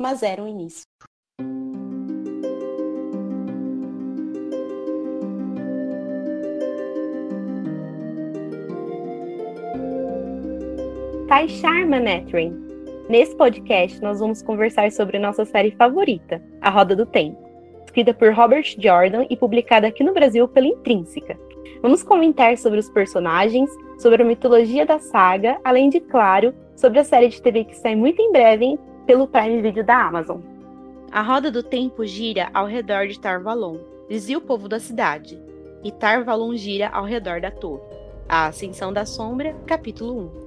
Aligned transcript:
mas 0.00 0.22
era 0.22 0.42
um 0.42 0.48
início. 0.48 0.84
Tai 11.28 11.48
Sharma 11.48 11.98
Netrin. 11.98 12.54
Nesse 13.08 13.36
podcast, 13.36 14.00
nós 14.02 14.20
vamos 14.20 14.42
conversar 14.42 14.90
sobre 14.90 15.18
nossa 15.18 15.44
série 15.44 15.72
favorita, 15.72 16.42
A 16.60 16.70
Roda 16.70 16.96
do 16.96 17.04
Tempo, 17.04 17.38
escrita 17.84 18.14
por 18.14 18.32
Robert 18.32 18.64
Jordan 18.78 19.26
e 19.28 19.36
publicada 19.36 19.86
aqui 19.86 20.02
no 20.02 20.14
Brasil 20.14 20.48
pela 20.48 20.66
Intrínseca. 20.66 21.38
Vamos 21.82 22.02
comentar 22.02 22.56
sobre 22.56 22.78
os 22.78 22.88
personagens, 22.88 23.70
sobre 23.98 24.22
a 24.22 24.24
mitologia 24.24 24.86
da 24.86 24.98
saga, 24.98 25.58
além 25.62 25.90
de, 25.90 26.00
claro, 26.00 26.54
sobre 26.74 26.98
a 26.98 27.04
série 27.04 27.28
de 27.28 27.42
TV 27.42 27.64
que 27.64 27.76
sai 27.76 27.94
muito 27.94 28.22
em 28.22 28.32
breve 28.32 28.78
pelo 29.06 29.28
Prime 29.28 29.60
Video 29.60 29.84
da 29.84 30.06
Amazon. 30.06 30.40
A 31.12 31.22
roda 31.22 31.50
do 31.50 31.62
tempo 31.62 32.04
gira 32.04 32.48
ao 32.52 32.66
redor 32.66 33.06
de 33.06 33.18
Tarvalon, 33.18 33.76
dizia 34.08 34.38
o 34.38 34.40
povo 34.40 34.68
da 34.68 34.80
cidade, 34.80 35.38
e 35.82 35.92
Tarvalon 35.92 36.56
gira 36.56 36.88
ao 36.88 37.04
redor 37.04 37.40
da 37.40 37.50
torre. 37.50 37.82
A 38.28 38.46
Ascensão 38.46 38.92
da 38.92 39.04
Sombra, 39.04 39.54
capítulo 39.66 40.30
1. 40.40 40.44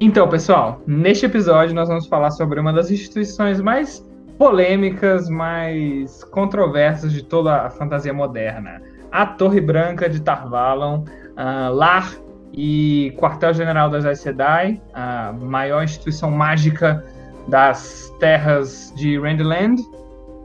Então, 0.00 0.28
pessoal, 0.28 0.80
neste 0.86 1.26
episódio 1.26 1.74
nós 1.74 1.88
vamos 1.88 2.06
falar 2.06 2.30
sobre 2.30 2.58
uma 2.58 2.72
das 2.72 2.90
instituições 2.90 3.60
mais 3.60 4.04
polêmicas, 4.36 5.28
mais 5.28 6.24
controversas 6.24 7.12
de 7.12 7.22
toda 7.22 7.66
a 7.66 7.70
fantasia 7.70 8.12
moderna, 8.12 8.82
a 9.12 9.26
Torre 9.26 9.60
Branca 9.60 10.08
de 10.08 10.20
Tarvalon, 10.20 11.00
uh, 11.00 11.72
lar 11.72 12.14
e 12.52 13.14
quartel-general 13.18 13.90
das 13.90 14.04
Aes 14.04 14.20
Sedai, 14.20 14.80
a 14.92 15.32
maior 15.32 15.84
instituição 15.84 16.30
mágica 16.30 17.04
das 17.50 18.14
terras 18.18 18.92
de 18.96 19.18
Randland. 19.18 19.82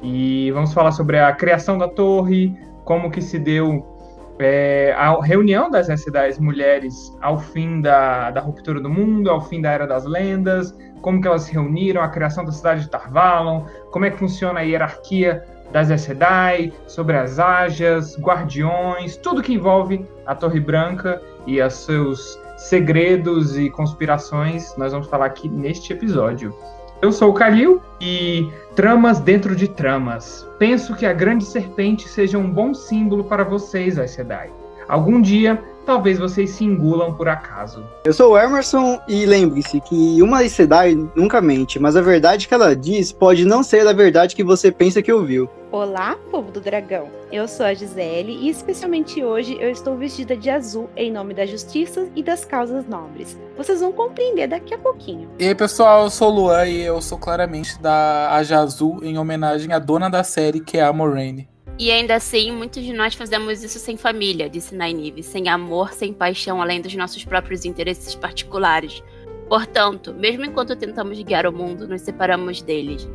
E 0.02 0.52
vamos 0.52 0.74
falar 0.74 0.92
sobre 0.92 1.20
a 1.20 1.32
criação 1.32 1.78
da 1.78 1.88
torre, 1.88 2.54
como 2.84 3.10
que 3.10 3.22
se 3.22 3.40
deu 3.40 3.96
é, 4.40 4.94
a 4.98 5.18
reunião 5.22 5.70
das 5.70 5.88
Sedai 6.02 6.32
mulheres 6.40 7.16
ao 7.22 7.40
fim 7.40 7.80
da, 7.82 8.32
da 8.32 8.42
ruptura 8.42 8.80
do 8.82 8.90
mundo, 8.90 9.30
ao 9.30 9.42
fim 9.42 9.62
da 9.62 9.72
Era 9.72 9.88
das 9.88 10.06
Lendas, 10.06 10.78
como 11.02 11.22
que 11.22 11.28
elas 11.28 11.44
se 11.44 11.54
reuniram, 11.54 12.02
a 12.02 12.10
criação 12.10 12.44
da 12.44 12.52
cidade 12.52 12.82
de 12.82 12.90
Tarvalon, 12.90 13.64
como 13.92 14.06
é 14.06 14.12
que 14.12 14.18
funciona 14.18 14.60
a 14.60 14.64
hierarquia 14.64 15.44
das 15.72 16.02
Sedai, 16.02 16.72
sobre 16.88 17.18
as 17.18 17.40
Ágias, 17.40 18.20
guardiões, 18.20 19.18
tudo 19.18 19.42
que 19.42 19.54
envolve 19.54 20.06
a 20.26 20.36
Torre 20.36 20.60
Branca 20.60 21.22
e 21.46 21.62
os 21.62 21.74
seus 21.74 22.40
segredos 22.58 23.58
e 23.58 23.70
conspirações, 23.70 24.76
nós 24.78 24.94
vamos 24.94 25.08
falar 25.08 25.26
aqui 25.26 25.50
neste 25.50 25.92
episódio. 25.94 26.56
Eu 27.02 27.12
sou 27.12 27.30
o 27.30 27.34
Kalil 27.34 27.82
e 28.00 28.50
tramas 28.76 29.20
dentro 29.20 29.56
de 29.56 29.68
tramas. 29.68 30.48
Penso 30.58 30.96
que 30.96 31.06
a 31.06 31.14
grande 31.14 31.46
serpente 31.46 32.08
seja 32.08 32.38
um 32.38 32.50
bom 32.50 32.74
símbolo 32.74 33.24
para 33.26 33.44
vocês, 33.44 34.00
Aes 34.00 34.12
Sedai. 34.12 34.50
Algum 34.88 35.22
dia 35.22 35.62
talvez 35.86 36.18
vocês 36.18 36.50
se 36.52 36.64
engulam 36.64 37.14
por 37.14 37.28
acaso. 37.28 37.84
Eu 38.04 38.14
sou 38.14 38.34
o 38.34 38.38
Emerson 38.38 39.00
e 39.08 39.26
lembre-se 39.26 39.80
que 39.82 40.22
uma 40.22 40.48
Sedai 40.50 40.98
nunca 41.16 41.42
mente, 41.42 41.80
mas 41.80 41.96
a 41.96 42.02
verdade 42.02 42.48
que 42.48 42.54
ela 42.54 42.76
diz 42.76 43.12
pode 43.12 43.46
não 43.46 43.62
ser 43.62 43.88
a 43.88 43.94
verdade 43.94 44.36
que 44.36 44.44
você 44.44 44.72
pensa 44.72 45.02
que 45.02 45.12
ouviu. 45.12 45.50
Olá, 45.76 46.18
povo 46.32 46.54
do 46.54 46.62
dragão. 46.62 47.10
Eu 47.30 47.50
sou 47.50 47.66
a 47.66 47.74
Gisele 47.74 48.32
e 48.32 48.50
especialmente 48.50 49.22
hoje 49.22 49.58
eu 49.60 49.70
estou 49.70 49.98
vestida 49.98 50.34
de 50.34 50.50
azul 50.50 50.90
em 50.96 51.12
nome 51.12 51.34
da 51.34 51.46
justiça 51.46 52.08
e 52.16 52.24
das 52.24 52.46
causas 52.46 52.88
nobres. 52.88 53.38
Vocês 53.58 53.82
vão 53.82 53.92
compreender 53.92 54.48
daqui 54.48 54.74
a 54.74 54.78
pouquinho. 54.78 55.30
E 55.38 55.46
aí, 55.46 55.54
pessoal, 55.54 56.06
eu 56.06 56.10
sou 56.10 56.32
o 56.32 56.34
Luan 56.34 56.66
e 56.66 56.82
eu 56.82 57.02
sou 57.02 57.18
claramente 57.18 57.78
da 57.82 58.34
Aja 58.34 58.60
Azul 58.60 59.04
em 59.04 59.18
homenagem 59.18 59.74
à 59.74 59.78
dona 59.78 60.10
da 60.10 60.24
série, 60.24 60.62
que 60.62 60.78
é 60.78 60.82
a 60.82 60.94
Moraine. 60.94 61.50
E 61.78 61.92
ainda 61.92 62.16
assim, 62.16 62.54
muitos 62.54 62.82
de 62.82 62.94
nós 62.94 63.14
fazemos 63.14 63.62
isso 63.62 63.78
sem 63.78 63.98
família, 63.98 64.50
disse 64.50 64.74
Nainive, 64.74 65.24
sem 65.24 65.50
amor, 65.50 65.92
sem 65.92 66.14
paixão, 66.14 66.62
além 66.62 66.80
dos 66.80 66.96
nossos 66.96 67.26
próprios 67.26 67.66
interesses 67.66 68.16
particulares. 68.16 69.04
Portanto, 69.50 70.14
mesmo 70.14 70.46
enquanto 70.46 70.74
tentamos 70.74 71.22
guiar 71.22 71.46
o 71.46 71.52
mundo, 71.52 71.86
nos 71.86 72.00
separamos 72.00 72.62
deles. 72.62 73.06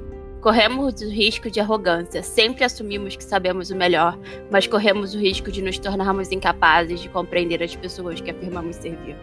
Corremos 0.41 1.03
o 1.03 1.09
risco 1.11 1.51
de 1.51 1.61
arrogância, 1.61 2.23
sempre 2.23 2.65
assumimos 2.65 3.15
que 3.15 3.23
sabemos 3.23 3.71
o 3.71 3.77
melhor, 3.77 4.19
mas 4.51 4.67
corremos 4.67 5.15
o 5.15 5.19
risco 5.19 5.53
de 5.53 5.61
nos 5.61 5.79
tornarmos 5.79 6.33
incapazes 6.33 7.01
de 7.01 7.11
compreender 7.11 7.63
as 7.63 7.77
pessoas 7.77 8.23
que 8.23 8.31
afirmamos 8.31 8.77
servir. 8.77 9.17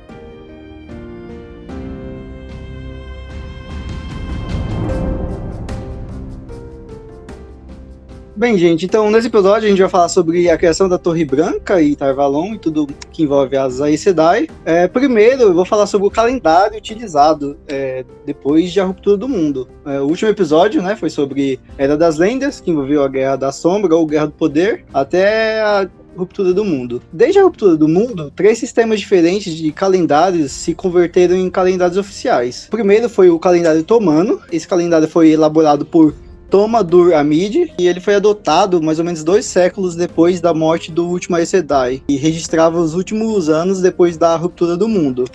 Bem, 8.37 8.55
gente, 8.55 8.85
então 8.85 9.09
nesse 9.09 9.25
episódio 9.25 9.65
a 9.65 9.69
gente 9.69 9.81
vai 9.81 9.89
falar 9.89 10.09
sobre 10.09 10.47
a 10.47 10.55
criação 10.55 10.87
da 10.87 10.99
Torre 10.99 11.25
Branca 11.25 11.81
e 11.81 11.95
Tarvalon 11.95 12.53
e 12.53 12.59
tudo 12.59 12.85
que 13.11 13.23
envolve 13.23 13.57
as 13.57 13.81
Aes 13.81 14.01
Sedai. 14.01 14.47
É, 14.63 14.87
primeiro, 14.87 15.41
eu 15.41 15.53
vou 15.55 15.65
falar 15.65 15.87
sobre 15.87 16.05
o 16.07 16.11
calendário 16.11 16.77
utilizado 16.77 17.57
é, 17.67 18.05
depois 18.27 18.71
de 18.71 18.79
a 18.79 18.85
ruptura 18.85 19.17
do 19.17 19.27
mundo. 19.27 19.67
É, 19.83 19.99
o 19.99 20.03
último 20.03 20.29
episódio, 20.29 20.83
né, 20.83 20.95
foi 20.95 21.09
sobre 21.09 21.59
Era 21.79 21.97
das 21.97 22.19
Lendas, 22.19 22.61
que 22.61 22.69
envolveu 22.69 23.03
a 23.03 23.07
Guerra 23.07 23.37
da 23.37 23.51
Sombra 23.51 23.95
ou 23.95 24.05
Guerra 24.05 24.27
do 24.27 24.33
Poder, 24.33 24.85
até 24.93 25.59
a 25.59 25.89
ruptura 26.15 26.53
do 26.53 26.63
mundo. 26.63 27.01
Desde 27.11 27.39
a 27.39 27.43
ruptura 27.43 27.75
do 27.75 27.87
mundo, 27.87 28.31
três 28.35 28.59
sistemas 28.59 28.99
diferentes 28.99 29.51
de 29.55 29.71
calendários 29.71 30.51
se 30.51 30.75
converteram 30.75 31.35
em 31.35 31.49
calendários 31.49 31.97
oficiais. 31.97 32.67
O 32.67 32.71
primeiro 32.71 33.09
foi 33.09 33.31
o 33.31 33.39
calendário 33.39 33.83
Tomano. 33.83 34.39
Esse 34.51 34.67
calendário 34.67 35.07
foi 35.07 35.31
elaborado 35.31 35.87
por 35.87 36.13
Toma 36.49 36.83
Dur 36.83 37.13
Amid, 37.13 37.73
e 37.77 37.87
ele 37.87 37.99
foi 37.99 38.15
adotado 38.15 38.81
mais 38.81 38.99
ou 38.99 39.05
menos 39.05 39.23
dois 39.23 39.45
séculos 39.45 39.95
depois 39.95 40.39
da 40.39 40.53
morte 40.53 40.91
do 40.91 41.07
último 41.07 41.35
Aes 41.35 41.49
Sedai, 41.49 42.01
e 42.07 42.15
registrava 42.15 42.79
os 42.79 42.93
últimos 42.93 43.49
anos 43.49 43.81
depois 43.81 44.17
da 44.17 44.35
ruptura 44.35 44.77
do 44.77 44.87
mundo. 44.87 45.25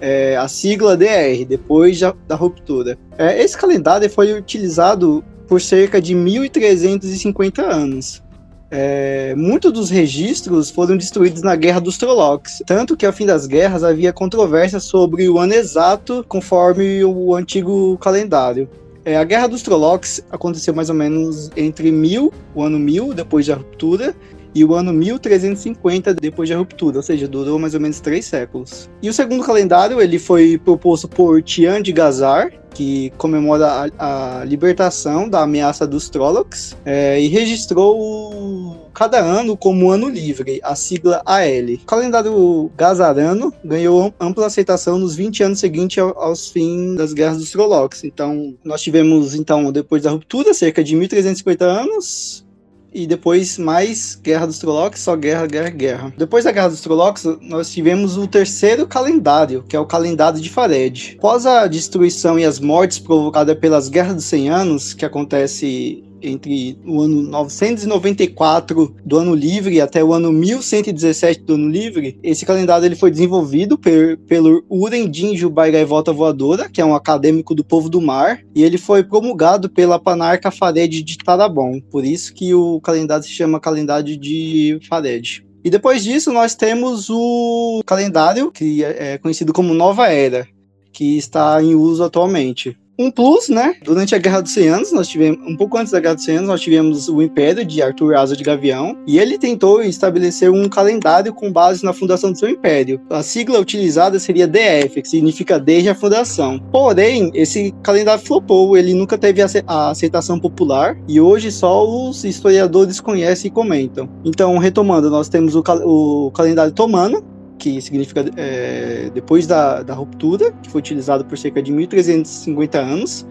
É, 0.00 0.36
a 0.36 0.48
sigla 0.48 0.96
DR, 0.96 1.44
depois 1.46 1.98
da, 1.98 2.14
da 2.26 2.34
ruptura. 2.34 2.96
É, 3.18 3.42
esse 3.42 3.56
calendário 3.56 4.08
foi 4.08 4.32
utilizado 4.32 5.24
por 5.46 5.60
cerca 5.60 6.00
de 6.00 6.14
1350 6.14 7.62
anos. 7.62 8.22
É, 8.70 9.34
muitos 9.36 9.72
dos 9.72 9.90
registros 9.90 10.70
foram 10.70 10.96
destruídos 10.96 11.42
na 11.42 11.56
Guerra 11.56 11.80
dos 11.80 11.98
Trollocs, 11.98 12.62
tanto 12.64 12.96
que 12.96 13.04
ao 13.04 13.12
fim 13.12 13.26
das 13.26 13.44
guerras 13.44 13.82
havia 13.82 14.12
controvérsia 14.12 14.78
sobre 14.78 15.28
o 15.28 15.38
ano 15.38 15.54
exato 15.54 16.24
conforme 16.28 17.02
o 17.04 17.34
antigo 17.34 17.98
calendário. 17.98 18.68
É, 19.04 19.16
a 19.16 19.24
Guerra 19.24 19.46
dos 19.46 19.62
Trollocs 19.62 20.22
aconteceu 20.30 20.74
mais 20.74 20.90
ou 20.90 20.94
menos 20.94 21.50
entre 21.56 21.90
1000, 21.90 22.32
o 22.54 22.62
ano 22.62 22.78
1000, 22.78 23.14
depois 23.14 23.46
da 23.46 23.54
ruptura, 23.54 24.14
e 24.54 24.64
o 24.64 24.74
ano 24.74 24.92
1350 24.92 26.14
depois 26.14 26.48
da 26.48 26.56
ruptura, 26.56 26.98
ou 26.98 27.02
seja, 27.02 27.28
durou 27.28 27.58
mais 27.58 27.74
ou 27.74 27.80
menos 27.80 28.00
três 28.00 28.24
séculos. 28.24 28.88
E 29.02 29.08
o 29.08 29.12
segundo 29.12 29.44
calendário 29.44 30.00
ele 30.00 30.18
foi 30.18 30.58
proposto 30.58 31.08
por 31.08 31.42
Tian 31.42 31.82
de 31.82 31.92
Gazar, 31.92 32.52
que 32.74 33.12
comemora 33.18 33.90
a, 33.98 34.40
a 34.40 34.44
libertação 34.44 35.28
da 35.28 35.42
ameaça 35.42 35.86
dos 35.86 36.08
Trollocs, 36.08 36.76
é, 36.84 37.20
e 37.20 37.28
registrou 37.28 38.88
cada 38.94 39.18
ano 39.18 39.56
como 39.56 39.90
ano 39.90 40.08
livre, 40.08 40.60
a 40.62 40.74
sigla 40.74 41.22
AL. 41.24 41.74
O 41.74 41.86
calendário 41.86 42.70
gazarano 42.76 43.52
ganhou 43.64 44.12
ampla 44.20 44.46
aceitação 44.46 44.98
nos 44.98 45.14
20 45.14 45.42
anos 45.42 45.60
seguintes 45.60 45.98
ao, 45.98 46.16
aos 46.18 46.48
fins 46.48 46.96
das 46.96 47.12
guerras 47.12 47.38
dos 47.38 47.50
Trollocs. 47.50 48.04
Então, 48.04 48.54
nós 48.64 48.82
tivemos, 48.82 49.34
então, 49.34 49.72
depois 49.72 50.02
da 50.02 50.10
ruptura, 50.10 50.54
cerca 50.54 50.82
de 50.82 50.94
1350 50.96 51.64
anos, 51.64 52.44
e 52.92 53.06
depois 53.06 53.58
mais 53.58 54.18
Guerra 54.22 54.46
dos 54.46 54.58
Trollocs, 54.58 55.00
só 55.00 55.16
guerra, 55.16 55.46
guerra, 55.46 55.70
guerra. 55.70 56.14
Depois 56.16 56.44
da 56.44 56.52
Guerra 56.52 56.68
dos 56.68 56.80
Trollocs, 56.80 57.24
nós 57.40 57.70
tivemos 57.70 58.16
o 58.16 58.26
terceiro 58.26 58.86
calendário, 58.86 59.64
que 59.68 59.76
é 59.76 59.80
o 59.80 59.86
calendário 59.86 60.40
de 60.40 60.50
Fared. 60.50 61.16
Após 61.18 61.46
a 61.46 61.66
destruição 61.66 62.38
e 62.38 62.44
as 62.44 62.58
mortes 62.58 62.98
provocadas 62.98 63.58
pelas 63.58 63.88
Guerras 63.88 64.16
dos 64.16 64.24
100 64.24 64.50
Anos, 64.50 64.94
que 64.94 65.04
acontece 65.04 66.04
entre 66.22 66.78
o 66.86 67.00
ano 67.00 67.22
994 67.22 68.96
do 69.04 69.18
ano 69.18 69.34
livre 69.34 69.80
até 69.80 70.02
o 70.02 70.12
ano 70.12 70.32
1117 70.32 71.42
do 71.42 71.54
ano 71.54 71.68
livre. 71.68 72.18
Esse 72.22 72.46
calendário 72.46 72.84
ele 72.84 72.96
foi 72.96 73.10
desenvolvido 73.10 73.78
per, 73.78 74.18
pelo 74.20 74.64
Uren 74.70 75.12
Jinju 75.12 75.52
Volta 75.86 76.12
Voadora, 76.12 76.68
que 76.68 76.80
é 76.80 76.84
um 76.84 76.94
acadêmico 76.94 77.54
do 77.54 77.64
povo 77.64 77.88
do 77.88 78.00
mar, 78.00 78.40
e 78.54 78.62
ele 78.62 78.78
foi 78.78 79.02
promulgado 79.02 79.68
pela 79.68 79.98
Panarca 79.98 80.50
Fared 80.50 81.02
de 81.02 81.18
Tarabon. 81.18 81.80
Por 81.90 82.04
isso 82.04 82.34
que 82.34 82.54
o 82.54 82.80
calendário 82.80 83.24
se 83.24 83.30
chama 83.30 83.60
calendário 83.60 84.16
de 84.16 84.78
Fared. 84.88 85.44
E 85.62 85.68
depois 85.68 86.02
disso, 86.02 86.32
nós 86.32 86.54
temos 86.54 87.10
o 87.10 87.82
calendário, 87.84 88.50
que 88.50 88.82
é 88.82 89.18
conhecido 89.18 89.52
como 89.52 89.74
Nova 89.74 90.08
Era, 90.08 90.48
que 90.92 91.18
está 91.18 91.62
em 91.62 91.74
uso 91.74 92.02
atualmente. 92.02 92.76
Um 93.00 93.10
plus, 93.10 93.48
né? 93.48 93.76
Durante 93.82 94.14
a 94.14 94.18
Guerra 94.18 94.42
dos 94.42 94.52
100 94.52 94.68
Anos, 94.68 94.92
nós 94.92 95.08
tivemos, 95.08 95.38
um 95.50 95.56
pouco 95.56 95.78
antes 95.78 95.90
da 95.90 95.98
Guerra 95.98 96.16
dos 96.16 96.24
100 96.24 96.36
Anos, 96.36 96.48
nós 96.50 96.60
tivemos 96.60 97.08
o 97.08 97.22
Império 97.22 97.64
de 97.64 97.80
Arthur 97.80 98.14
Asa 98.14 98.36
de 98.36 98.44
Gavião, 98.44 98.94
e 99.06 99.18
ele 99.18 99.38
tentou 99.38 99.82
estabelecer 99.82 100.50
um 100.50 100.68
calendário 100.68 101.32
com 101.32 101.50
base 101.50 101.82
na 101.82 101.94
fundação 101.94 102.30
do 102.30 102.38
seu 102.38 102.50
império. 102.50 103.00
A 103.08 103.22
sigla 103.22 103.58
utilizada 103.58 104.18
seria 104.18 104.46
DF, 104.46 105.00
que 105.00 105.08
significa 105.08 105.58
desde 105.58 105.88
a 105.88 105.94
fundação. 105.94 106.58
Porém, 106.70 107.30
esse 107.32 107.74
calendário 107.82 108.22
flopou, 108.22 108.76
ele 108.76 108.92
nunca 108.92 109.16
teve 109.16 109.40
a 109.40 109.88
aceitação 109.88 110.38
popular, 110.38 110.94
e 111.08 111.18
hoje 111.18 111.50
só 111.50 111.88
os 111.88 112.22
historiadores 112.22 113.00
conhecem 113.00 113.48
e 113.48 113.50
comentam. 113.50 114.10
Então, 114.26 114.58
retomando, 114.58 115.08
nós 115.08 115.26
temos 115.30 115.56
o, 115.56 115.62
cal 115.62 115.78
o 115.78 116.30
calendário 116.32 116.72
Tomano, 116.72 117.39
que 117.60 117.80
significa 117.80 118.24
é, 118.36 119.10
depois 119.12 119.46
da, 119.46 119.82
da 119.82 119.92
ruptura, 119.94 120.50
que 120.62 120.70
foi 120.70 120.80
utilizado 120.80 121.24
por 121.24 121.36
cerca 121.36 121.62
de 121.62 121.70
1350 121.70 122.78
anos. 122.78 123.26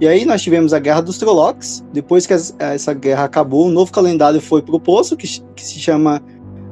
E 0.00 0.06
aí 0.06 0.24
nós 0.24 0.42
tivemos 0.42 0.74
a 0.74 0.78
Guerra 0.78 1.00
dos 1.00 1.16
Trollocs. 1.16 1.84
Depois 1.92 2.26
que 2.26 2.34
essa 2.34 2.92
guerra 2.92 3.24
acabou, 3.24 3.68
um 3.68 3.70
novo 3.70 3.92
calendário 3.92 4.40
foi 4.40 4.60
proposto, 4.60 5.16
que, 5.16 5.26
que 5.54 5.64
se 5.64 5.78
chama 5.78 6.20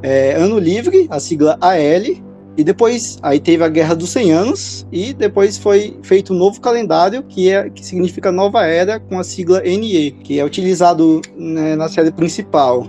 é, 0.03 0.33
Ano 0.35 0.59
Livre, 0.59 1.07
a 1.09 1.21
sigla 1.21 1.57
AL. 1.61 2.27
E 2.59 2.65
depois, 2.65 3.19
aí 3.23 3.39
teve 3.39 3.63
a 3.63 3.69
Guerra 3.69 3.95
dos 3.95 4.11
100 4.11 4.33
Anos, 4.33 4.87
e 4.91 5.13
depois 5.13 5.59
foi 5.59 5.99
feito 6.03 6.33
um 6.33 6.37
novo 6.37 6.59
calendário, 6.59 7.23
que, 7.23 7.51
é, 7.51 7.69
que 7.69 7.85
significa 7.85 8.33
Nova 8.33 8.65
Era, 8.65 8.99
com 8.99 9.19
a 9.19 9.25
sigla 9.25 9.61
NE, 9.61 10.13
que 10.25 10.41
é 10.41 10.45
utilizado 10.45 11.21
né, 11.37 11.77
na 11.77 11.87
série 11.87 12.11
principal. 12.11 12.87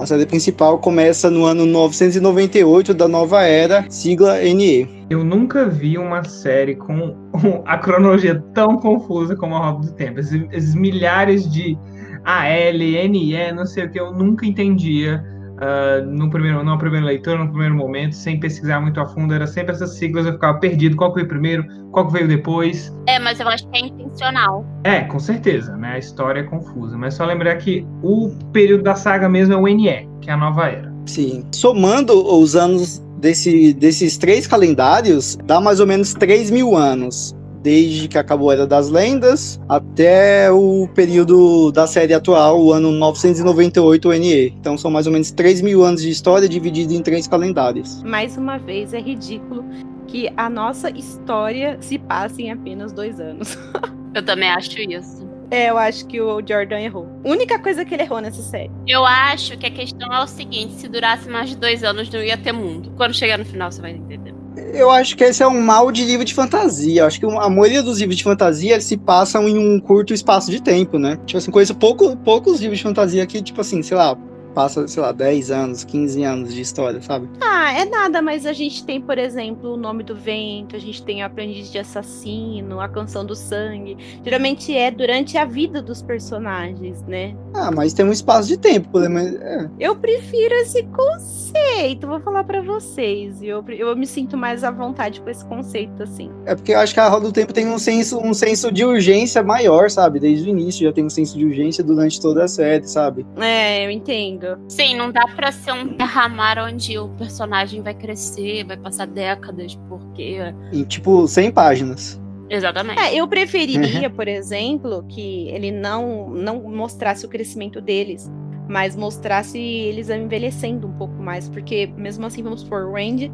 A 0.00 0.06
série 0.06 0.24
principal 0.24 0.78
começa 0.78 1.30
no 1.30 1.44
ano 1.44 1.66
998 1.66 2.94
da 2.94 3.06
nova 3.06 3.42
era, 3.42 3.84
sigla 3.90 4.38
NE. 4.38 4.88
Eu 5.10 5.22
nunca 5.22 5.68
vi 5.68 5.98
uma 5.98 6.24
série 6.24 6.74
com 6.74 7.14
a 7.66 7.76
cronologia 7.76 8.42
tão 8.54 8.78
confusa 8.78 9.36
como 9.36 9.54
a 9.56 9.72
Roda 9.72 9.88
do 9.88 9.92
Tempo. 9.92 10.18
Esses, 10.18 10.74
milhares 10.74 11.46
de 11.52 11.76
AL, 12.24 12.78
NE, 13.10 13.52
não 13.52 13.66
sei 13.66 13.84
o 13.84 13.90
que, 13.90 14.00
eu 14.00 14.10
nunca 14.10 14.46
entendia 14.46 15.22
uh, 15.60 16.04
no 16.06 16.30
primeiro, 16.30 16.62
numa 16.64 16.78
primeira 16.78 17.06
leitura, 17.06 17.38
no 17.38 17.48
primeiro 17.48 17.74
momento, 17.74 18.14
sem 18.14 18.40
pesquisar 18.40 18.80
muito 18.80 19.00
a 19.00 19.06
fundo, 19.06 19.34
era 19.34 19.46
sempre 19.46 19.72
essas 19.72 19.96
siglas, 19.96 20.26
eu 20.26 20.32
ficava 20.32 20.58
perdido, 20.58 20.96
qual 20.96 21.10
que 21.10 21.16
veio 21.16 21.28
primeiro, 21.28 21.64
qual 21.92 22.06
que 22.06 22.12
veio 22.12 22.28
depois. 22.28 22.94
É, 23.06 23.18
mas 23.18 23.40
eu 23.40 23.48
acho 23.48 23.68
que 23.68 23.78
é 23.78 23.86
intencional. 23.86 24.66
É, 24.84 25.02
com 25.02 25.18
certeza, 25.18 25.76
né? 25.76 25.92
A 25.94 25.98
história 25.98 26.40
é 26.40 26.44
confusa, 26.44 26.96
mas 26.96 27.14
só 27.14 27.24
lembrar 27.24 27.56
que 27.56 27.86
o 28.02 28.30
período 28.52 28.82
da 28.82 28.94
saga 28.94 29.28
mesmo 29.28 29.54
é 29.54 29.56
o 29.56 29.66
NE, 29.66 30.08
que 30.20 30.30
é 30.30 30.32
a 30.32 30.36
nova 30.36 30.68
era. 30.68 30.92
Sim. 31.06 31.44
Somando 31.52 32.12
os 32.12 32.56
anos 32.56 33.02
desse, 33.18 33.72
desses 33.74 34.16
três 34.16 34.46
calendários, 34.46 35.36
dá 35.44 35.60
mais 35.60 35.80
ou 35.80 35.86
menos 35.86 36.14
3 36.14 36.50
mil 36.50 36.76
anos 36.76 37.34
desde 37.62 38.08
que 38.08 38.18
acabou 38.18 38.50
a 38.50 38.54
Era 38.54 38.66
das 38.66 38.88
Lendas 38.88 39.60
até 39.68 40.50
o 40.50 40.88
período 40.94 41.70
da 41.72 41.86
série 41.86 42.14
atual, 42.14 42.60
o 42.60 42.72
ano 42.72 42.90
998 42.92 44.10
NE. 44.12 44.54
Então 44.60 44.76
são 44.76 44.90
mais 44.90 45.06
ou 45.06 45.12
menos 45.12 45.30
3 45.30 45.60
mil 45.60 45.84
anos 45.84 46.02
de 46.02 46.10
história 46.10 46.48
dividido 46.48 46.94
em 46.94 47.02
três 47.02 47.26
calendários. 47.26 48.02
Mais 48.02 48.36
uma 48.36 48.58
vez, 48.58 48.92
é 48.92 49.00
ridículo 49.00 49.64
que 50.06 50.30
a 50.36 50.50
nossa 50.50 50.90
história 50.90 51.78
se 51.80 51.98
passe 51.98 52.42
em 52.42 52.50
apenas 52.50 52.92
dois 52.92 53.20
anos. 53.20 53.56
Eu 54.12 54.24
também 54.24 54.48
acho 54.50 54.80
isso. 54.80 55.30
É, 55.52 55.68
eu 55.68 55.76
acho 55.76 56.06
que 56.06 56.20
o 56.20 56.40
Jordan 56.46 56.78
errou. 56.78 57.08
Única 57.24 57.58
coisa 57.58 57.84
que 57.84 57.92
ele 57.92 58.04
errou 58.04 58.20
nessa 58.20 58.40
série. 58.40 58.70
Eu 58.86 59.04
acho 59.04 59.58
que 59.58 59.66
a 59.66 59.70
questão 59.70 60.12
é 60.12 60.22
o 60.22 60.26
seguinte: 60.26 60.74
se 60.74 60.88
durasse 60.88 61.28
mais 61.28 61.50
de 61.50 61.56
dois 61.56 61.82
anos, 61.82 62.08
não 62.08 62.22
ia 62.22 62.38
ter 62.38 62.52
mundo. 62.52 62.92
Quando 62.96 63.14
chegar 63.14 63.36
no 63.36 63.44
final, 63.44 63.70
você 63.70 63.80
vai 63.80 63.92
entender. 63.92 64.32
Eu 64.56 64.90
acho 64.90 65.16
que 65.16 65.24
esse 65.24 65.42
é 65.42 65.46
um 65.46 65.60
mal 65.60 65.92
de 65.92 66.04
livro 66.04 66.24
de 66.24 66.34
fantasia. 66.34 67.02
Eu 67.02 67.06
acho 67.06 67.20
que 67.20 67.26
a 67.26 67.48
maioria 67.48 67.82
dos 67.82 67.98
livros 68.00 68.16
de 68.16 68.24
fantasia 68.24 68.80
se 68.80 68.96
passam 68.96 69.48
em 69.48 69.56
um 69.58 69.78
curto 69.78 70.12
espaço 70.12 70.50
de 70.50 70.60
tempo, 70.60 70.98
né? 70.98 71.18
Tipo 71.24 71.38
assim, 71.38 71.50
conheço 71.50 71.74
pouco, 71.74 72.16
poucos 72.16 72.60
livros 72.60 72.78
de 72.78 72.84
fantasia 72.84 73.26
que, 73.26 73.40
tipo 73.42 73.60
assim, 73.60 73.82
sei 73.82 73.96
lá, 73.96 74.16
passa, 74.54 74.86
sei 74.86 75.02
lá, 75.02 75.12
10 75.12 75.50
anos, 75.50 75.84
15 75.84 76.22
anos 76.22 76.54
de 76.54 76.60
história, 76.60 77.00
sabe? 77.00 77.28
Ah, 77.40 77.72
é 77.72 77.84
nada, 77.84 78.20
mas 78.20 78.46
a 78.46 78.52
gente 78.52 78.84
tem, 78.84 79.00
por 79.00 79.18
exemplo, 79.18 79.74
o 79.74 79.76
Nome 79.76 80.02
do 80.02 80.14
Vento, 80.14 80.76
a 80.76 80.78
gente 80.78 81.02
tem 81.02 81.22
o 81.22 81.26
Aprendiz 81.26 81.70
de 81.70 81.78
Assassino, 81.78 82.80
a 82.80 82.88
Canção 82.88 83.24
do 83.24 83.34
Sangue. 83.34 83.96
Geralmente 84.24 84.76
é 84.76 84.90
durante 84.90 85.36
a 85.38 85.44
vida 85.44 85.80
dos 85.82 86.02
personagens, 86.02 87.02
né? 87.02 87.34
Ah, 87.54 87.70
mas 87.70 87.92
tem 87.92 88.04
um 88.04 88.12
espaço 88.12 88.48
de 88.48 88.56
tempo, 88.56 88.88
podemos. 88.88 89.22
É. 89.22 89.68
Eu 89.78 89.96
prefiro 89.96 90.54
esse 90.56 90.82
conceito, 90.84 92.06
vou 92.06 92.20
falar 92.20 92.44
para 92.44 92.60
vocês. 92.60 93.42
Eu, 93.42 93.64
eu 93.68 93.96
me 93.96 94.06
sinto 94.06 94.36
mais 94.36 94.64
à 94.64 94.70
vontade 94.70 95.20
com 95.20 95.30
esse 95.30 95.44
conceito, 95.44 96.02
assim. 96.02 96.30
É 96.46 96.54
porque 96.54 96.72
eu 96.72 96.78
acho 96.78 96.94
que 96.94 97.00
a 97.00 97.08
Roda 97.08 97.26
do 97.26 97.32
Tempo 97.32 97.52
tem 97.52 97.66
um 97.66 97.78
senso, 97.78 98.18
um 98.18 98.34
senso 98.34 98.70
de 98.70 98.84
urgência 98.84 99.42
maior, 99.42 99.90
sabe? 99.90 100.20
Desde 100.20 100.48
o 100.48 100.50
início 100.50 100.86
já 100.86 100.92
tem 100.92 101.04
um 101.04 101.10
senso 101.10 101.36
de 101.36 101.44
urgência 101.44 101.82
durante 101.82 102.20
toda 102.20 102.44
a 102.44 102.48
série, 102.48 102.86
sabe? 102.86 103.26
É, 103.36 103.86
eu 103.86 103.90
entendo. 103.90 104.39
Sim, 104.68 104.96
não 104.96 105.10
dá 105.10 105.26
pra 105.36 105.52
ser 105.52 105.72
um 105.72 105.86
derramar 105.96 106.58
onde 106.58 106.98
o 106.98 107.08
personagem 107.10 107.82
vai 107.82 107.94
crescer, 107.94 108.64
vai 108.64 108.76
passar 108.76 109.06
décadas, 109.06 109.78
porque. 109.88 110.38
Em 110.72 110.84
tipo 110.84 111.26
100 111.26 111.50
páginas. 111.52 112.20
Exatamente. 112.48 113.00
É, 113.00 113.14
eu 113.14 113.28
preferiria, 113.28 114.08
uhum. 114.08 114.14
por 114.14 114.26
exemplo, 114.26 115.04
que 115.08 115.48
ele 115.48 115.70
não, 115.70 116.30
não 116.30 116.60
mostrasse 116.62 117.24
o 117.24 117.28
crescimento 117.28 117.80
deles, 117.80 118.28
mas 118.68 118.96
mostrasse 118.96 119.58
eles 119.58 120.10
envelhecendo 120.10 120.88
um 120.88 120.92
pouco 120.92 121.14
mais, 121.22 121.48
porque 121.48 121.86
mesmo 121.96 122.26
assim, 122.26 122.42
vamos 122.42 122.64
por 122.64 122.92
Randy 122.92 123.30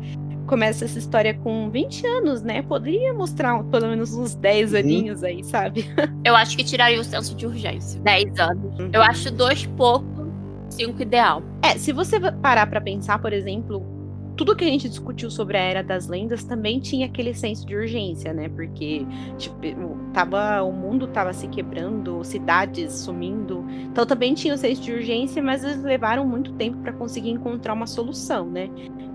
começa 0.46 0.84
essa 0.84 0.98
história 0.98 1.34
com 1.34 1.68
20 1.70 2.06
anos, 2.06 2.42
né? 2.42 2.62
Poderia 2.62 3.12
mostrar 3.12 3.62
pelo 3.64 3.88
menos 3.88 4.14
uns 4.14 4.34
10 4.34 4.72
uhum. 4.72 4.78
aninhos 4.78 5.24
aí, 5.24 5.44
sabe? 5.44 5.84
Eu 6.24 6.34
acho 6.34 6.56
que 6.56 6.64
tiraria 6.64 7.00
o 7.00 7.04
senso 7.04 7.34
de 7.34 7.46
urgência. 7.46 8.00
10 8.00 8.38
anos. 8.38 8.78
Uhum. 8.78 8.90
Eu 8.92 9.02
acho 9.02 9.30
dois 9.30 9.66
pouco 9.76 10.15
5 10.70 11.02
ideal. 11.02 11.42
É, 11.62 11.78
se 11.78 11.92
você 11.92 12.18
parar 12.32 12.66
para 12.66 12.80
pensar, 12.80 13.20
por 13.20 13.32
exemplo, 13.32 13.84
tudo 14.36 14.54
que 14.54 14.64
a 14.64 14.68
gente 14.68 14.88
discutiu 14.88 15.30
sobre 15.30 15.56
a 15.56 15.60
Era 15.60 15.82
das 15.82 16.08
Lendas 16.08 16.44
também 16.44 16.78
tinha 16.78 17.06
aquele 17.06 17.32
senso 17.32 17.66
de 17.66 17.74
urgência, 17.74 18.32
né? 18.34 18.48
Porque 18.50 19.06
tipo, 19.38 19.56
tava, 20.12 20.62
o 20.62 20.70
mundo 20.70 21.08
tava 21.08 21.32
se 21.32 21.48
quebrando, 21.48 22.22
cidades 22.22 22.92
sumindo. 22.92 23.64
Então 23.90 24.04
também 24.04 24.34
tinha 24.34 24.54
o 24.54 24.58
senso 24.58 24.82
de 24.82 24.92
urgência, 24.92 25.42
mas 25.42 25.64
eles 25.64 25.82
levaram 25.82 26.26
muito 26.26 26.52
tempo 26.52 26.76
para 26.78 26.92
conseguir 26.92 27.30
encontrar 27.30 27.72
uma 27.72 27.86
solução, 27.86 28.46
né? 28.46 28.68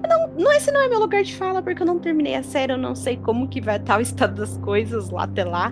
Não, 0.09 0.27
não, 0.29 0.51
esse 0.51 0.71
não 0.71 0.81
é 0.81 0.89
meu 0.89 0.99
lugar 0.99 1.23
de 1.23 1.35
fala, 1.35 1.61
porque 1.61 1.83
eu 1.83 1.85
não 1.85 1.99
terminei 1.99 2.35
a 2.35 2.41
série, 2.41 2.73
eu 2.73 2.77
não 2.77 2.95
sei 2.95 3.17
como 3.17 3.47
que 3.47 3.61
vai 3.61 3.77
estar 3.77 3.99
o 3.99 4.01
estado 4.01 4.35
das 4.35 4.57
coisas 4.57 5.11
lá 5.11 5.23
até 5.23 5.43
lá. 5.43 5.71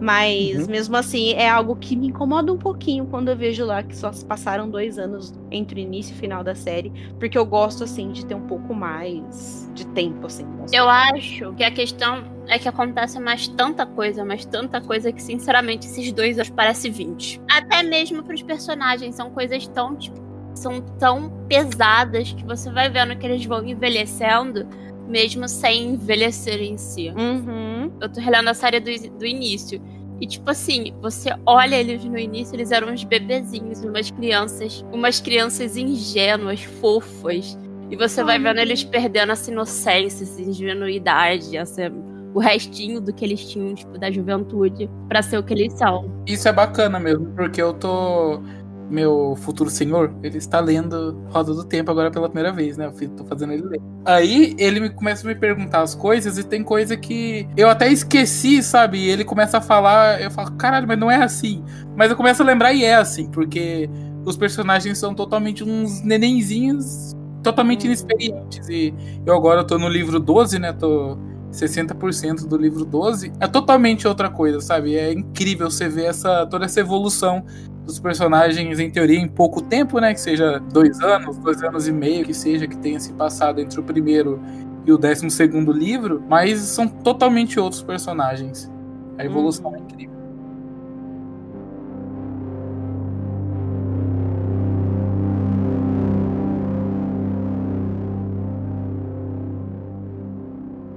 Mas 0.00 0.56
uhum. 0.56 0.70
mesmo 0.70 0.96
assim 0.96 1.32
é 1.32 1.48
algo 1.48 1.74
que 1.76 1.96
me 1.96 2.08
incomoda 2.08 2.52
um 2.52 2.58
pouquinho 2.58 3.06
quando 3.06 3.28
eu 3.28 3.36
vejo 3.36 3.64
lá 3.64 3.82
que 3.82 3.96
só 3.96 4.12
se 4.12 4.24
passaram 4.24 4.70
dois 4.70 4.98
anos 4.98 5.34
entre 5.50 5.80
o 5.80 5.82
início 5.82 6.12
e 6.12 6.16
o 6.16 6.18
final 6.18 6.44
da 6.44 6.54
série, 6.54 6.92
porque 7.18 7.36
eu 7.36 7.44
gosto 7.44 7.84
assim 7.84 8.10
de 8.12 8.24
ter 8.24 8.34
um 8.34 8.46
pouco 8.46 8.74
mais 8.74 9.68
de 9.74 9.86
tempo 9.88 10.26
assim. 10.26 10.46
Eu 10.72 10.88
acho 10.88 11.52
que 11.54 11.64
a 11.64 11.70
questão 11.70 12.24
é 12.46 12.58
que 12.58 12.68
acontece 12.68 13.18
mais 13.20 13.48
tanta 13.48 13.84
coisa, 13.84 14.24
mais 14.24 14.44
tanta 14.44 14.80
coisa 14.80 15.12
que 15.12 15.22
sinceramente 15.22 15.86
esses 15.86 16.10
dois 16.12 16.38
anos 16.38 16.50
parece 16.50 16.88
20. 16.88 17.40
Até 17.50 17.82
mesmo 17.82 18.22
para 18.22 18.34
os 18.34 18.42
personagens 18.42 19.14
são 19.14 19.30
coisas 19.30 19.66
tão 19.68 19.96
tipo, 19.96 20.18
são 20.54 20.80
tão 20.98 21.30
pesadas 21.48 22.32
que 22.32 22.44
você 22.44 22.70
vai 22.70 22.88
vendo 22.88 23.16
que 23.16 23.26
eles 23.26 23.44
vão 23.44 23.64
envelhecendo 23.64 24.66
mesmo 25.08 25.48
sem 25.48 25.94
envelhecer 25.94 26.60
em 26.60 26.76
si. 26.76 27.08
Uhum. 27.10 27.90
Eu 28.00 28.08
tô 28.08 28.20
relendo 28.20 28.48
a 28.48 28.54
série 28.54 28.78
do, 28.80 28.90
do 29.18 29.26
início. 29.26 29.80
E, 30.20 30.26
tipo 30.26 30.50
assim, 30.50 30.92
você 31.00 31.30
olha 31.46 31.76
eles 31.76 32.04
no 32.04 32.18
início, 32.18 32.54
eles 32.54 32.72
eram 32.72 32.92
uns 32.92 33.04
bebezinhos, 33.04 33.84
umas 33.84 34.10
crianças, 34.10 34.84
umas 34.92 35.20
crianças 35.20 35.76
ingênuas, 35.76 36.62
fofas. 36.62 37.56
E 37.90 37.96
você 37.96 38.22
vai 38.22 38.38
vendo 38.38 38.58
eles 38.58 38.84
perdendo 38.84 39.32
essa 39.32 39.50
inocência, 39.50 40.24
essa 40.24 40.42
ingenuidade, 40.42 41.56
essa, 41.56 41.90
o 42.34 42.40
restinho 42.40 43.00
do 43.00 43.14
que 43.14 43.24
eles 43.24 43.48
tinham, 43.48 43.74
tipo, 43.74 43.96
da 43.96 44.10
juventude, 44.10 44.90
para 45.08 45.22
ser 45.22 45.38
o 45.38 45.42
que 45.42 45.54
eles 45.54 45.72
são. 45.74 46.12
Isso 46.26 46.48
é 46.48 46.52
bacana 46.52 46.98
mesmo, 46.98 47.26
porque 47.34 47.62
eu 47.62 47.72
tô 47.72 48.42
meu 48.90 49.36
futuro 49.36 49.68
senhor, 49.68 50.12
ele 50.22 50.38
está 50.38 50.60
lendo 50.60 51.20
Roda 51.28 51.52
do 51.52 51.64
Tempo 51.64 51.90
agora 51.90 52.10
pela 52.10 52.28
primeira 52.28 52.52
vez, 52.52 52.76
né? 52.76 52.90
Eu 53.00 53.08
tô 53.10 53.24
fazendo 53.24 53.52
ele 53.52 53.62
ler. 53.62 53.80
Aí 54.04 54.54
ele 54.58 54.80
me, 54.80 54.90
começa 54.90 55.26
a 55.26 55.28
me 55.28 55.34
perguntar 55.34 55.82
as 55.82 55.94
coisas 55.94 56.38
e 56.38 56.44
tem 56.44 56.62
coisa 56.64 56.96
que 56.96 57.46
eu 57.56 57.68
até 57.68 57.90
esqueci, 57.90 58.62
sabe? 58.62 58.98
E 58.98 59.10
ele 59.10 59.24
começa 59.24 59.58
a 59.58 59.60
falar, 59.60 60.20
eu 60.20 60.30
falo, 60.30 60.52
caralho, 60.52 60.88
mas 60.88 60.98
não 60.98 61.10
é 61.10 61.22
assim. 61.22 61.62
Mas 61.96 62.10
eu 62.10 62.16
começo 62.16 62.42
a 62.42 62.46
lembrar 62.46 62.72
e 62.72 62.84
é 62.84 62.94
assim, 62.94 63.30
porque 63.30 63.90
os 64.24 64.36
personagens 64.36 64.98
são 64.98 65.14
totalmente 65.14 65.62
uns 65.62 66.02
nenenzinhos 66.02 67.14
totalmente 67.42 67.84
inexperientes. 67.84 68.68
E 68.68 68.94
eu 69.24 69.34
agora 69.34 69.64
tô 69.64 69.78
no 69.78 69.88
livro 69.88 70.18
12, 70.18 70.58
né? 70.58 70.72
Tô 70.72 71.16
60% 71.52 72.46
do 72.46 72.56
livro 72.56 72.84
12. 72.84 73.32
É 73.40 73.46
totalmente 73.46 74.06
outra 74.06 74.30
coisa, 74.30 74.60
sabe? 74.60 74.96
É 74.96 75.12
incrível 75.12 75.70
você 75.70 75.88
ver 75.88 76.06
essa, 76.06 76.46
toda 76.46 76.64
essa 76.64 76.80
evolução 76.80 77.44
dos 77.84 77.98
personagens, 77.98 78.78
em 78.78 78.90
teoria, 78.90 79.18
em 79.18 79.28
pouco 79.28 79.62
tempo, 79.62 79.98
né? 79.98 80.12
Que 80.12 80.20
seja 80.20 80.58
dois 80.58 81.00
anos, 81.00 81.38
dois 81.38 81.62
anos 81.62 81.88
e 81.88 81.92
meio, 81.92 82.24
que 82.24 82.34
seja, 82.34 82.66
que 82.66 82.76
tenha 82.76 83.00
se 83.00 83.12
passado 83.14 83.60
entre 83.60 83.80
o 83.80 83.82
primeiro 83.82 84.40
e 84.84 84.92
o 84.92 84.98
décimo 84.98 85.30
segundo 85.30 85.72
livro, 85.72 86.22
mas 86.28 86.60
são 86.60 86.86
totalmente 86.88 87.58
outros 87.58 87.82
personagens. 87.82 88.70
A 89.18 89.24
evolução 89.24 89.74
é 89.74 89.78
incrível. 89.78 90.17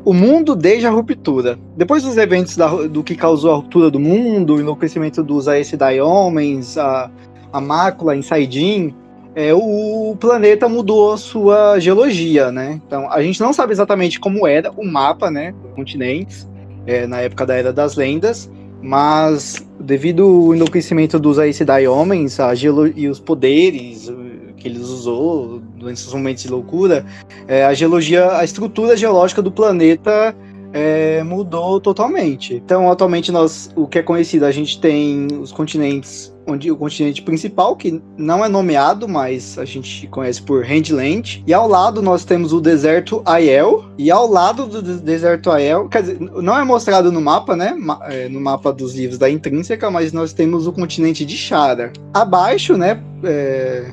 O 0.04 0.14
mundo 0.14 0.56
desde 0.56 0.88
a 0.88 0.90
ruptura. 0.90 1.58
Depois 1.76 2.04
dos 2.04 2.18
eventos 2.18 2.56
da, 2.58 2.68
do 2.68 3.04
que 3.04 3.16
causou 3.16 3.52
a 3.52 3.56
ruptura 3.56 3.90
do 3.90 4.00
mundo, 4.00 4.56
o 4.56 4.60
enlouquecimento 4.60 5.24
dos 5.24 5.48
Aes 5.48 5.68
Sedai 5.68 6.02
homens, 6.02 6.78
a, 6.78 7.10
a 7.52 7.62
mácula 7.62 8.16
em 8.16 8.22
Saidin, 8.22 8.94
é, 9.36 9.54
o 9.54 10.16
planeta 10.20 10.68
mudou 10.68 11.18
sua 11.18 11.80
geologia, 11.80 12.52
né? 12.52 12.82
Então, 12.86 13.10
a 13.10 13.22
gente 13.22 13.40
não 13.40 13.54
sabe 13.54 13.72
exatamente 13.72 14.20
como 14.20 14.46
era 14.46 14.72
o 14.72 14.86
mapa, 14.86 15.32
né, 15.32 15.54
continentes, 15.76 16.48
é, 16.86 17.08
na 17.08 17.22
época 17.22 17.46
da 17.46 17.56
Era 17.56 17.72
das 17.72 17.96
Lendas, 17.96 18.52
mas 18.82 19.66
devido 19.80 20.24
ao 20.24 20.56
enlouquecimento 20.56 21.20
dos 21.20 21.40
Aes 21.40 21.56
Sedai 21.56 21.88
homens, 21.88 22.40
a 22.40 22.54
gelo 22.56 22.88
e 22.88 23.08
os 23.08 23.20
poderes 23.20 24.12
que 24.58 24.68
eles 24.68 24.82
usou 24.82 25.61
nesses 25.82 26.14
momentos 26.14 26.44
de 26.44 26.50
loucura, 26.50 27.06
é, 27.48 27.66
a 27.66 27.74
geologia, 27.74 28.38
a 28.38 28.44
estrutura 28.44 28.96
geológica 28.96 29.42
do 29.42 29.52
planeta 29.52 30.36
é, 30.74 31.24
mudou 31.24 31.80
totalmente. 31.80 32.56
Então, 32.56 32.90
atualmente, 32.90 33.32
nós, 33.32 33.70
o 33.76 33.88
que 33.88 34.00
é 34.00 34.04
conhecido, 34.04 34.46
a 34.46 34.52
gente 34.52 34.80
tem 34.80 35.28
os 35.40 35.52
continentes, 35.52 36.34
onde 36.48 36.72
o 36.72 36.78
continente 36.78 37.22
principal, 37.22 37.76
que 37.76 38.02
não 38.18 38.44
é 38.44 38.50
nomeado, 38.50 39.08
mas 39.08 39.58
a 39.58 39.66
gente 39.66 40.08
conhece 40.08 40.42
por 40.42 40.66
Handland, 40.66 41.44
e 41.46 41.54
ao 41.54 41.68
lado 41.68 42.02
nós 42.02 42.26
temos 42.26 42.54
o 42.54 42.60
deserto 42.60 43.22
Aiel, 43.26 43.86
e 43.98 44.10
ao 44.10 44.28
lado 44.28 44.66
do 44.66 44.82
deserto 44.82 45.52
Aiel, 45.52 45.88
quer 45.88 46.02
dizer, 46.02 46.20
não 46.20 46.58
é 46.58 46.64
mostrado 46.64 47.12
no 47.12 47.22
mapa, 47.22 47.56
né, 47.56 47.76
é, 48.04 48.28
no 48.28 48.40
mapa 48.40 48.72
dos 48.72 48.96
livros 48.96 49.18
da 49.18 49.30
Intrínseca, 49.30 49.92
mas 49.92 50.12
nós 50.14 50.34
temos 50.34 50.68
o 50.68 50.74
continente 50.74 51.26
de 51.26 51.38
Shara. 51.38 51.92
Abaixo, 52.14 52.78
né, 52.78 53.02
é, 53.24 53.92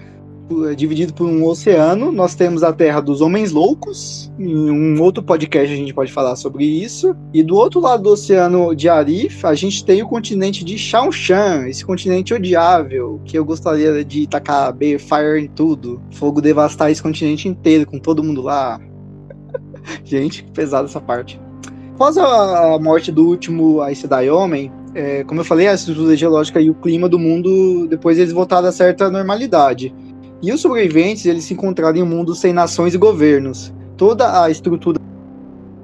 é 0.70 0.74
dividido 0.74 1.12
por 1.12 1.26
um 1.26 1.44
oceano. 1.44 2.10
Nós 2.10 2.34
temos 2.34 2.62
a 2.62 2.72
Terra 2.72 3.00
dos 3.00 3.20
Homens 3.20 3.52
Loucos. 3.52 4.32
Em 4.38 4.70
um 4.70 5.00
outro 5.02 5.22
podcast 5.22 5.72
a 5.72 5.76
gente 5.76 5.92
pode 5.92 6.12
falar 6.12 6.36
sobre 6.36 6.64
isso. 6.64 7.14
E 7.32 7.42
do 7.42 7.56
outro 7.56 7.80
lado 7.80 8.02
do 8.02 8.10
oceano 8.10 8.74
de 8.74 8.88
Arif, 8.88 9.44
a 9.44 9.54
gente 9.54 9.84
tem 9.84 10.02
o 10.02 10.08
continente 10.08 10.64
de 10.64 10.78
Shaoshan, 10.78 11.66
esse 11.68 11.84
continente 11.84 12.32
odiável, 12.32 13.20
que 13.24 13.38
eu 13.38 13.44
gostaria 13.44 14.04
de 14.04 14.26
tacar 14.26 14.74
fire 14.76 15.44
em 15.44 15.48
tudo. 15.48 16.00
Fogo 16.12 16.40
devastar 16.40 16.90
esse 16.90 17.02
continente 17.02 17.48
inteiro, 17.48 17.86
com 17.86 17.98
todo 17.98 18.24
mundo 18.24 18.42
lá. 18.42 18.80
gente, 20.04 20.44
pesada 20.54 20.86
essa 20.86 21.00
parte. 21.00 21.40
Após 21.94 22.16
a 22.16 22.78
morte 22.80 23.10
do 23.10 23.26
último 23.26 23.82
Aes 23.82 23.98
Sedai 23.98 24.30
Homem, 24.30 24.70
é, 24.94 25.24
como 25.24 25.40
eu 25.40 25.44
falei, 25.44 25.68
a 25.68 25.74
estrutura 25.74 26.16
geológica 26.16 26.60
e 26.60 26.70
o 26.70 26.74
clima 26.74 27.08
do 27.08 27.18
mundo, 27.18 27.86
depois 27.88 28.18
eles 28.18 28.32
voltaram 28.32 28.68
a 28.68 28.72
certa 28.72 29.10
normalidade. 29.10 29.94
E 30.40 30.52
os 30.52 30.60
sobreviventes, 30.60 31.26
eles 31.26 31.44
se 31.44 31.54
encontraram 31.54 31.98
em 31.98 32.02
um 32.02 32.06
mundo 32.06 32.34
sem 32.34 32.52
nações 32.52 32.94
e 32.94 32.98
governos. 32.98 33.72
Toda 33.96 34.44
a 34.44 34.50
estrutura 34.50 34.98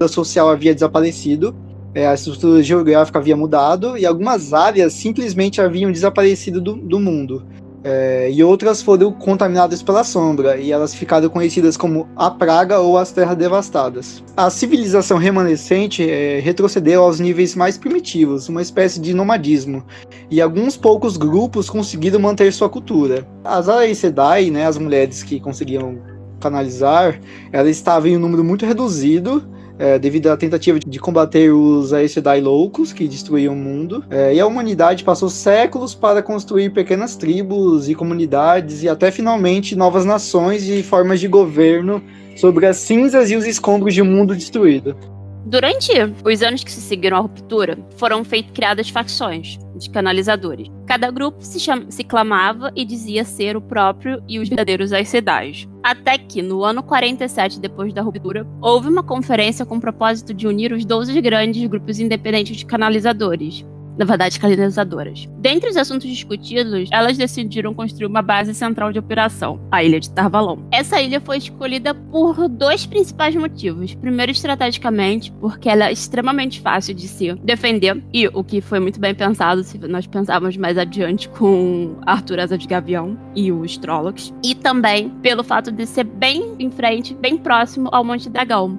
social 0.08 0.48
havia 0.48 0.72
desaparecido, 0.72 1.54
é, 1.94 2.06
a 2.06 2.14
estrutura 2.14 2.62
geográfica 2.62 3.18
havia 3.18 3.36
mudado 3.36 3.96
e 3.96 4.04
algumas 4.04 4.52
áreas 4.52 4.92
simplesmente 4.92 5.60
haviam 5.60 5.90
desaparecido 5.90 6.60
do, 6.60 6.74
do 6.74 7.00
mundo. 7.00 7.44
É, 7.86 8.30
e 8.32 8.42
outras 8.42 8.80
foram 8.80 9.12
contaminadas 9.12 9.82
pela 9.82 10.02
sombra, 10.02 10.56
e 10.56 10.72
elas 10.72 10.94
ficaram 10.94 11.28
conhecidas 11.28 11.76
como 11.76 12.08
a 12.16 12.30
Praga 12.30 12.80
ou 12.80 12.96
as 12.96 13.12
Terras 13.12 13.36
Devastadas. 13.36 14.24
A 14.34 14.48
civilização 14.48 15.18
remanescente 15.18 16.08
é, 16.08 16.40
retrocedeu 16.40 17.02
aos 17.02 17.20
níveis 17.20 17.54
mais 17.54 17.76
primitivos, 17.76 18.48
uma 18.48 18.62
espécie 18.62 18.98
de 18.98 19.12
nomadismo, 19.12 19.84
e 20.30 20.40
alguns 20.40 20.78
poucos 20.78 21.18
grupos 21.18 21.68
conseguiram 21.68 22.18
manter 22.18 22.50
sua 22.54 22.70
cultura. 22.70 23.28
As 23.44 23.68
Aes 23.68 23.98
Sedai, 23.98 24.48
né, 24.48 24.66
as 24.66 24.78
mulheres 24.78 25.22
que 25.22 25.38
conseguiam 25.38 25.98
canalizar, 26.40 27.20
elas 27.52 27.76
estavam 27.76 28.08
em 28.08 28.16
um 28.16 28.20
número 28.20 28.42
muito 28.42 28.64
reduzido, 28.64 29.46
é, 29.78 29.98
devido 29.98 30.28
à 30.28 30.36
tentativa 30.36 30.78
de 30.78 30.98
combater 30.98 31.50
os 31.50 31.92
Aes 31.92 32.12
Sedai 32.12 32.40
loucos 32.40 32.92
que 32.92 33.08
destruíam 33.08 33.54
o 33.54 33.56
mundo. 33.56 34.04
É, 34.10 34.34
e 34.34 34.40
a 34.40 34.46
humanidade 34.46 35.04
passou 35.04 35.28
séculos 35.28 35.94
para 35.94 36.22
construir 36.22 36.70
pequenas 36.70 37.16
tribos 37.16 37.88
e 37.88 37.94
comunidades 37.94 38.82
e 38.82 38.88
até 38.88 39.10
finalmente 39.10 39.76
novas 39.76 40.04
nações 40.04 40.68
e 40.68 40.82
formas 40.82 41.20
de 41.20 41.28
governo 41.28 42.02
sobre 42.36 42.66
as 42.66 42.76
cinzas 42.76 43.30
e 43.30 43.36
os 43.36 43.46
escombros 43.46 43.94
de 43.94 44.02
um 44.02 44.06
mundo 44.06 44.34
destruído. 44.34 44.96
Durante 45.46 45.92
os 46.24 46.42
anos 46.42 46.64
que 46.64 46.72
se 46.72 46.80
seguiram 46.80 47.18
à 47.18 47.20
ruptura, 47.20 47.78
foram 47.96 48.24
feitas 48.24 48.52
criadas 48.52 48.88
facções 48.88 49.58
de 49.76 49.90
canalizadores. 49.90 50.68
Cada 50.86 51.10
grupo 51.10 51.44
se, 51.44 51.58
se 51.88 52.04
clamava 52.04 52.72
e 52.74 52.84
dizia 52.84 53.24
ser 53.24 53.54
o 53.54 53.60
próprio 53.60 54.22
e 54.26 54.38
os 54.38 54.48
verdadeiros 54.48 54.92
Aes 54.92 55.08
Sedai. 55.08 55.52
Até 55.82 56.16
que, 56.16 56.40
no 56.40 56.64
ano 56.64 56.82
47 56.82 57.60
depois 57.60 57.92
da 57.92 58.00
ruptura, 58.00 58.46
houve 58.60 58.88
uma 58.88 59.02
conferência 59.02 59.66
com 59.66 59.76
o 59.76 59.80
propósito 59.80 60.32
de 60.32 60.46
unir 60.46 60.72
os 60.72 60.84
12 60.84 61.20
grandes 61.20 61.68
grupos 61.68 62.00
independentes 62.00 62.56
de 62.56 62.64
canalizadores, 62.64 63.66
na 63.98 64.04
verdade, 64.04 64.38
canalizadoras. 64.38 65.28
Dentre 65.38 65.70
os 65.70 65.76
assuntos 65.76 66.08
discutidos, 66.08 66.88
elas 66.92 67.16
decidiram 67.16 67.74
construir 67.74 68.06
uma 68.06 68.22
base 68.22 68.54
central 68.54 68.92
de 68.92 68.98
operação, 68.98 69.60
a 69.70 69.82
ilha 69.82 70.00
de 70.00 70.10
Tarvalon. 70.10 70.58
Essa 70.70 71.00
ilha 71.00 71.20
foi 71.20 71.38
escolhida 71.38 71.94
por 71.94 72.48
dois 72.48 72.86
principais 72.86 73.34
motivos. 73.34 73.94
Primeiro, 73.94 74.32
estrategicamente, 74.32 75.32
porque 75.40 75.68
ela 75.68 75.88
é 75.88 75.92
extremamente 75.92 76.60
fácil 76.60 76.94
de 76.94 77.06
se 77.06 77.34
defender, 77.34 78.02
e 78.12 78.26
o 78.28 78.42
que 78.42 78.60
foi 78.60 78.80
muito 78.80 78.98
bem 78.98 79.14
pensado 79.14 79.62
se 79.62 79.78
nós 79.78 80.06
pensávamos 80.06 80.56
mais 80.56 80.76
adiante 80.76 81.28
com 81.28 81.96
Arthur 82.06 82.40
Asa 82.40 82.58
de 82.58 82.66
Gavião 82.66 83.18
e 83.34 83.52
os 83.52 83.76
Trollocs. 83.76 84.32
E 84.42 84.54
também 84.54 85.10
pelo 85.22 85.44
fato 85.44 85.70
de 85.70 85.86
ser 85.86 86.04
bem 86.04 86.54
em 86.58 86.70
frente, 86.70 87.14
bem 87.14 87.36
próximo 87.36 87.88
ao 87.92 88.04
Monte 88.04 88.28
Dragão. 88.28 88.78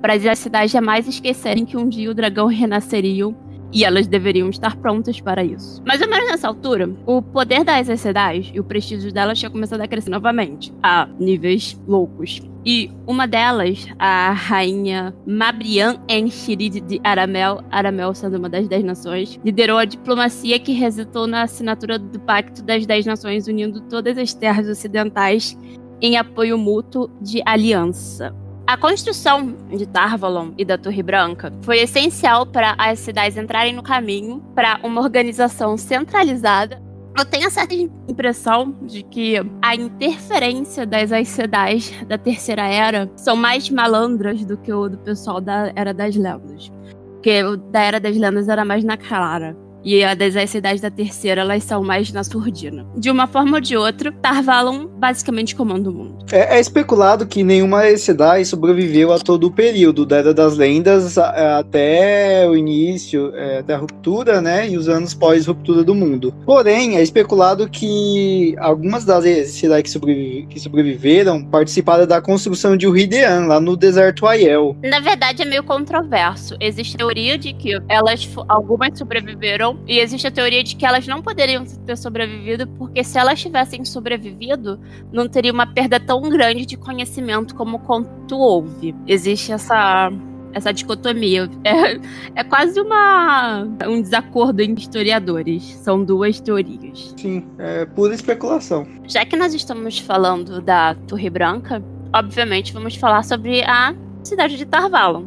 Para 0.00 0.14
as 0.14 0.38
cidades 0.38 0.70
jamais 0.70 1.06
esquecerem 1.06 1.66
que 1.66 1.76
um 1.76 1.88
dia 1.88 2.10
o 2.10 2.14
dragão 2.14 2.46
renasceria 2.46 3.26
e 3.72 3.84
elas 3.84 4.06
deveriam 4.06 4.48
estar 4.50 4.76
prontas 4.76 5.20
para 5.20 5.44
isso. 5.44 5.82
Mais 5.86 6.00
ou 6.00 6.08
menos 6.08 6.28
nessa 6.28 6.48
altura, 6.48 6.90
o 7.06 7.22
poder 7.22 7.64
das 7.64 7.88
Sedais 8.00 8.50
e 8.54 8.60
o 8.60 8.64
prestígio 8.64 9.12
delas 9.12 9.38
tinha 9.38 9.50
começado 9.50 9.80
a 9.80 9.88
crescer 9.88 10.10
novamente, 10.10 10.72
a 10.82 11.08
níveis 11.18 11.80
loucos. 11.86 12.40
E 12.64 12.90
uma 13.06 13.26
delas, 13.26 13.86
a 13.98 14.32
rainha 14.32 15.14
Mabrian 15.26 15.98
Enchirid 16.08 16.80
de 16.80 17.00
Aramel, 17.02 17.62
Aramel 17.70 18.14
sendo 18.14 18.36
uma 18.36 18.50
das 18.50 18.68
Dez 18.68 18.84
Nações, 18.84 19.40
liderou 19.42 19.78
a 19.78 19.86
diplomacia 19.86 20.58
que 20.58 20.72
resultou 20.72 21.26
na 21.26 21.42
assinatura 21.42 21.98
do 21.98 22.20
Pacto 22.20 22.62
das 22.62 22.84
Dez 22.84 23.06
Nações, 23.06 23.46
unindo 23.46 23.80
todas 23.82 24.18
as 24.18 24.34
terras 24.34 24.68
ocidentais 24.68 25.56
em 26.02 26.16
apoio 26.16 26.58
mútuo 26.58 27.10
de 27.20 27.42
aliança. 27.46 28.34
A 28.70 28.76
construção 28.76 29.56
de 29.68 29.84
Tarvalon 29.84 30.52
e 30.56 30.64
da 30.64 30.78
Torre 30.78 31.02
Branca 31.02 31.52
foi 31.62 31.80
essencial 31.80 32.46
para 32.46 32.76
as 32.78 33.00
cidades 33.00 33.36
entrarem 33.36 33.74
no 33.74 33.82
caminho 33.82 34.40
para 34.54 34.78
uma 34.84 35.00
organização 35.00 35.76
centralizada. 35.76 36.80
Eu 37.18 37.24
tenho 37.24 37.48
a 37.48 37.50
certa 37.50 37.74
impressão 37.74 38.70
de 38.82 39.02
que 39.02 39.34
a 39.60 39.74
interferência 39.74 40.86
das 40.86 41.10
cidades 41.26 41.92
da 42.06 42.16
Terceira 42.16 42.64
Era 42.64 43.10
são 43.16 43.34
mais 43.34 43.68
malandras 43.68 44.44
do 44.44 44.56
que 44.56 44.72
o 44.72 44.88
do 44.88 44.98
pessoal 44.98 45.40
da 45.40 45.72
Era 45.74 45.92
das 45.92 46.14
Lendas. 46.14 46.70
Porque 47.14 47.42
o 47.42 47.56
da 47.56 47.80
Era 47.80 47.98
das 47.98 48.16
Lendas 48.16 48.48
era 48.48 48.64
mais 48.64 48.84
na 48.84 48.96
clara. 48.96 49.56
E 49.84 50.04
a 50.04 50.14
das 50.14 50.50
cidades 50.50 50.80
da 50.80 50.90
terceira, 50.90 51.40
elas 51.40 51.64
são 51.64 51.82
mais 51.82 52.12
na 52.12 52.22
surdina. 52.22 52.86
De 52.96 53.10
uma 53.10 53.26
forma 53.26 53.56
ou 53.56 53.60
de 53.60 53.76
outra, 53.76 54.12
Tarvalon 54.12 54.86
basicamente 54.86 55.56
comanda 55.56 55.90
o 55.90 55.92
mundo. 55.92 56.24
É, 56.30 56.56
é 56.56 56.60
especulado 56.60 57.26
que 57.26 57.42
nenhuma 57.42 57.96
cidade 57.96 58.44
sobreviveu 58.44 59.12
a 59.12 59.18
todo 59.18 59.46
o 59.46 59.50
período 59.50 60.04
da 60.04 60.18
Era 60.18 60.34
das 60.34 60.56
Lendas 60.56 61.16
até 61.16 62.46
o 62.48 62.56
início, 62.56 63.34
é, 63.34 63.58
até 63.58 63.74
a 63.74 63.78
ruptura, 63.78 64.40
né? 64.40 64.68
E 64.68 64.76
os 64.76 64.88
anos 64.88 65.14
pós-ruptura 65.14 65.82
do 65.82 65.94
mundo. 65.94 66.34
Porém, 66.44 66.96
é 66.96 67.02
especulado 67.02 67.68
que 67.68 68.54
algumas 68.58 69.04
das 69.04 69.24
cidades 69.48 69.82
que, 69.82 69.90
sobrevi 69.90 70.46
que 70.48 70.60
sobreviveram 70.60 71.42
participaram 71.44 72.06
da 72.06 72.20
construção 72.20 72.76
de 72.76 72.86
Uridean, 72.86 73.46
lá 73.46 73.60
no 73.60 73.76
deserto 73.76 74.26
Aiel. 74.26 74.76
Na 74.82 75.00
verdade, 75.00 75.42
é 75.42 75.44
meio 75.44 75.64
controverso. 75.64 76.56
Existe 76.60 76.96
a 76.96 76.98
teoria 76.98 77.38
de 77.38 77.52
que 77.52 77.80
elas, 77.88 78.28
algumas 78.48 78.98
sobreviveram, 78.98 79.69
e 79.86 79.98
existe 79.98 80.26
a 80.26 80.30
teoria 80.30 80.62
de 80.62 80.76
que 80.76 80.86
elas 80.86 81.06
não 81.06 81.22
poderiam 81.22 81.64
ter 81.64 81.96
sobrevivido, 81.96 82.66
porque 82.66 83.02
se 83.04 83.18
elas 83.18 83.40
tivessem 83.40 83.84
sobrevivido, 83.84 84.80
não 85.12 85.28
teria 85.28 85.52
uma 85.52 85.66
perda 85.66 85.98
tão 86.00 86.22
grande 86.28 86.66
de 86.66 86.76
conhecimento 86.76 87.54
como 87.54 87.78
quanto 87.80 88.36
houve. 88.38 88.94
Existe 89.06 89.52
essa 89.52 90.10
essa 90.52 90.72
dicotomia. 90.72 91.48
É, 91.64 92.40
é 92.40 92.44
quase 92.44 92.80
uma, 92.80 93.62
um 93.86 94.00
desacordo 94.00 94.60
entre 94.60 94.82
historiadores. 94.82 95.62
São 95.76 96.04
duas 96.04 96.40
teorias. 96.40 97.14
Sim, 97.16 97.46
é 97.58 97.86
pura 97.86 98.14
especulação. 98.14 98.86
Já 99.06 99.24
que 99.24 99.36
nós 99.36 99.54
estamos 99.54 99.98
falando 99.98 100.60
da 100.60 100.94
Torre 101.06 101.30
Branca, 101.30 101.82
obviamente 102.12 102.72
vamos 102.72 102.96
falar 102.96 103.22
sobre 103.22 103.62
a 103.62 103.94
cidade 104.22 104.56
de 104.56 104.66
Tarvalon. 104.66 105.24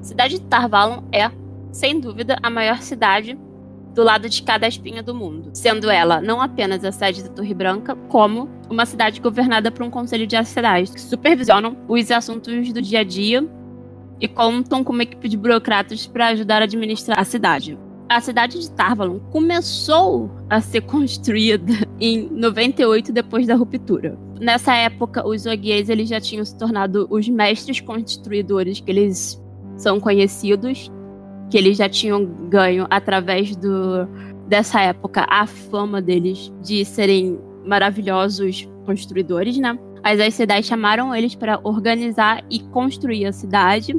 A 0.00 0.04
cidade 0.04 0.38
de 0.38 0.44
Tarvalon 0.44 1.02
é, 1.12 1.30
sem 1.72 1.98
dúvida, 1.98 2.38
a 2.42 2.50
maior 2.50 2.82
cidade 2.82 3.38
do 3.94 4.02
lado 4.02 4.28
de 4.28 4.42
cada 4.42 4.68
espinha 4.68 5.02
do 5.02 5.14
mundo, 5.14 5.50
sendo 5.52 5.90
ela 5.90 6.20
não 6.20 6.40
apenas 6.40 6.84
a 6.84 6.92
sede 6.92 7.22
da 7.22 7.28
Torre 7.28 7.54
Branca, 7.54 7.96
como 8.08 8.48
uma 8.70 8.86
cidade 8.86 9.20
governada 9.20 9.70
por 9.70 9.84
um 9.84 9.90
conselho 9.90 10.26
de 10.26 10.42
cidades 10.44 10.94
que 10.94 11.00
supervisionam 11.00 11.76
os 11.88 12.10
assuntos 12.10 12.72
do 12.72 12.82
dia 12.82 13.00
a 13.00 13.04
dia 13.04 13.48
e 14.20 14.28
contam 14.28 14.82
com 14.84 14.92
uma 14.92 15.02
equipe 15.02 15.28
de 15.28 15.36
burocratas 15.36 16.06
para 16.06 16.28
ajudar 16.28 16.62
a 16.62 16.64
administrar 16.64 17.18
a 17.18 17.24
cidade. 17.24 17.78
A 18.08 18.20
cidade 18.20 18.58
de 18.58 18.70
Tarvalon 18.70 19.18
começou 19.30 20.30
a 20.48 20.60
ser 20.60 20.80
construída 20.82 21.72
em 22.00 22.28
98 22.30 23.12
depois 23.12 23.46
da 23.46 23.54
ruptura. 23.54 24.18
Nessa 24.40 24.74
época, 24.74 25.26
os 25.26 25.44
Ogiers 25.44 25.88
eles 25.88 26.08
já 26.08 26.20
tinham 26.20 26.44
se 26.44 26.56
tornado 26.56 27.06
os 27.10 27.28
mestres 27.28 27.80
construidores 27.80 28.80
que 28.80 28.90
eles 28.90 29.42
são 29.76 30.00
conhecidos, 30.00 30.90
que 31.50 31.56
eles 31.56 31.78
já 31.78 31.88
tinham 31.88 32.24
ganho 32.48 32.86
através 32.90 33.56
do 33.56 34.06
dessa 34.46 34.80
época 34.80 35.26
a 35.28 35.46
fama 35.46 36.00
deles 36.00 36.52
de 36.62 36.84
serem 36.84 37.38
maravilhosos 37.66 38.66
construidores, 38.86 39.58
né? 39.58 39.78
As 40.02 40.18
Aes 40.20 40.66
chamaram 40.66 41.14
eles 41.14 41.34
para 41.34 41.60
organizar 41.62 42.42
e 42.50 42.60
construir 42.60 43.26
a 43.26 43.32
cidade, 43.32 43.94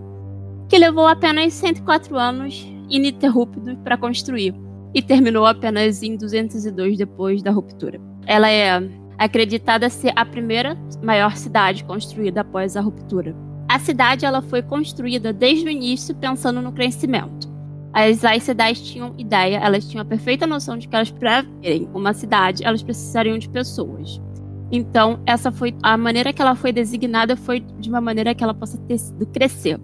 que 0.68 0.77
levou 0.77 1.06
apenas 1.06 1.53
104 1.53 2.18
anos 2.18 2.68
ininterruptos 2.89 3.75
para 3.84 3.98
construir 3.98 4.56
e 4.94 5.01
terminou 5.01 5.46
apenas 5.46 6.01
em 6.01 6.15
202 6.15 6.98
depois 6.98 7.44
da 7.44 7.51
ruptura. 7.51 8.01
Ela 8.25 8.50
é 8.50 8.82
acreditada 9.18 9.89
ser 9.89 10.13
a 10.15 10.25
primeira 10.25 10.75
maior 11.03 11.36
cidade 11.36 11.84
construída 11.84 12.41
após 12.41 12.75
a 12.75 12.82
ruptura. 12.82 13.36
A 13.69 13.77
cidade 13.77 14.25
ela 14.25 14.41
foi 14.41 14.63
construída 14.63 15.31
desde 15.31 15.67
o 15.67 15.69
início 15.69 16.15
pensando 16.15 16.59
no 16.59 16.71
crescimento. 16.71 17.47
As 17.93 18.25
Aes 18.25 18.81
tinham 18.81 19.13
ideia, 19.15 19.57
elas 19.57 19.88
tinham 19.88 20.01
a 20.01 20.05
perfeita 20.05 20.47
noção 20.47 20.75
de 20.75 20.88
que 20.88 20.95
elas 20.95 21.11
para 21.11 21.43
verem 21.61 21.88
uma 21.93 22.11
cidade, 22.11 22.65
elas 22.65 22.81
precisariam 22.81 23.38
de 23.38 23.47
pessoas. 23.47 24.19
Então, 24.71 25.19
essa 25.23 25.51
foi 25.51 25.75
a 25.83 25.95
maneira 25.95 26.33
que 26.33 26.41
ela 26.41 26.55
foi 26.55 26.71
designada 26.71 27.35
foi 27.35 27.59
de 27.59 27.89
uma 27.89 28.01
maneira 28.01 28.33
que 28.33 28.43
ela 28.43 28.55
possa 28.55 28.75
ter 28.79 28.97
sido 28.97 29.27
crescer. 29.27 29.79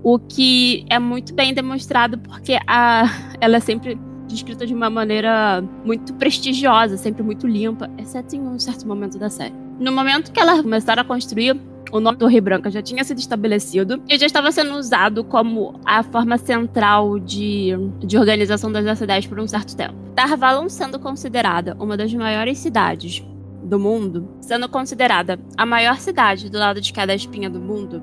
O 0.00 0.20
que 0.20 0.86
é 0.88 1.00
muito 1.00 1.34
bem 1.34 1.52
demonstrado 1.52 2.18
porque 2.18 2.56
a, 2.68 3.02
ela 3.40 3.56
é 3.56 3.60
sempre 3.60 3.98
descrita 4.28 4.64
de 4.64 4.74
uma 4.74 4.88
maneira 4.88 5.60
muito 5.84 6.14
prestigiosa, 6.14 6.96
sempre 6.96 7.24
muito 7.24 7.48
limpa, 7.48 7.90
exceto 7.98 8.36
em 8.36 8.40
um 8.40 8.60
certo 8.60 8.86
momento 8.86 9.18
da 9.18 9.28
série. 9.28 9.54
No 9.80 9.90
momento 9.90 10.30
que 10.30 10.38
ela 10.38 10.62
começaram 10.62 11.02
a 11.02 11.04
construir, 11.04 11.60
o 11.92 12.00
nome 12.00 12.18
Torre 12.18 12.40
Branca 12.40 12.70
já 12.70 12.82
tinha 12.82 13.02
sido 13.04 13.18
estabelecido 13.18 14.02
e 14.08 14.18
já 14.18 14.26
estava 14.26 14.52
sendo 14.52 14.74
usado 14.74 15.24
como 15.24 15.80
a 15.84 16.02
forma 16.02 16.36
central 16.36 17.18
de, 17.18 17.72
de 18.00 18.18
organização 18.18 18.70
das 18.70 18.98
cidades 18.98 19.28
por 19.28 19.38
um 19.38 19.46
certo 19.46 19.76
tempo. 19.76 19.94
Tarvalon 20.14 20.68
sendo 20.68 20.98
considerada 20.98 21.76
uma 21.78 21.96
das 21.96 22.12
maiores 22.12 22.58
cidades 22.58 23.24
do 23.62 23.78
mundo, 23.78 24.28
sendo 24.40 24.68
considerada 24.68 25.38
a 25.56 25.66
maior 25.66 25.98
cidade 25.98 26.50
do 26.50 26.58
lado 26.58 26.80
de 26.80 26.92
cada 26.92 27.14
espinha 27.14 27.50
do 27.50 27.60
mundo, 27.60 28.02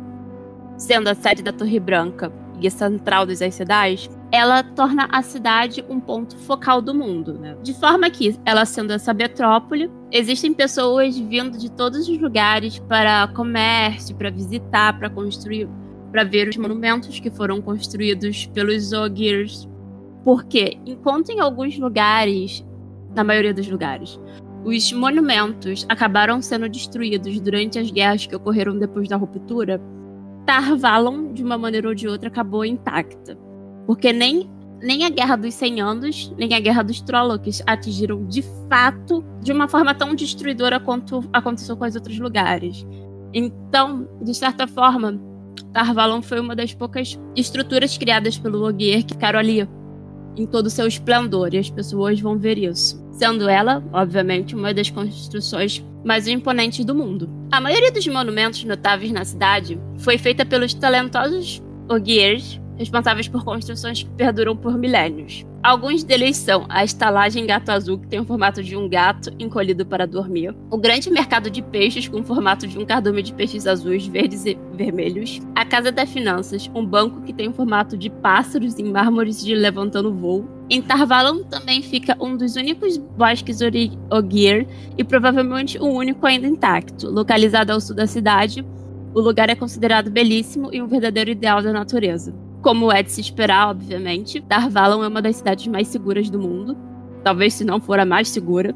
sendo 0.78 1.08
a 1.08 1.16
sede 1.16 1.42
da 1.42 1.52
Torre 1.52 1.80
Branca 1.80 2.32
e 2.60 2.68
a 2.68 2.72
central 2.72 3.26
dos 3.26 3.42
Aes 3.42 4.10
ela 4.36 4.62
torna 4.62 5.08
a 5.12 5.22
cidade 5.22 5.84
um 5.90 6.00
ponto 6.00 6.38
focal 6.38 6.82
do 6.82 6.94
mundo, 6.94 7.34
né? 7.34 7.56
De 7.64 7.74
forma 7.74 8.10
que, 8.10 8.38
ela 8.46 8.66
sendo 8.66 8.92
essa 8.92 9.14
metrópole, 9.14 9.90
existem 10.12 10.54
pessoas 10.54 11.18
vindo 11.18 11.58
de 11.58 11.72
todos 11.72 12.10
os 12.10 12.20
lugares 12.20 12.78
para 12.80 13.28
comércio, 13.30 14.16
para 14.16 14.30
visitar, 14.30 15.00
para 15.00 15.10
construir, 15.10 15.70
para 16.12 16.24
ver 16.24 16.50
os 16.50 16.58
monumentos 16.58 17.20
que 17.20 17.32
foram 17.32 17.62
construídos 17.62 18.46
pelos 18.48 18.92
Ogiers. 18.92 19.68
Porque, 20.24 20.78
enquanto 20.86 21.30
em 21.30 21.40
alguns 21.40 21.78
lugares, 21.78 22.66
na 23.16 23.24
maioria 23.24 23.54
dos 23.54 23.68
lugares, 23.70 24.20
os 24.66 24.92
monumentos 24.92 25.86
acabaram 25.88 26.42
sendo 26.42 26.68
destruídos 26.68 27.40
durante 27.40 27.80
as 27.80 27.90
guerras 27.90 28.26
que 28.26 28.36
ocorreram 28.36 28.78
depois 28.78 29.08
da 29.08 29.16
ruptura, 29.16 29.80
Tarvalon, 30.46 31.34
de 31.34 31.44
uma 31.44 31.58
maneira 31.58 31.88
ou 31.88 31.96
de 31.96 32.08
outra, 32.08 32.28
acabou 32.28 32.66
intacta. 32.66 33.45
Porque 33.86 34.12
nem, 34.12 34.50
nem 34.82 35.06
a 35.06 35.10
Guerra 35.10 35.36
dos 35.36 35.54
100 35.54 35.82
Anos, 35.82 36.34
nem 36.38 36.54
a 36.54 36.60
Guerra 36.60 36.84
dos 36.84 37.02
Trollocs 37.02 37.62
atingiram 37.66 38.26
de 38.26 38.44
fato 38.70 39.24
de 39.42 39.52
uma 39.52 39.68
forma 39.68 39.94
tão 39.94 40.16
destruidora 40.16 40.80
quanto 40.80 41.24
aconteceu 41.32 41.78
com 41.78 41.86
os 41.86 41.96
outros 41.96 42.18
lugares. 42.20 42.86
Então, 43.34 44.08
de 44.22 44.34
certa 44.34 44.66
forma, 44.68 45.20
Tarvalon 45.74 46.22
foi 46.22 46.40
uma 46.40 46.56
das 46.56 46.74
poucas 46.74 47.20
estruturas 47.36 47.98
criadas 47.98 48.38
pelo 48.38 48.64
Ogier 48.64 49.04
que 49.04 49.14
ficaram 49.14 49.40
ali 49.40 49.68
em 50.38 50.46
todo 50.46 50.68
o 50.68 50.70
seu 50.70 50.88
esplendor, 50.88 51.54
e 51.54 51.58
as 51.58 51.70
pessoas 51.70 52.20
vão 52.20 52.38
ver 52.38 52.58
isso. 52.58 53.02
Sendo 53.12 53.48
ela, 53.48 53.84
obviamente, 53.94 54.56
uma 54.56 54.74
das 54.74 54.90
construções 54.90 55.84
mais 56.04 56.28
imponentes 56.28 56.84
do 56.84 56.94
mundo. 56.94 57.30
A 57.52 57.62
maioria 57.62 57.92
dos 57.92 58.06
monumentos 58.08 58.64
notáveis 58.64 59.12
na 59.12 59.24
cidade 59.24 59.80
foi 59.98 60.18
feita 60.18 60.46
pelos 60.46 60.74
talentosos 60.74 61.62
Ogiers 61.90 62.60
responsáveis 62.78 63.28
por 63.28 63.44
construções 63.44 64.04
que 64.04 64.10
perduram 64.12 64.56
por 64.56 64.78
milênios. 64.78 65.46
Alguns 65.66 66.04
deles 66.04 66.38
são 66.38 66.66
a 66.70 66.84
estalagem 66.84 67.48
Gato 67.48 67.70
Azul, 67.70 67.98
que 67.98 68.08
tem 68.08 68.20
o 68.20 68.26
formato 68.26 68.62
de 68.62 68.78
um 68.78 68.88
gato 68.88 69.34
encolhido 69.40 69.84
para 69.84 70.06
dormir, 70.06 70.56
o 70.70 70.78
grande 70.78 71.10
mercado 71.10 71.50
de 71.50 71.62
peixes 71.64 72.08
com 72.08 72.20
o 72.20 72.24
formato 72.24 72.68
de 72.68 72.78
um 72.78 72.86
cardume 72.86 73.24
de 73.24 73.34
peixes 73.34 73.66
azuis, 73.66 74.06
verdes 74.06 74.46
e 74.46 74.56
vermelhos, 74.74 75.42
a 75.56 75.66
Casa 75.66 75.92
das 75.92 76.12
Finanças, 76.12 76.70
um 76.76 76.86
banco 76.86 77.22
que 77.22 77.34
tem 77.34 77.48
o 77.48 77.54
formato 77.54 77.98
de 77.98 78.12
pássaros 78.12 78.78
em 78.78 78.84
mármores 78.84 79.44
de 79.44 79.56
levantando 79.56 80.14
voo. 80.14 80.48
Em 80.70 80.84
Tarvalon 80.84 81.44
também 81.44 81.82
fica 81.82 82.16
um 82.20 82.38
dos 82.38 82.56
únicos 82.56 82.98
bosques 82.98 83.60
Ogier 84.12 84.68
e 84.96 85.04
provavelmente 85.04 85.80
o 85.80 85.86
único 85.86 86.28
ainda 86.28 86.46
intacto, 86.46 87.10
localizado 87.10 87.72
ao 87.72 87.82
sul 87.82 87.96
da 87.96 88.06
cidade. 88.06 88.64
O 89.16 89.20
lugar 89.20 89.50
é 89.50 89.56
considerado 89.56 90.12
belíssimo 90.12 90.70
e 90.72 90.80
um 90.80 90.88
verdadeiro 90.88 91.32
ideal 91.32 91.64
da 91.64 91.74
natureza. 91.74 92.45
Como 92.66 92.92
é 92.92 93.04
de 93.04 93.12
se 93.12 93.22
esperar, 93.22 93.70
obviamente, 93.70 94.40
Darvalon 94.40 95.04
é 95.04 95.08
uma 95.08 95.22
das 95.22 95.36
cidades 95.36 95.68
mais 95.68 95.88
seguras 95.88 96.32
do 96.32 96.40
mundo. 96.40 96.76
Talvez 97.24 97.54
se 97.54 97.64
não 97.64 97.80
for 97.80 98.00
a 98.00 98.06
mais 98.06 98.28
segura. 98.30 98.74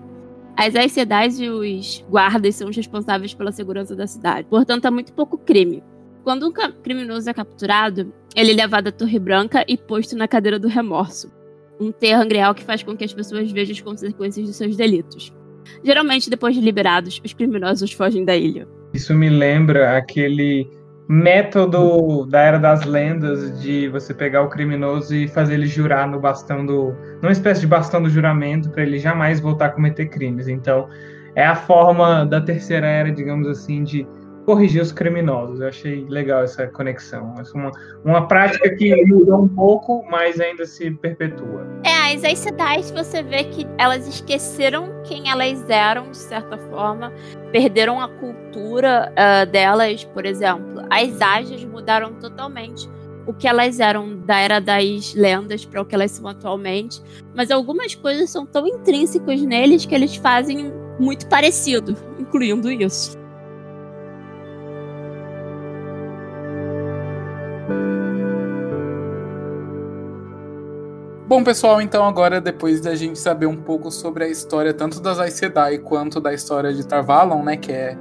As 0.55 0.75
Aes 0.75 0.95
e 1.39 1.49
os 1.49 2.05
guardas 2.07 2.53
são 2.53 2.69
os 2.69 2.77
responsáveis 2.77 3.33
pela 3.33 3.51
segurança 3.51 3.95
da 3.95 4.05
cidade. 4.05 4.45
Portanto, 4.47 4.85
há 4.85 4.91
muito 4.91 5.11
pouco 5.11 5.39
crime. 5.39 5.81
Quando 6.23 6.47
um 6.47 6.51
criminoso 6.83 7.31
é 7.31 7.33
capturado, 7.33 8.13
ele 8.35 8.51
é 8.51 8.53
levado 8.53 8.89
à 8.89 8.91
Torre 8.91 9.17
Branca 9.17 9.65
e 9.67 9.75
posto 9.75 10.15
na 10.15 10.27
cadeira 10.27 10.59
do 10.59 10.67
remorso. 10.67 11.31
Um 11.81 11.91
terror 11.91 12.27
real 12.27 12.53
que 12.53 12.63
faz 12.63 12.83
com 12.83 12.95
que 12.95 13.05
as 13.05 13.11
pessoas 13.11 13.51
vejam 13.51 13.73
as 13.73 13.81
consequências 13.81 14.45
dos 14.45 14.55
seus 14.55 14.75
delitos. 14.75 15.33
Geralmente, 15.83 16.29
depois 16.29 16.53
de 16.53 16.61
liberados, 16.61 17.19
os 17.25 17.33
criminosos 17.33 17.91
fogem 17.91 18.23
da 18.23 18.37
ilha. 18.37 18.67
Isso 18.93 19.15
me 19.15 19.31
lembra 19.31 19.97
aquele 19.97 20.69
método 21.11 22.23
da 22.27 22.39
Era 22.39 22.59
das 22.59 22.85
Lendas 22.85 23.59
de 23.59 23.89
você 23.89 24.13
pegar 24.13 24.43
o 24.43 24.47
criminoso 24.47 25.15
e 25.15 25.27
fazer 25.27 25.55
ele 25.55 25.65
jurar 25.65 26.07
no 26.07 26.19
bastão 26.19 26.63
do. 26.63 26.95
numa 27.19 27.31
espécie 27.31 27.61
de 27.61 27.67
bastão 27.67 28.03
do 28.03 28.09
juramento 28.11 28.69
para 28.69 28.83
ele 28.83 28.99
jamais 28.99 29.39
voltar 29.39 29.65
a 29.65 29.69
cometer 29.69 30.05
crimes. 30.05 30.47
Então, 30.47 30.87
é 31.33 31.43
a 31.43 31.55
forma 31.55 32.25
da 32.27 32.39
Terceira 32.39 32.85
Era, 32.85 33.11
digamos 33.11 33.47
assim, 33.47 33.83
de 33.83 34.07
corrigir 34.45 34.81
os 34.81 34.91
criminosos. 34.91 35.59
Eu 35.59 35.67
achei 35.67 36.05
legal 36.07 36.43
essa 36.43 36.67
conexão. 36.67 37.33
Essa 37.39 37.57
é 37.57 37.61
uma, 37.61 37.71
uma 38.03 38.27
prática 38.27 38.75
que 38.75 38.95
mudou 39.05 39.43
um 39.43 39.47
pouco, 39.47 40.05
mas 40.09 40.39
ainda 40.39 40.65
se 40.65 40.91
perpetua. 40.91 41.67
É, 41.83 42.15
as 42.15 42.39
Sedai, 42.39 42.81
você 42.83 43.21
vê 43.21 43.43
que 43.45 43.67
elas 43.77 44.07
esqueceram 44.07 44.89
quem 45.03 45.29
elas 45.29 45.69
eram, 45.69 46.11
de 46.11 46.17
certa 46.17 46.57
forma, 46.57 47.13
perderam 47.51 47.99
a 47.99 48.07
cultura 48.07 49.11
uh, 49.11 49.49
delas, 49.51 50.03
por 50.05 50.25
exemplo. 50.25 50.81
As 50.89 51.21
Ajas 51.21 51.63
mudaram 51.65 52.13
totalmente 52.13 52.89
o 53.29 53.33
que 53.33 53.47
elas 53.47 53.79
eram 53.79 54.17
da 54.17 54.39
era 54.39 54.59
das 54.59 55.13
lendas 55.13 55.63
para 55.63 55.79
o 55.79 55.85
que 55.85 55.93
elas 55.93 56.09
são 56.09 56.27
atualmente, 56.27 56.99
mas 57.35 57.51
algumas 57.51 57.93
coisas 57.93 58.31
são 58.31 58.43
tão 58.43 58.65
intrínsecas 58.65 59.39
neles 59.41 59.85
que 59.85 59.93
eles 59.93 60.15
fazem 60.15 60.73
muito 60.99 61.27
parecido, 61.27 61.95
incluindo 62.17 62.71
isso. 62.71 63.18
Bom, 71.29 71.43
pessoal, 71.43 71.79
então 71.79 72.05
agora, 72.05 72.41
depois 72.41 72.81
da 72.81 72.95
gente 72.95 73.19
saber 73.19 73.45
um 73.45 73.55
pouco 73.55 73.91
sobre 73.91 74.23
a 74.23 74.27
história 74.27 74.73
tanto 74.73 74.99
das 74.99 75.19
Aes 75.19 75.35
Sedai 75.35 75.77
quanto 75.77 76.19
da 76.19 76.33
história 76.33 76.73
de 76.73 76.83
Tarvalon, 76.83 77.43
né, 77.43 77.55
que 77.55 77.71
é 77.71 77.95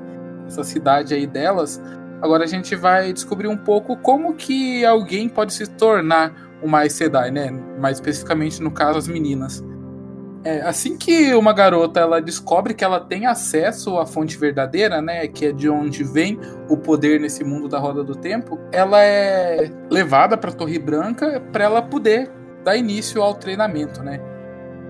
essa 0.46 0.64
cidade 0.64 1.12
aí 1.12 1.26
delas, 1.26 1.78
agora 2.22 2.44
a 2.44 2.46
gente 2.46 2.74
vai 2.74 3.12
descobrir 3.12 3.46
um 3.46 3.56
pouco 3.58 3.98
como 3.98 4.32
que 4.32 4.82
alguém 4.82 5.28
pode 5.28 5.52
se 5.52 5.66
tornar 5.66 6.32
uma 6.62 6.78
Aes 6.78 6.94
Sedai, 6.94 7.30
né, 7.30 7.50
mais 7.78 7.98
especificamente 7.98 8.62
no 8.62 8.70
caso 8.70 8.96
as 8.96 9.06
meninas. 9.06 9.62
É, 10.42 10.62
assim 10.62 10.96
que 10.96 11.34
uma 11.34 11.52
garota 11.52 12.00
ela 12.00 12.22
descobre 12.22 12.72
que 12.72 12.82
ela 12.82 12.98
tem 12.98 13.26
acesso 13.26 13.98
à 13.98 14.06
fonte 14.06 14.38
verdadeira, 14.38 15.02
né, 15.02 15.28
que 15.28 15.44
é 15.44 15.52
de 15.52 15.68
onde 15.68 16.02
vem 16.02 16.40
o 16.66 16.78
poder 16.78 17.20
nesse 17.20 17.44
mundo 17.44 17.68
da 17.68 17.78
roda 17.78 18.02
do 18.02 18.14
tempo, 18.14 18.58
ela 18.72 19.04
é 19.04 19.70
levada 19.90 20.34
para 20.34 20.48
a 20.48 20.54
Torre 20.54 20.78
Branca 20.78 21.42
para 21.52 21.64
ela 21.64 21.82
poder 21.82 22.37
dá 22.68 22.76
início 22.76 23.22
ao 23.22 23.34
treinamento, 23.34 24.02
né? 24.02 24.20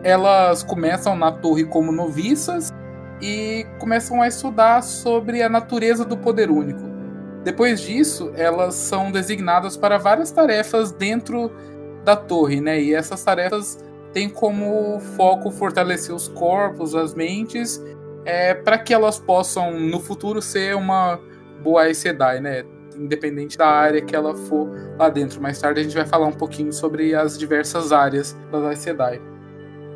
Elas 0.03 0.65
começam 0.65 1.17
na 1.17 1.31
torre 1.31 1.65
como 1.65 1.93
noviças 1.93 2.73
e 3.23 3.65
começam 3.79 4.21
a 4.21 4.27
estudar 4.27 4.83
sobre 4.83 5.43
a 5.43 5.49
natureza 5.49 6.05
do 6.05 6.17
poder 6.17 6.51
único. 6.51 6.81
Depois 7.45 7.81
disso, 7.81 8.33
elas 8.35 8.75
são 8.75 9.13
designadas 9.13 9.77
para 9.77 9.97
várias 9.97 10.33
tarefas 10.33 10.91
dentro 10.91 11.53
da 12.05 12.17
torre, 12.17 12.61
né? 12.61 12.83
E 12.83 12.93
essas 12.93 13.23
tarefas 13.23 13.79
têm 14.13 14.29
como 14.29 14.99
foco 15.17 15.49
fortalecer 15.53 16.13
os 16.13 16.27
corpos, 16.27 16.97
as 16.97 17.15
mentes, 17.15 17.81
é, 18.25 18.55
para 18.55 18.77
que 18.77 18.93
elas 18.93 19.21
possam 19.21 19.79
no 19.79 20.01
futuro 20.01 20.43
ser 20.43 20.75
uma 20.75 21.21
boa 21.63 21.93
Sedai, 21.95 22.41
né? 22.41 22.65
Independente 22.99 23.57
da 23.57 23.67
área 23.67 24.01
que 24.03 24.15
ela 24.15 24.35
for 24.35 24.69
lá 24.99 25.09
dentro. 25.09 25.41
Mais 25.41 25.61
tarde 25.61 25.81
a 25.81 25.83
gente 25.83 25.95
vai 25.95 26.07
falar 26.07 26.27
um 26.27 26.33
pouquinho 26.33 26.73
sobre 26.73 27.15
as 27.15 27.39
diversas 27.39 27.93
áreas 27.93 28.37
das 28.51 28.65
Aes 28.65 28.79
Sedai. 28.79 29.21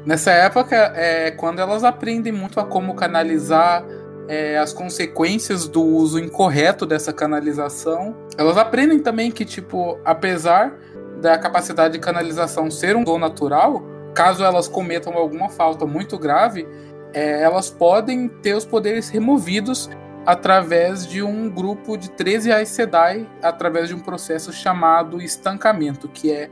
Nessa 0.05 0.33
época 0.33 0.77
é 0.97 1.31
quando 1.31 1.61
elas 1.61 1.85
aprendem 1.85 2.33
muito 2.33 2.59
a 2.59 2.65
como 2.65 2.95
canalizar 2.95 3.85
é, 4.29 4.59
as 4.59 4.73
consequências 4.73 5.69
do 5.69 5.83
uso 5.83 6.19
incorreto 6.19 6.87
dessa 6.87 7.13
canalização. 7.13 8.17
Elas 8.37 8.57
aprendem 8.57 8.99
também 8.99 9.31
que, 9.31 9.45
tipo, 9.45 9.99
apesar 10.05 10.77
da 11.21 11.39
capacidade 11.39 11.95
de 11.95 12.01
canalização 12.01 12.71
ser 12.71 12.97
um 12.97 13.05
dom 13.05 13.19
natural, 13.19 13.83
caso 14.15 14.45
elas 14.45 14.69
cometam 14.69 15.13
alguma 15.15 15.49
falta 15.49 15.87
muito 15.87 16.19
grave, 16.19 16.67
é, 17.13 17.43
elas 17.43 17.71
podem 17.71 18.29
ter 18.29 18.55
os 18.55 18.65
poderes 18.65 19.09
removidos 19.09 19.89
através 20.25 21.07
de 21.07 21.23
um 21.23 21.49
grupo 21.51 21.97
de 21.97 22.11
13 22.11 22.53
Aes 22.53 22.69
Sedai, 22.69 23.29
através 23.43 23.89
de 23.89 23.95
um 23.95 23.99
processo 23.99 24.53
chamado 24.53 25.21
estancamento, 25.21 26.09
que 26.09 26.31
é, 26.31 26.49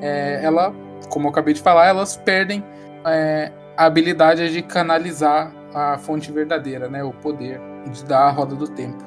é 0.00 0.40
ela, 0.42 0.74
como 1.08 1.26
eu 1.26 1.30
acabei 1.30 1.54
de 1.54 1.62
falar, 1.62 1.86
elas 1.86 2.16
perdem 2.16 2.62
é, 3.06 3.50
a 3.76 3.86
habilidade 3.86 4.52
de 4.52 4.62
canalizar 4.62 5.52
a 5.74 5.98
fonte 5.98 6.30
verdadeira, 6.30 6.88
né, 6.88 7.02
o 7.02 7.12
poder 7.12 7.60
de 7.90 8.04
dar 8.04 8.26
a 8.26 8.30
roda 8.30 8.54
do 8.54 8.68
tempo. 8.68 9.02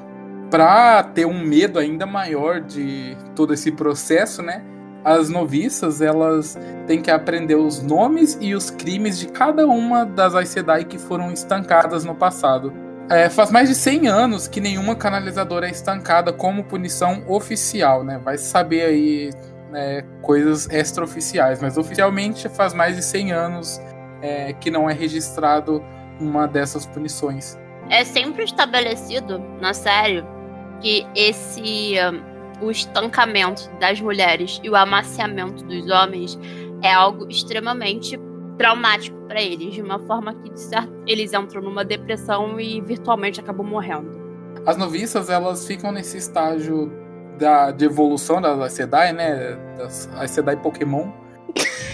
Para 0.50 1.02
ter 1.02 1.26
um 1.26 1.38
medo 1.40 1.78
ainda 1.78 2.06
maior 2.06 2.60
de 2.60 3.16
todo 3.34 3.54
esse 3.54 3.70
processo, 3.70 4.42
né, 4.42 4.62
as 5.04 5.28
noviças 5.28 6.02
elas 6.02 6.58
têm 6.86 7.00
que 7.00 7.10
aprender 7.10 7.54
os 7.54 7.80
nomes 7.80 8.36
e 8.40 8.54
os 8.54 8.68
crimes 8.70 9.18
de 9.18 9.28
cada 9.28 9.66
uma 9.66 10.04
das 10.04 10.34
Aes 10.34 10.48
Sedai 10.48 10.84
que 10.84 10.98
foram 10.98 11.32
estancadas 11.32 12.04
no 12.04 12.14
passado 12.14 12.87
é, 13.10 13.28
faz 13.28 13.50
mais 13.50 13.68
de 13.68 13.74
100 13.74 14.08
anos 14.08 14.48
que 14.48 14.60
nenhuma 14.60 14.94
canalizadora 14.94 15.66
é 15.66 15.70
estancada 15.70 16.32
como 16.32 16.64
punição 16.64 17.24
oficial, 17.26 18.04
né? 18.04 18.20
Vai 18.22 18.36
saber 18.38 18.82
aí 18.82 19.30
né, 19.70 20.02
coisas 20.22 20.68
extraoficiais, 20.70 21.60
mas 21.60 21.76
oficialmente 21.76 22.48
faz 22.48 22.74
mais 22.74 22.96
de 22.96 23.02
100 23.02 23.32
anos 23.32 23.80
é, 24.20 24.52
que 24.52 24.70
não 24.70 24.88
é 24.88 24.92
registrado 24.92 25.82
uma 26.20 26.46
dessas 26.46 26.86
punições. 26.86 27.56
É 27.90 28.04
sempre 28.04 28.44
estabelecido 28.44 29.38
na 29.60 29.72
série 29.72 30.24
que 30.80 31.06
esse 31.14 31.94
um, 32.00 32.66
o 32.66 32.70
estancamento 32.70 33.70
das 33.78 34.00
mulheres 34.00 34.60
e 34.62 34.68
o 34.68 34.76
amaciamento 34.76 35.64
dos 35.64 35.88
homens 35.90 36.38
é 36.82 36.92
algo 36.92 37.28
extremamente 37.30 38.18
traumático 38.58 39.16
para 39.28 39.40
eles, 39.40 39.72
de 39.72 39.80
uma 39.80 40.00
forma 40.00 40.34
que 40.34 40.58
certo, 40.58 40.92
eles 41.06 41.32
entram 41.32 41.62
numa 41.62 41.84
depressão 41.84 42.60
e 42.60 42.80
virtualmente 42.80 43.40
acabam 43.40 43.66
morrendo. 43.66 44.18
As 44.66 44.76
noviças, 44.76 45.30
elas 45.30 45.66
ficam 45.66 45.92
nesse 45.92 46.18
estágio 46.18 46.92
da, 47.38 47.70
de 47.70 47.84
evolução 47.84 48.40
das 48.40 48.60
Aes 48.60 48.72
Sedai, 48.72 49.12
né? 49.12 49.56
Das 49.78 50.10
Aes 50.16 50.32
Sedai 50.32 50.56
Pokémon. 50.56 51.10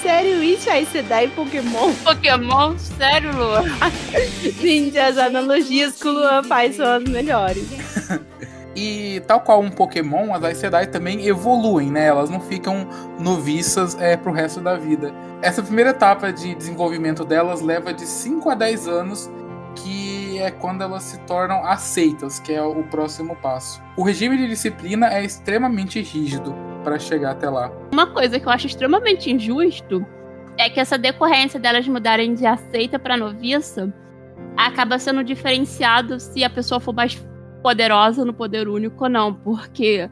Sério 0.00 0.42
isso? 0.42 0.70
Aes 0.70 0.88
Sedai 0.88 1.28
Pokémon? 1.28 1.92
Pokémon? 2.04 2.78
Sério, 2.78 3.36
Luan? 3.36 3.64
Gente, 4.60 4.98
as 4.98 5.18
analogias 5.18 6.00
que 6.00 6.08
o 6.08 6.12
Luan 6.12 6.42
faz 6.44 6.76
são 6.76 6.86
as 6.86 7.04
melhores. 7.04 7.66
E 8.80 9.18
tal 9.26 9.40
qual 9.40 9.60
um 9.60 9.70
Pokémon, 9.70 10.32
as 10.32 10.44
Aes 10.44 10.58
Sedai 10.58 10.86
também 10.86 11.26
evoluem, 11.26 11.90
né? 11.90 12.06
Elas 12.06 12.30
não 12.30 12.38
ficam 12.38 12.86
noviças 13.18 14.00
é, 14.00 14.16
pro 14.16 14.30
resto 14.30 14.60
da 14.60 14.76
vida. 14.76 15.12
Essa 15.42 15.60
primeira 15.64 15.90
etapa 15.90 16.32
de 16.32 16.54
desenvolvimento 16.54 17.24
delas 17.24 17.60
leva 17.60 17.92
de 17.92 18.06
5 18.06 18.48
a 18.48 18.54
10 18.54 18.86
anos, 18.86 19.28
que 19.74 20.38
é 20.38 20.52
quando 20.52 20.82
elas 20.82 21.02
se 21.02 21.18
tornam 21.22 21.64
aceitas, 21.66 22.38
que 22.38 22.52
é 22.52 22.62
o 22.62 22.84
próximo 22.84 23.34
passo. 23.34 23.82
O 23.96 24.04
regime 24.04 24.36
de 24.36 24.46
disciplina 24.46 25.12
é 25.12 25.24
extremamente 25.24 26.00
rígido 26.00 26.54
para 26.84 27.00
chegar 27.00 27.32
até 27.32 27.50
lá. 27.50 27.72
Uma 27.92 28.06
coisa 28.06 28.38
que 28.38 28.46
eu 28.46 28.52
acho 28.52 28.68
extremamente 28.68 29.28
injusto 29.28 30.06
é 30.56 30.70
que 30.70 30.78
essa 30.78 30.96
decorrência 30.96 31.58
delas 31.58 31.88
mudarem 31.88 32.32
de 32.32 32.46
aceita 32.46 32.96
para 32.96 33.16
noviça 33.16 33.92
acaba 34.56 35.00
sendo 35.00 35.24
diferenciado 35.24 36.20
se 36.20 36.44
a 36.44 36.50
pessoa 36.50 36.78
for 36.78 36.94
mais 36.94 37.14
poderosa 37.68 38.24
no 38.24 38.32
poder 38.32 38.66
único, 38.66 39.08
não, 39.10 39.34
porque 39.34 40.08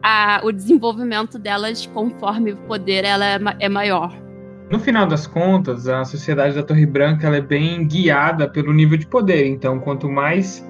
a, 0.00 0.40
o 0.44 0.52
desenvolvimento 0.52 1.36
delas, 1.36 1.84
conforme 1.86 2.52
o 2.52 2.56
poder, 2.58 3.04
ela 3.04 3.26
é, 3.26 3.38
é 3.58 3.68
maior. 3.68 4.16
No 4.70 4.78
final 4.78 5.04
das 5.04 5.26
contas, 5.26 5.88
a 5.88 6.04
sociedade 6.04 6.54
da 6.54 6.62
Torre 6.62 6.86
Branca 6.86 7.26
ela 7.26 7.38
é 7.38 7.40
bem 7.40 7.84
guiada 7.88 8.48
pelo 8.48 8.72
nível 8.72 8.96
de 8.96 9.06
poder. 9.06 9.46
Então, 9.48 9.80
quanto 9.80 10.08
mais. 10.08 10.64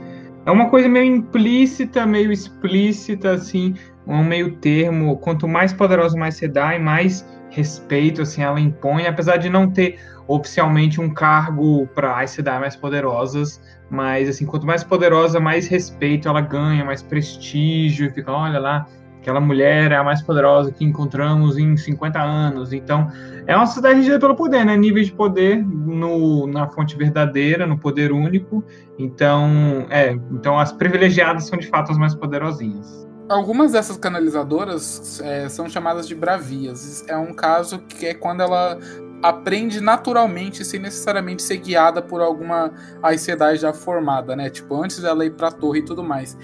É 0.46 0.50
uma 0.50 0.70
coisa 0.70 0.88
meio 0.88 1.16
implícita, 1.16 2.06
meio 2.06 2.32
explícita, 2.32 3.32
assim, 3.32 3.74
um 4.06 4.24
meio 4.24 4.56
termo. 4.56 5.18
Quanto 5.18 5.46
mais 5.46 5.72
poderosa 5.74 6.16
mais 6.16 6.36
você 6.36 6.48
dá, 6.48 6.74
e 6.74 6.78
mais 6.78 7.26
respeito 7.50 8.22
assim, 8.22 8.42
ela 8.42 8.60
impõe, 8.60 9.06
apesar 9.06 9.36
de 9.36 9.50
não 9.50 9.70
ter 9.70 9.98
oficialmente 10.28 11.00
um 11.00 11.12
cargo 11.12 11.86
para 11.94 12.20
as 12.20 12.30
cidades 12.30 12.60
mais 12.60 12.76
poderosas, 12.76 13.60
mas 13.90 14.28
assim, 14.28 14.44
quanto 14.44 14.66
mais 14.66 14.82
poderosa, 14.82 15.38
mais 15.38 15.68
respeito 15.68 16.28
ela 16.28 16.40
ganha, 16.40 16.84
mais 16.84 17.02
prestígio, 17.02 18.12
fica, 18.12 18.32
olha 18.32 18.58
lá, 18.58 18.86
aquela 19.26 19.40
mulher 19.40 19.90
é 19.90 19.96
a 19.96 20.04
mais 20.04 20.22
poderosa 20.22 20.70
que 20.70 20.84
encontramos 20.84 21.58
em 21.58 21.76
50 21.76 22.20
anos. 22.20 22.72
Então, 22.72 23.10
é 23.44 23.56
uma 23.56 23.66
sociedade 23.66 23.96
regida 23.96 24.20
pelo 24.20 24.36
poder, 24.36 24.64
né? 24.64 24.76
Nível 24.76 25.02
de 25.02 25.10
poder 25.12 25.64
no, 25.64 26.46
na 26.46 26.68
fonte 26.68 26.96
verdadeira, 26.96 27.66
no 27.66 27.76
poder 27.76 28.12
único. 28.12 28.62
Então, 28.96 29.86
é, 29.90 30.12
então 30.30 30.56
as 30.58 30.72
privilegiadas 30.72 31.46
são 31.46 31.58
de 31.58 31.66
fato 31.66 31.90
as 31.90 31.98
mais 31.98 32.14
poderosinhas. 32.14 33.04
Algumas 33.28 33.72
dessas 33.72 33.96
canalizadoras 33.96 35.20
é, 35.20 35.48
são 35.48 35.68
chamadas 35.68 36.06
de 36.06 36.14
bravias. 36.14 37.04
É 37.08 37.16
um 37.16 37.34
caso 37.34 37.80
que 37.80 38.06
é 38.06 38.14
quando 38.14 38.42
ela 38.42 38.78
aprende 39.22 39.80
naturalmente 39.80 40.64
sem 40.64 40.80
necessariamente 40.80 41.42
ser 41.42 41.58
guiada 41.58 42.02
por 42.02 42.20
alguma 42.20 42.72
Aes 43.02 43.26
já 43.58 43.72
formada, 43.72 44.36
né? 44.36 44.50
Tipo, 44.50 44.82
antes 44.82 45.00
dela 45.00 45.24
ir 45.24 45.34
pra 45.34 45.50
torre 45.50 45.80
e 45.80 45.84
tudo 45.84 46.02
mais. 46.02 46.36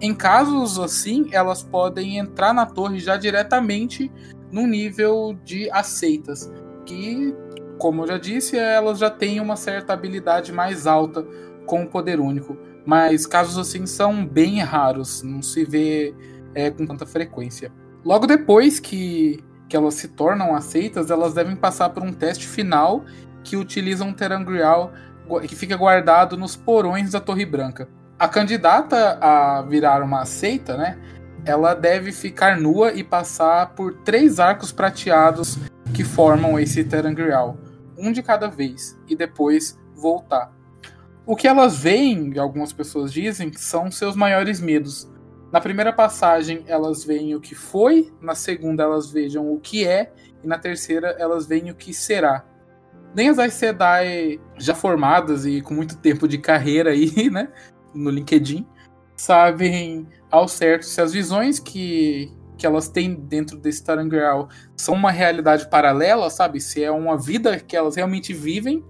Em 0.00 0.14
casos 0.14 0.78
assim, 0.78 1.28
elas 1.32 1.62
podem 1.62 2.18
entrar 2.18 2.52
na 2.52 2.66
torre 2.66 2.98
já 2.98 3.16
diretamente 3.16 4.10
no 4.50 4.66
nível 4.66 5.36
de 5.44 5.70
aceitas, 5.70 6.52
que, 6.84 7.34
como 7.78 8.02
eu 8.02 8.08
já 8.08 8.18
disse, 8.18 8.56
elas 8.56 8.98
já 8.98 9.10
têm 9.10 9.40
uma 9.40 9.56
certa 9.56 9.92
habilidade 9.92 10.52
mais 10.52 10.86
alta 10.86 11.26
com 11.66 11.82
o 11.82 11.88
poder 11.88 12.20
único. 12.20 12.56
Mas 12.84 13.26
casos 13.26 13.56
assim 13.56 13.86
são 13.86 14.26
bem 14.26 14.60
raros, 14.60 15.22
não 15.22 15.42
se 15.42 15.64
vê 15.64 16.14
é, 16.54 16.70
com 16.70 16.86
tanta 16.86 17.06
frequência. 17.06 17.72
Logo 18.04 18.26
depois 18.26 18.78
que, 18.78 19.42
que 19.68 19.76
elas 19.76 19.94
se 19.94 20.08
tornam 20.08 20.54
aceitas, 20.54 21.10
elas 21.10 21.34
devem 21.34 21.56
passar 21.56 21.90
por 21.90 22.02
um 22.02 22.12
teste 22.12 22.46
final 22.46 23.04
que 23.42 23.56
utiliza 23.56 24.04
um 24.04 24.12
terangrial 24.12 24.92
que 25.48 25.56
fica 25.56 25.76
guardado 25.76 26.36
nos 26.36 26.54
porões 26.54 27.12
da 27.12 27.20
Torre 27.20 27.46
Branca. 27.46 27.88
A 28.18 28.28
candidata 28.28 29.18
a 29.20 29.62
virar 29.62 30.02
uma 30.02 30.22
aceita, 30.22 30.76
né? 30.76 30.98
Ela 31.44 31.74
deve 31.74 32.12
ficar 32.12 32.58
nua 32.58 32.92
e 32.92 33.02
passar 33.02 33.70
por 33.74 33.94
três 34.04 34.38
arcos 34.38 34.72
prateados 34.72 35.58
que 35.92 36.04
formam 36.04 36.58
esse 36.58 36.84
terangrial, 36.84 37.58
um 37.98 38.12
de 38.12 38.22
cada 38.22 38.48
vez, 38.48 38.98
e 39.06 39.14
depois 39.14 39.78
voltar. 39.94 40.52
O 41.26 41.36
que 41.36 41.48
elas 41.48 41.78
veem, 41.78 42.38
algumas 42.38 42.72
pessoas 42.72 43.12
dizem, 43.12 43.52
são 43.54 43.90
seus 43.90 44.14
maiores 44.14 44.60
medos. 44.60 45.08
Na 45.54 45.60
primeira 45.60 45.92
passagem, 45.92 46.64
elas 46.66 47.04
veem 47.04 47.36
o 47.36 47.40
que 47.40 47.54
foi, 47.54 48.12
na 48.20 48.34
segunda, 48.34 48.82
elas 48.82 49.08
vejam 49.08 49.52
o 49.52 49.60
que 49.60 49.86
é, 49.86 50.12
e 50.42 50.48
na 50.48 50.58
terceira, 50.58 51.14
elas 51.16 51.46
veem 51.46 51.70
o 51.70 51.76
que 51.76 51.94
será. 51.94 52.44
Nem 53.14 53.28
as 53.28 53.38
Aes 53.38 53.54
Sedai 53.54 54.40
já 54.58 54.74
formadas 54.74 55.46
e 55.46 55.60
com 55.60 55.72
muito 55.72 55.96
tempo 55.98 56.26
de 56.26 56.38
carreira 56.38 56.90
aí, 56.90 57.30
né, 57.30 57.52
no 57.94 58.10
LinkedIn, 58.10 58.66
sabem 59.16 60.08
ao 60.28 60.48
certo 60.48 60.86
se 60.86 61.00
as 61.00 61.12
visões 61.12 61.60
que, 61.60 62.32
que 62.58 62.66
elas 62.66 62.88
têm 62.88 63.14
dentro 63.14 63.56
desse 63.56 63.84
Tarangreal 63.84 64.48
são 64.76 64.96
uma 64.96 65.12
realidade 65.12 65.70
paralela, 65.70 66.30
sabe? 66.30 66.60
Se 66.60 66.82
é 66.82 66.90
uma 66.90 67.16
vida 67.16 67.60
que 67.60 67.76
elas 67.76 67.94
realmente 67.94 68.32
vivem 68.34 68.84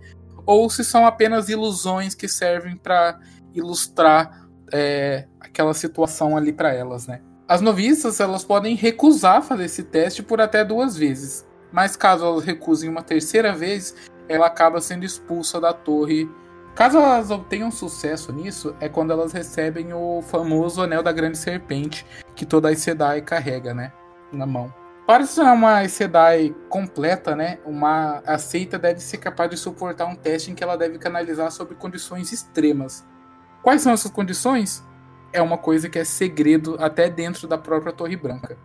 ou 0.47 0.71
se 0.71 0.83
são 0.83 1.05
apenas 1.05 1.51
ilusões 1.51 2.15
que 2.15 2.27
servem 2.27 2.75
para 2.75 3.21
ilustrar 3.53 4.44
é, 4.75 5.27
aquela 5.39 5.73
situação 5.73 6.37
ali 6.37 6.53
para 6.53 6.75
elas, 6.75 7.07
né? 7.07 7.21
As 7.47 7.61
noviças 7.61 8.19
elas 8.19 8.43
podem 8.43 8.75
recusar 8.75 9.41
fazer 9.41 9.67
esse 9.67 9.85
teste 9.85 10.21
por 10.21 10.41
até 10.41 10.65
duas 10.65 10.97
vezes, 10.97 11.47
mas 11.71 11.95
caso 11.95 12.25
elas 12.25 12.45
recusem 12.45 12.91
uma 12.91 13.03
terceira 13.03 13.55
vez, 13.55 13.95
ela 14.29 14.47
acaba 14.47 14.81
sendo 14.81 15.05
expulsa 15.05 15.61
da 15.61 15.73
torre. 15.73 16.29
Caso 16.75 16.99
elas 16.99 17.31
obtenham 17.31 17.71
sucesso 17.71 18.33
nisso, 18.33 18.75
é 18.81 18.89
quando 18.89 19.13
elas 19.13 19.33
recebem 19.33 19.93
o 19.93 20.21
famoso 20.23 20.83
Anel 20.83 21.05
da 21.05 21.13
Grande 21.13 21.39
Serpente, 21.39 22.05
que 22.35 22.45
toda 22.45 22.69
a 22.69 22.75
Sedai 22.75 23.23
carrega, 23.23 23.73
né, 23.73 23.93
na 24.33 24.45
mão. 24.45 24.75
Para 25.07 25.25
ser 25.25 25.43
uma 25.43 25.87
Sedai 25.87 26.53
completa, 26.69 27.37
né, 27.37 27.61
uma 27.65 28.23
aceita 28.27 28.77
deve 28.77 28.99
ser 28.99 29.19
capaz 29.19 29.51
de 29.51 29.57
suportar 29.57 30.07
um 30.07 30.17
teste 30.17 30.51
em 30.51 30.55
que 30.55 30.65
ela 30.65 30.77
deve 30.77 30.99
canalizar 30.99 31.53
sobre 31.53 31.77
condições 31.77 32.33
extremas. 32.33 33.07
Quais 33.65 33.81
são 33.81 33.95
essas 33.95 34.11
condições? 34.11 34.85
É 35.33 35.41
uma 35.41 35.57
coisa 35.57 35.89
que 35.89 35.99
é 35.99 36.05
segredo 36.05 36.77
até 36.79 37.09
dentro 37.09 37.49
da 37.49 37.57
própria 37.57 37.95
Torre 37.95 38.15
Branca. 38.15 38.59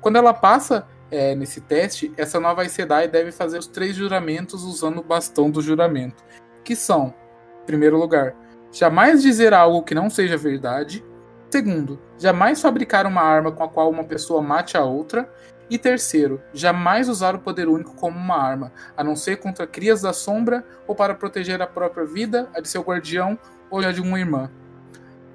Quando 0.00 0.16
ela 0.16 0.34
passa 0.34 0.84
é, 1.12 1.32
nesse 1.36 1.60
teste, 1.60 2.12
essa 2.16 2.40
nova 2.40 2.68
Sedai 2.68 3.06
deve 3.06 3.30
fazer 3.30 3.56
os 3.56 3.68
três 3.68 3.94
juramentos 3.94 4.64
usando 4.64 4.98
o 4.98 5.04
bastão 5.04 5.48
do 5.48 5.62
juramento, 5.62 6.24
que 6.64 6.74
são, 6.74 7.14
em 7.62 7.66
primeiro 7.66 7.96
lugar, 7.96 8.34
jamais 8.72 9.22
dizer 9.22 9.54
algo 9.54 9.84
que 9.84 9.94
não 9.94 10.10
seja 10.10 10.36
verdade. 10.36 11.04
Segundo, 11.48 12.00
jamais 12.18 12.60
fabricar 12.60 13.06
uma 13.06 13.22
arma 13.22 13.52
com 13.52 13.62
a 13.62 13.68
qual 13.68 13.88
uma 13.88 14.02
pessoa 14.02 14.42
mate 14.42 14.76
a 14.76 14.82
outra. 14.82 15.32
E 15.70 15.78
terceiro, 15.78 16.42
jamais 16.52 17.08
usar 17.08 17.36
o 17.36 17.38
poder 17.38 17.68
único 17.68 17.94
como 17.94 18.18
uma 18.18 18.36
arma, 18.36 18.72
a 18.96 19.04
não 19.04 19.14
ser 19.14 19.36
contra 19.36 19.68
crias 19.68 20.02
da 20.02 20.12
sombra 20.12 20.66
ou 20.88 20.96
para 20.96 21.14
proteger 21.14 21.62
a 21.62 21.66
própria 21.66 22.04
vida, 22.04 22.50
a 22.54 22.60
de 22.60 22.68
seu 22.68 22.82
guardião 22.82 23.38
ou 23.72 23.80
a 23.80 23.90
de 23.90 24.02
uma 24.02 24.20
irmã. 24.20 24.50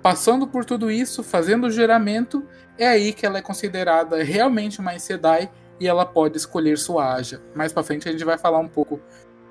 Passando 0.02 0.48
por 0.48 0.64
tudo 0.64 0.92
isso, 0.92 1.24
fazendo 1.24 1.66
o 1.66 1.72
juramento, 1.72 2.46
é 2.78 2.88
aí 2.88 3.12
que 3.12 3.26
ela 3.26 3.40
é 3.40 3.42
considerada 3.42 4.24
realmente 4.24 4.80
uma 4.80 4.98
Sedai 5.00 5.52
e 5.80 5.88
ela 5.88 6.06
pode 6.06 6.38
escolher 6.38 6.78
sua 6.78 7.16
Aja. 7.16 7.42
Mais 7.56 7.74
para 7.74 7.84
frente 7.84 8.08
a 8.08 8.12
gente 8.12 8.24
vai 8.24 8.38
falar 8.38 8.60
um 8.60 8.68
pouco 8.68 9.02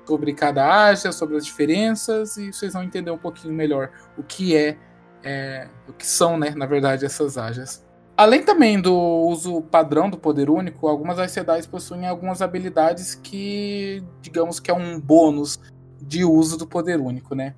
sobre 0.07 0.33
cada 0.33 0.85
Aja, 0.85 1.11
sobre 1.11 1.35
as 1.35 1.45
diferenças 1.45 2.37
e 2.37 2.51
vocês 2.51 2.73
vão 2.73 2.81
entender 2.81 3.11
um 3.11 3.17
pouquinho 3.17 3.53
melhor 3.53 3.91
o 4.17 4.23
que 4.23 4.55
é, 4.55 4.77
é 5.21 5.67
o 5.87 5.91
que 5.91 6.07
são, 6.07 6.37
né, 6.39 6.51
na 6.51 6.65
verdade, 6.65 7.05
essas 7.05 7.37
Ajas. 7.37 7.85
Além 8.15 8.41
também 8.41 8.81
do 8.81 8.95
uso 8.95 9.61
padrão 9.63 10.09
do 10.09 10.17
poder 10.17 10.49
único, 10.49 10.87
algumas 10.87 11.19
Aes 11.19 11.67
possuem 11.67 12.07
algumas 12.07 12.41
habilidades 12.41 13.13
que, 13.13 14.01
digamos 14.21 14.59
que 14.59 14.71
é 14.71 14.73
um 14.73 14.99
bônus 14.99 15.59
de 16.01 16.23
uso 16.23 16.57
do 16.57 16.65
poder 16.65 16.99
único, 16.99 17.35
né? 17.35 17.53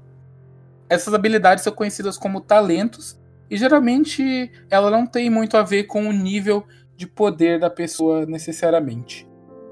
Essas 0.90 1.14
habilidades 1.14 1.64
são 1.64 1.72
conhecidas 1.72 2.18
como 2.18 2.42
talentos 2.42 3.20
e 3.50 3.56
geralmente 3.56 4.52
ela 4.70 4.90
não 4.90 5.06
tem 5.06 5.30
muito 5.30 5.56
a 5.56 5.64
ver 5.64 5.84
com 5.84 6.08
o 6.08 6.12
nível 6.12 6.66
de 6.96 7.08
poder 7.08 7.60
da 7.60 7.70
pessoa 7.70 8.26
necessariamente. 8.26 9.30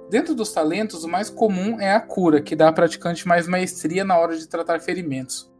Dentro 0.09 0.33
dos 0.33 0.53
talentos, 0.53 1.03
o 1.03 1.09
mais 1.09 1.29
comum 1.29 1.81
é 1.81 1.91
a 1.91 1.99
cura, 1.99 2.41
que 2.41 2.55
dá 2.55 2.67
ao 2.67 2.73
praticante 2.73 3.27
mais 3.27 3.47
maestria 3.47 4.05
na 4.05 4.17
hora 4.17 4.37
de 4.37 4.47
tratar 4.47 4.79
ferimentos. 4.79 5.51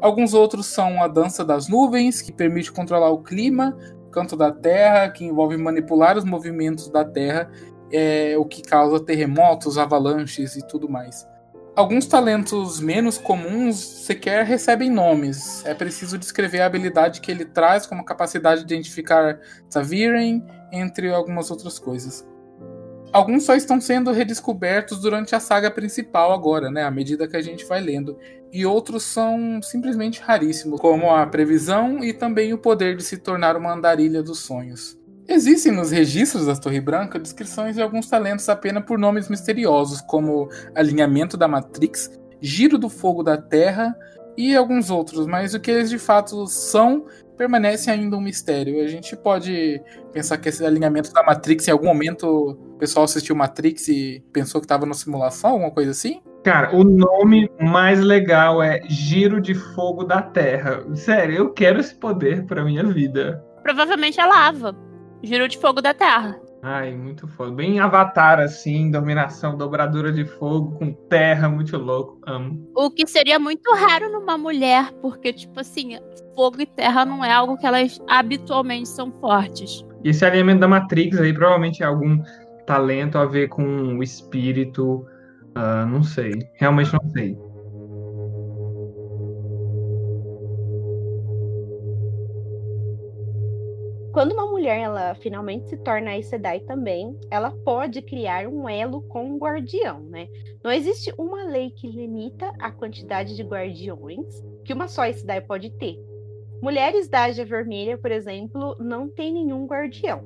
Alguns 0.00 0.34
outros 0.34 0.66
são 0.66 1.02
a 1.02 1.08
dança 1.08 1.44
das 1.44 1.68
nuvens, 1.68 2.22
que 2.22 2.30
permite 2.30 2.70
controlar 2.70 3.10
o 3.10 3.22
clima, 3.22 3.76
canto 4.12 4.36
da 4.36 4.52
terra, 4.52 5.10
que 5.10 5.24
envolve 5.24 5.56
manipular 5.56 6.16
os 6.16 6.24
movimentos 6.24 6.88
da 6.88 7.04
terra, 7.04 7.50
é, 7.90 8.36
o 8.38 8.44
que 8.44 8.62
causa 8.62 9.04
terremotos, 9.04 9.76
avalanches 9.76 10.54
e 10.54 10.66
tudo 10.66 10.88
mais. 10.88 11.26
Alguns 11.76 12.06
talentos 12.06 12.80
menos 12.80 13.18
comuns 13.18 13.76
sequer 13.76 14.46
recebem 14.46 14.90
nomes. 14.90 15.62
É 15.66 15.74
preciso 15.74 16.16
descrever 16.16 16.62
a 16.62 16.66
habilidade 16.66 17.20
que 17.20 17.30
ele 17.30 17.44
traz, 17.44 17.86
como 17.86 18.00
a 18.00 18.04
capacidade 18.04 18.64
de 18.64 18.74
identificar 18.74 19.38
Saviren, 19.68 20.42
entre 20.72 21.12
algumas 21.12 21.50
outras 21.50 21.78
coisas. 21.78 22.26
Alguns 23.12 23.44
só 23.44 23.54
estão 23.54 23.78
sendo 23.78 24.10
redescobertos 24.10 25.00
durante 25.02 25.34
a 25.34 25.40
saga 25.40 25.70
principal 25.70 26.32
agora, 26.32 26.70
né, 26.70 26.82
à 26.82 26.90
medida 26.90 27.28
que 27.28 27.36
a 27.36 27.42
gente 27.42 27.66
vai 27.66 27.82
lendo, 27.82 28.18
e 28.50 28.64
outros 28.64 29.02
são 29.02 29.60
simplesmente 29.62 30.22
raríssimos, 30.22 30.80
como 30.80 31.10
a 31.10 31.26
previsão 31.26 32.02
e 32.02 32.14
também 32.14 32.54
o 32.54 32.58
poder 32.58 32.96
de 32.96 33.02
se 33.02 33.18
tornar 33.18 33.54
uma 33.54 33.74
andarilha 33.74 34.22
dos 34.22 34.38
sonhos. 34.38 34.98
Existem 35.28 35.72
nos 35.72 35.90
registros 35.90 36.46
da 36.46 36.54
Torre 36.54 36.80
Branca 36.80 37.18
descrições 37.18 37.74
de 37.74 37.82
alguns 37.82 38.08
talentos 38.08 38.48
apenas 38.48 38.84
por 38.84 38.98
nomes 38.98 39.28
misteriosos, 39.28 40.00
como 40.00 40.48
alinhamento 40.74 41.36
da 41.36 41.48
Matrix, 41.48 42.10
giro 42.40 42.78
do 42.78 42.88
fogo 42.88 43.22
da 43.22 43.36
Terra 43.36 43.94
e 44.36 44.54
alguns 44.54 44.90
outros, 44.90 45.26
mas 45.26 45.54
o 45.54 45.60
que 45.60 45.70
eles 45.70 45.90
de 45.90 45.98
fato 45.98 46.46
são 46.46 47.06
permanece 47.36 47.90
ainda 47.90 48.16
um 48.16 48.20
mistério. 48.20 48.82
A 48.82 48.86
gente 48.86 49.16
pode 49.16 49.80
pensar 50.12 50.38
que 50.38 50.48
esse 50.48 50.64
alinhamento 50.64 51.12
da 51.12 51.22
Matrix, 51.22 51.66
em 51.68 51.70
algum 51.70 51.86
momento, 51.86 52.26
o 52.26 52.78
pessoal 52.78 53.04
assistiu 53.04 53.34
Matrix 53.34 53.88
e 53.88 54.24
pensou 54.32 54.60
que 54.60 54.64
estava 54.64 54.86
na 54.86 54.94
simulação, 54.94 55.50
alguma 55.50 55.70
coisa 55.70 55.90
assim? 55.90 56.20
Cara, 56.44 56.74
o 56.74 56.84
nome 56.84 57.50
mais 57.60 58.00
legal 58.00 58.62
é 58.62 58.80
Giro 58.88 59.40
de 59.40 59.54
Fogo 59.54 60.04
da 60.04 60.22
Terra. 60.22 60.84
Sério, 60.94 61.36
eu 61.36 61.52
quero 61.52 61.80
esse 61.80 61.94
poder 61.94 62.46
pra 62.46 62.64
minha 62.64 62.84
vida. 62.84 63.44
Provavelmente 63.62 64.20
é 64.20 64.24
lava. 64.24 64.85
Giro 65.26 65.48
de 65.48 65.58
Fogo 65.58 65.82
da 65.82 65.92
Terra. 65.92 66.40
Ai, 66.62 66.92
muito 66.94 67.28
foda. 67.28 67.52
Bem 67.52 67.78
avatar, 67.78 68.40
assim, 68.40 68.90
dominação, 68.90 69.56
dobradura 69.56 70.12
de 70.12 70.24
fogo 70.24 70.76
com 70.78 70.92
terra, 71.08 71.48
muito 71.48 71.76
louco. 71.76 72.18
Amo. 72.26 72.68
O 72.74 72.90
que 72.90 73.06
seria 73.06 73.38
muito 73.38 73.72
raro 73.72 74.10
numa 74.10 74.36
mulher, 74.36 74.90
porque, 75.00 75.32
tipo 75.32 75.60
assim, 75.60 75.98
fogo 76.34 76.60
e 76.60 76.66
terra 76.66 77.04
não 77.04 77.24
é 77.24 77.32
algo 77.32 77.56
que 77.56 77.66
elas 77.66 78.00
habitualmente 78.08 78.88
são 78.88 79.12
fortes. 79.12 79.84
E 80.02 80.08
esse 80.08 80.24
alinhamento 80.24 80.60
da 80.60 80.68
Matrix 80.68 81.20
aí 81.20 81.32
provavelmente 81.32 81.82
é 81.82 81.86
algum 81.86 82.20
talento 82.66 83.16
a 83.18 83.24
ver 83.26 83.48
com 83.48 83.96
o 83.96 84.02
espírito. 84.02 85.06
Uh, 85.56 85.86
não 85.86 86.02
sei. 86.02 86.32
Realmente 86.54 86.92
não 86.92 87.10
sei. 87.10 87.38
Quando 94.12 94.32
uma 94.32 94.45
mulher 94.66 94.80
ela 94.80 95.14
finalmente 95.14 95.68
se 95.68 95.76
torna 95.76 96.10
Aes 96.10 96.26
Sedai 96.26 96.58
também, 96.58 97.16
ela 97.30 97.52
pode 97.64 98.02
criar 98.02 98.48
um 98.48 98.68
elo 98.68 99.00
com 99.02 99.24
um 99.24 99.38
guardião, 99.38 100.00
né? 100.00 100.26
Não 100.64 100.72
existe 100.72 101.14
uma 101.16 101.44
lei 101.44 101.70
que 101.70 101.88
limita 101.88 102.52
a 102.58 102.72
quantidade 102.72 103.36
de 103.36 103.44
guardiões 103.44 104.42
que 104.64 104.72
uma 104.72 104.88
só 104.88 105.10
Sedai 105.12 105.40
pode 105.40 105.70
ter. 105.70 105.96
Mulheres 106.60 107.08
da 107.08 107.24
Aja 107.24 107.44
Vermelha, 107.44 107.96
por 107.96 108.10
exemplo, 108.10 108.74
não 108.80 109.08
tem 109.08 109.32
nenhum 109.32 109.66
guardião. 109.66 110.24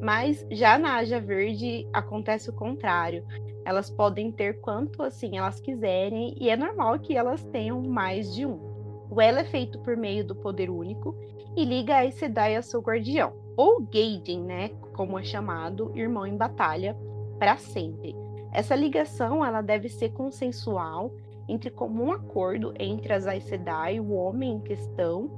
Mas 0.00 0.46
já 0.50 0.78
na 0.78 0.96
Aja 0.96 1.20
Verde 1.20 1.86
acontece 1.92 2.48
o 2.48 2.54
contrário. 2.54 3.22
Elas 3.66 3.90
podem 3.90 4.32
ter 4.32 4.60
quanto 4.60 5.02
assim 5.02 5.36
elas 5.36 5.60
quiserem 5.60 6.34
e 6.40 6.48
é 6.48 6.56
normal 6.56 6.98
que 6.98 7.16
elas 7.16 7.44
tenham 7.44 7.82
mais 7.82 8.34
de 8.34 8.46
um. 8.46 8.58
O 9.10 9.20
elo 9.20 9.38
é 9.38 9.44
feito 9.44 9.78
por 9.80 9.94
meio 9.94 10.24
do 10.24 10.34
poder 10.34 10.70
único 10.70 11.14
e 11.54 11.64
liga 11.66 12.00
a 12.00 12.10
Sedai 12.10 12.56
a 12.56 12.62
seu 12.62 12.80
guardião, 12.80 13.43
ou 13.56 13.80
Gaiden, 13.82 14.42
né, 14.42 14.68
como 14.94 15.18
é 15.18 15.22
chamado, 15.22 15.92
irmão 15.94 16.26
em 16.26 16.36
batalha, 16.36 16.96
para 17.38 17.56
sempre. 17.56 18.14
Essa 18.52 18.74
ligação 18.74 19.44
ela 19.44 19.60
deve 19.60 19.88
ser 19.88 20.10
consensual, 20.10 21.12
entre 21.48 21.70
comum 21.70 22.12
acordo 22.12 22.72
entre 22.78 23.12
as 23.12 23.26
Aes 23.26 23.44
Sedai, 23.44 24.00
o 24.00 24.12
homem 24.12 24.52
em 24.52 24.60
questão, 24.60 25.30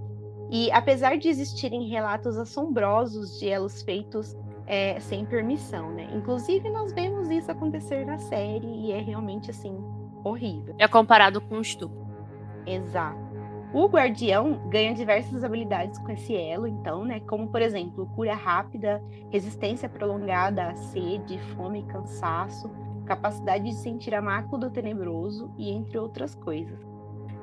E 0.50 0.70
apesar 0.70 1.16
de 1.18 1.28
existirem 1.28 1.88
relatos 1.88 2.36
assombrosos 2.36 3.38
de 3.38 3.48
elos 3.48 3.82
feitos 3.82 4.36
é, 4.66 4.98
sem 5.00 5.24
permissão, 5.24 5.90
né? 5.92 6.08
Inclusive, 6.12 6.68
nós 6.70 6.92
vemos 6.92 7.28
isso 7.30 7.50
acontecer 7.50 8.04
na 8.04 8.18
série 8.18 8.66
e 8.66 8.92
é 8.92 9.00
realmente, 9.00 9.50
assim, 9.50 9.76
horrível. 10.24 10.74
É 10.78 10.86
comparado 10.86 11.40
com 11.40 11.56
o 11.56 11.60
estupro. 11.60 12.06
Exato. 12.66 13.25
O 13.76 13.88
guardião 13.88 14.58
ganha 14.70 14.94
diversas 14.94 15.44
habilidades 15.44 15.98
com 15.98 16.10
esse 16.10 16.34
elo, 16.34 16.66
então, 16.66 17.04
né? 17.04 17.20
Como, 17.20 17.46
por 17.48 17.60
exemplo, 17.60 18.06
cura 18.16 18.34
rápida, 18.34 19.04
resistência 19.28 19.86
prolongada 19.86 20.68
à 20.68 20.74
sede, 20.74 21.38
fome 21.54 21.82
cansaço, 21.82 22.70
capacidade 23.04 23.64
de 23.64 23.74
sentir 23.74 24.14
a 24.14 24.22
mácula 24.22 24.60
do 24.60 24.70
tenebroso 24.70 25.50
e 25.58 25.68
entre 25.68 25.98
outras 25.98 26.34
coisas. 26.34 26.80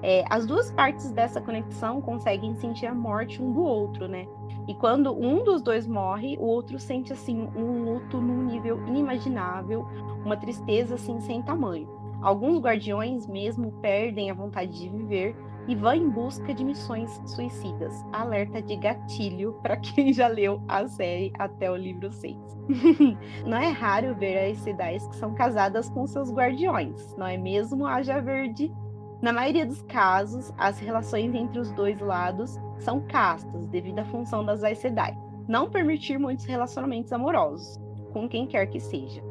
É, 0.01 0.23
as 0.27 0.47
duas 0.47 0.71
partes 0.71 1.11
dessa 1.11 1.39
conexão 1.39 2.01
conseguem 2.01 2.55
sentir 2.55 2.87
a 2.87 2.95
morte 2.95 3.39
um 3.39 3.53
do 3.53 3.61
outro, 3.61 4.07
né? 4.07 4.25
E 4.67 4.73
quando 4.73 5.13
um 5.13 5.43
dos 5.43 5.61
dois 5.61 5.85
morre, 5.85 6.35
o 6.39 6.45
outro 6.45 6.79
sente 6.79 7.13
assim 7.13 7.47
um 7.55 7.83
luto 7.83 8.19
num 8.19 8.45
nível 8.45 8.83
inimaginável, 8.87 9.85
uma 10.25 10.35
tristeza 10.35 10.95
assim 10.95 11.19
sem 11.19 11.43
tamanho. 11.43 11.87
Alguns 12.23 12.59
guardiões 12.59 13.27
mesmo 13.27 13.71
perdem 13.83 14.31
a 14.31 14.33
vontade 14.33 14.79
de 14.79 14.89
viver 14.89 15.35
e 15.67 15.75
vão 15.75 15.93
em 15.93 16.09
busca 16.09 16.53
de 16.53 16.63
missões 16.63 17.21
suicidas. 17.25 17.93
Alerta 18.11 18.61
de 18.61 18.75
gatilho 18.75 19.53
para 19.63 19.77
quem 19.77 20.13
já 20.13 20.27
leu 20.27 20.61
a 20.67 20.87
série 20.87 21.31
até 21.37 21.69
o 21.69 21.75
livro 21.75 22.11
6. 22.11 22.37
não 23.45 23.57
é 23.57 23.69
raro 23.69 24.15
ver 24.15 24.51
as 24.51 24.57
cidades 24.59 25.05
que 25.07 25.15
são 25.15 25.33
casadas 25.33 25.89
com 25.89 26.05
seus 26.07 26.31
guardiões, 26.31 27.15
não 27.17 27.27
é 27.27 27.37
mesmo, 27.37 27.85
Haja 27.85 28.21
Verde? 28.21 28.71
Na 29.21 29.31
maioria 29.31 29.65
dos 29.65 29.81
casos, 29.83 30.51
as 30.57 30.79
relações 30.79 31.33
entre 31.33 31.57
os 31.57 31.71
dois 31.71 31.97
lados 32.01 32.59
são 32.79 32.99
castas, 33.07 33.67
devido 33.67 33.99
à 33.99 34.05
função 34.05 34.43
das 34.43 34.63
Aes. 34.63 34.83
Não 35.47 35.69
permitir 35.69 36.17
muitos 36.17 36.43
relacionamentos 36.43 37.13
amorosos, 37.13 37.79
com 38.11 38.27
quem 38.27 38.45
quer 38.45 38.65
que 38.65 38.81
seja. 38.81 39.23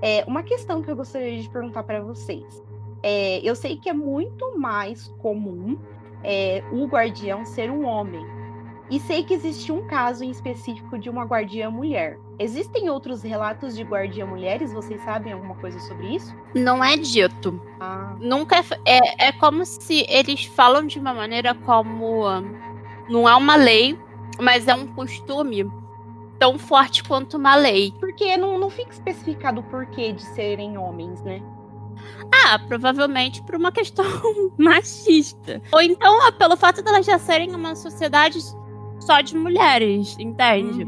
É, 0.00 0.24
uma 0.28 0.44
questão 0.44 0.80
que 0.80 0.90
eu 0.90 0.96
gostaria 0.96 1.40
de 1.40 1.50
perguntar 1.50 1.82
para 1.82 2.00
vocês. 2.02 2.62
É, 3.02 3.40
eu 3.42 3.54
sei 3.54 3.76
que 3.76 3.88
é 3.88 3.92
muito 3.92 4.58
mais 4.58 5.08
comum 5.18 5.76
é, 6.22 6.62
o 6.72 6.86
guardião 6.86 7.44
ser 7.44 7.70
um 7.70 7.84
homem. 7.84 8.24
E 8.90 9.00
sei 9.00 9.24
que 9.24 9.32
existe 9.32 9.72
um 9.72 9.86
caso 9.86 10.22
em 10.22 10.30
específico 10.30 10.98
de 10.98 11.08
uma 11.08 11.24
guardiã 11.24 11.70
mulher. 11.70 12.18
Existem 12.38 12.90
outros 12.90 13.22
relatos 13.22 13.74
de 13.74 13.82
guardiã 13.82 14.26
mulheres? 14.26 14.72
Vocês 14.72 15.00
sabem 15.02 15.32
alguma 15.32 15.54
coisa 15.54 15.78
sobre 15.80 16.14
isso? 16.14 16.34
Não 16.54 16.84
é 16.84 16.96
dito. 16.96 17.60
Ah, 17.80 18.14
Nunca 18.20 18.56
é, 18.56 18.98
é, 18.98 19.28
é 19.28 19.32
como 19.32 19.64
se 19.64 20.04
eles 20.08 20.44
falam 20.44 20.86
de 20.86 20.98
uma 20.98 21.14
maneira 21.14 21.54
como 21.54 22.26
não 23.08 23.28
é 23.28 23.34
uma 23.34 23.56
lei, 23.56 23.98
mas 24.38 24.68
é 24.68 24.74
um 24.74 24.86
costume 24.88 25.70
tão 26.38 26.58
forte 26.58 27.04
quanto 27.04 27.36
uma 27.36 27.54
lei. 27.54 27.94
porque 28.00 28.36
não, 28.36 28.58
não 28.58 28.68
fica 28.68 28.90
especificado 28.90 29.60
o 29.60 29.64
porquê 29.64 30.12
de 30.12 30.22
serem 30.22 30.76
homens, 30.76 31.22
né? 31.22 31.40
Ah, 32.32 32.58
provavelmente 32.58 33.42
por 33.42 33.54
uma 33.54 33.72
questão 33.72 34.04
machista. 34.58 35.60
Ou 35.72 35.80
então 35.80 36.26
ah, 36.26 36.32
pelo 36.32 36.56
fato 36.56 36.82
delas 36.82 37.06
já 37.06 37.18
serem 37.18 37.54
uma 37.54 37.74
sociedade 37.74 38.38
só 39.00 39.20
de 39.20 39.36
mulheres, 39.36 40.16
entende? 40.18 40.86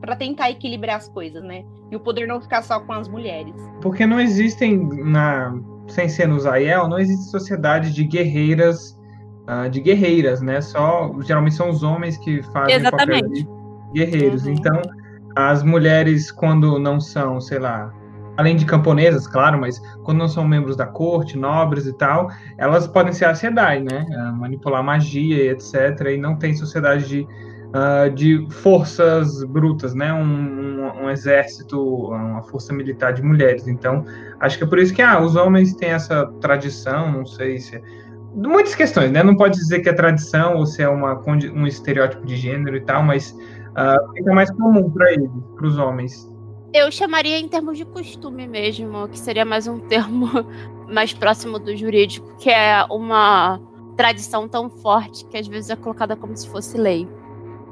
Para 0.00 0.16
tentar 0.16 0.50
equilibrar 0.50 0.96
as 0.96 1.08
coisas, 1.08 1.42
né? 1.42 1.64
E 1.90 1.96
o 1.96 2.00
poder 2.00 2.26
não 2.26 2.40
ficar 2.40 2.62
só 2.62 2.80
com 2.80 2.92
as 2.92 3.08
mulheres. 3.08 3.54
Porque 3.80 4.06
não 4.06 4.20
existem, 4.20 4.78
na, 5.04 5.54
sem 5.88 6.08
ser 6.08 6.26
no 6.26 6.38
Zael, 6.40 6.88
não 6.88 6.98
existe 6.98 7.30
sociedade 7.30 7.92
de 7.92 8.04
guerreiras, 8.04 8.98
ah, 9.46 9.68
de 9.68 9.80
guerreiras, 9.80 10.40
né? 10.40 10.60
Só, 10.60 11.14
geralmente 11.20 11.54
são 11.54 11.70
os 11.70 11.82
homens 11.82 12.16
que 12.16 12.42
fazem 12.44 12.78
o 12.78 12.90
papel 12.90 13.16
Exatamente. 13.16 13.42
de 13.42 13.48
guerreiros. 13.92 14.46
Uhum. 14.46 14.52
Então, 14.52 14.82
as 15.36 15.62
mulheres, 15.62 16.30
quando 16.30 16.78
não 16.78 17.00
são, 17.00 17.40
sei 17.40 17.58
lá, 17.58 17.92
além 18.36 18.56
de 18.56 18.64
camponesas, 18.64 19.26
claro, 19.26 19.60
mas 19.60 19.80
quando 20.02 20.18
não 20.18 20.28
são 20.28 20.46
membros 20.46 20.76
da 20.76 20.86
corte, 20.86 21.38
nobres 21.38 21.86
e 21.86 21.92
tal, 21.92 22.30
elas 22.58 22.86
podem 22.86 23.12
ser 23.12 23.26
a 23.26 23.32
né? 23.32 24.06
Ah, 24.16 24.32
Manipular 24.32 24.82
magia 24.82 25.44
e 25.44 25.48
etc. 25.48 25.74
E 26.12 26.16
não 26.16 26.36
tem 26.36 26.54
sociedade 26.54 27.06
de, 27.06 27.28
ah, 27.72 28.08
de 28.08 28.46
forças 28.50 29.44
brutas, 29.44 29.94
né? 29.94 30.12
Um, 30.12 30.24
um, 30.24 31.04
um 31.04 31.10
exército, 31.10 31.80
uma 31.80 32.42
força 32.42 32.72
militar 32.72 33.12
de 33.12 33.22
mulheres. 33.22 33.68
Então, 33.68 34.04
acho 34.40 34.58
que 34.58 34.64
é 34.64 34.66
por 34.66 34.78
isso 34.78 34.92
que 34.92 35.02
ah, 35.02 35.20
os 35.20 35.36
homens 35.36 35.74
têm 35.74 35.90
essa 35.90 36.26
tradição, 36.40 37.12
não 37.12 37.26
sei 37.26 37.58
se. 37.58 37.80
Muitas 38.34 38.74
questões, 38.74 39.12
né? 39.12 39.22
Não 39.22 39.36
pode 39.36 39.54
dizer 39.54 39.78
que 39.78 39.88
é 39.88 39.92
tradição 39.92 40.56
ou 40.56 40.66
se 40.66 40.82
é 40.82 40.88
uma, 40.88 41.22
um 41.54 41.66
estereótipo 41.68 42.26
de 42.26 42.34
gênero 42.34 42.76
e 42.76 42.80
tal, 42.80 43.00
mas 43.00 43.32
ah, 43.76 43.96
fica 44.16 44.34
mais 44.34 44.50
comum 44.50 44.90
para 44.90 45.12
eles, 45.12 45.30
para 45.56 45.66
os 45.66 45.78
homens. 45.78 46.33
Eu 46.74 46.90
chamaria 46.90 47.38
em 47.38 47.46
termos 47.46 47.78
de 47.78 47.84
costume 47.84 48.48
mesmo, 48.48 49.06
que 49.06 49.16
seria 49.16 49.44
mais 49.44 49.68
um 49.68 49.78
termo 49.78 50.26
mais 50.92 51.14
próximo 51.14 51.56
do 51.56 51.76
jurídico, 51.76 52.36
que 52.36 52.50
é 52.50 52.84
uma 52.90 53.60
tradição 53.96 54.48
tão 54.48 54.68
forte 54.68 55.24
que 55.26 55.36
às 55.36 55.46
vezes 55.46 55.70
é 55.70 55.76
colocada 55.76 56.16
como 56.16 56.36
se 56.36 56.48
fosse 56.48 56.76
lei. 56.76 57.08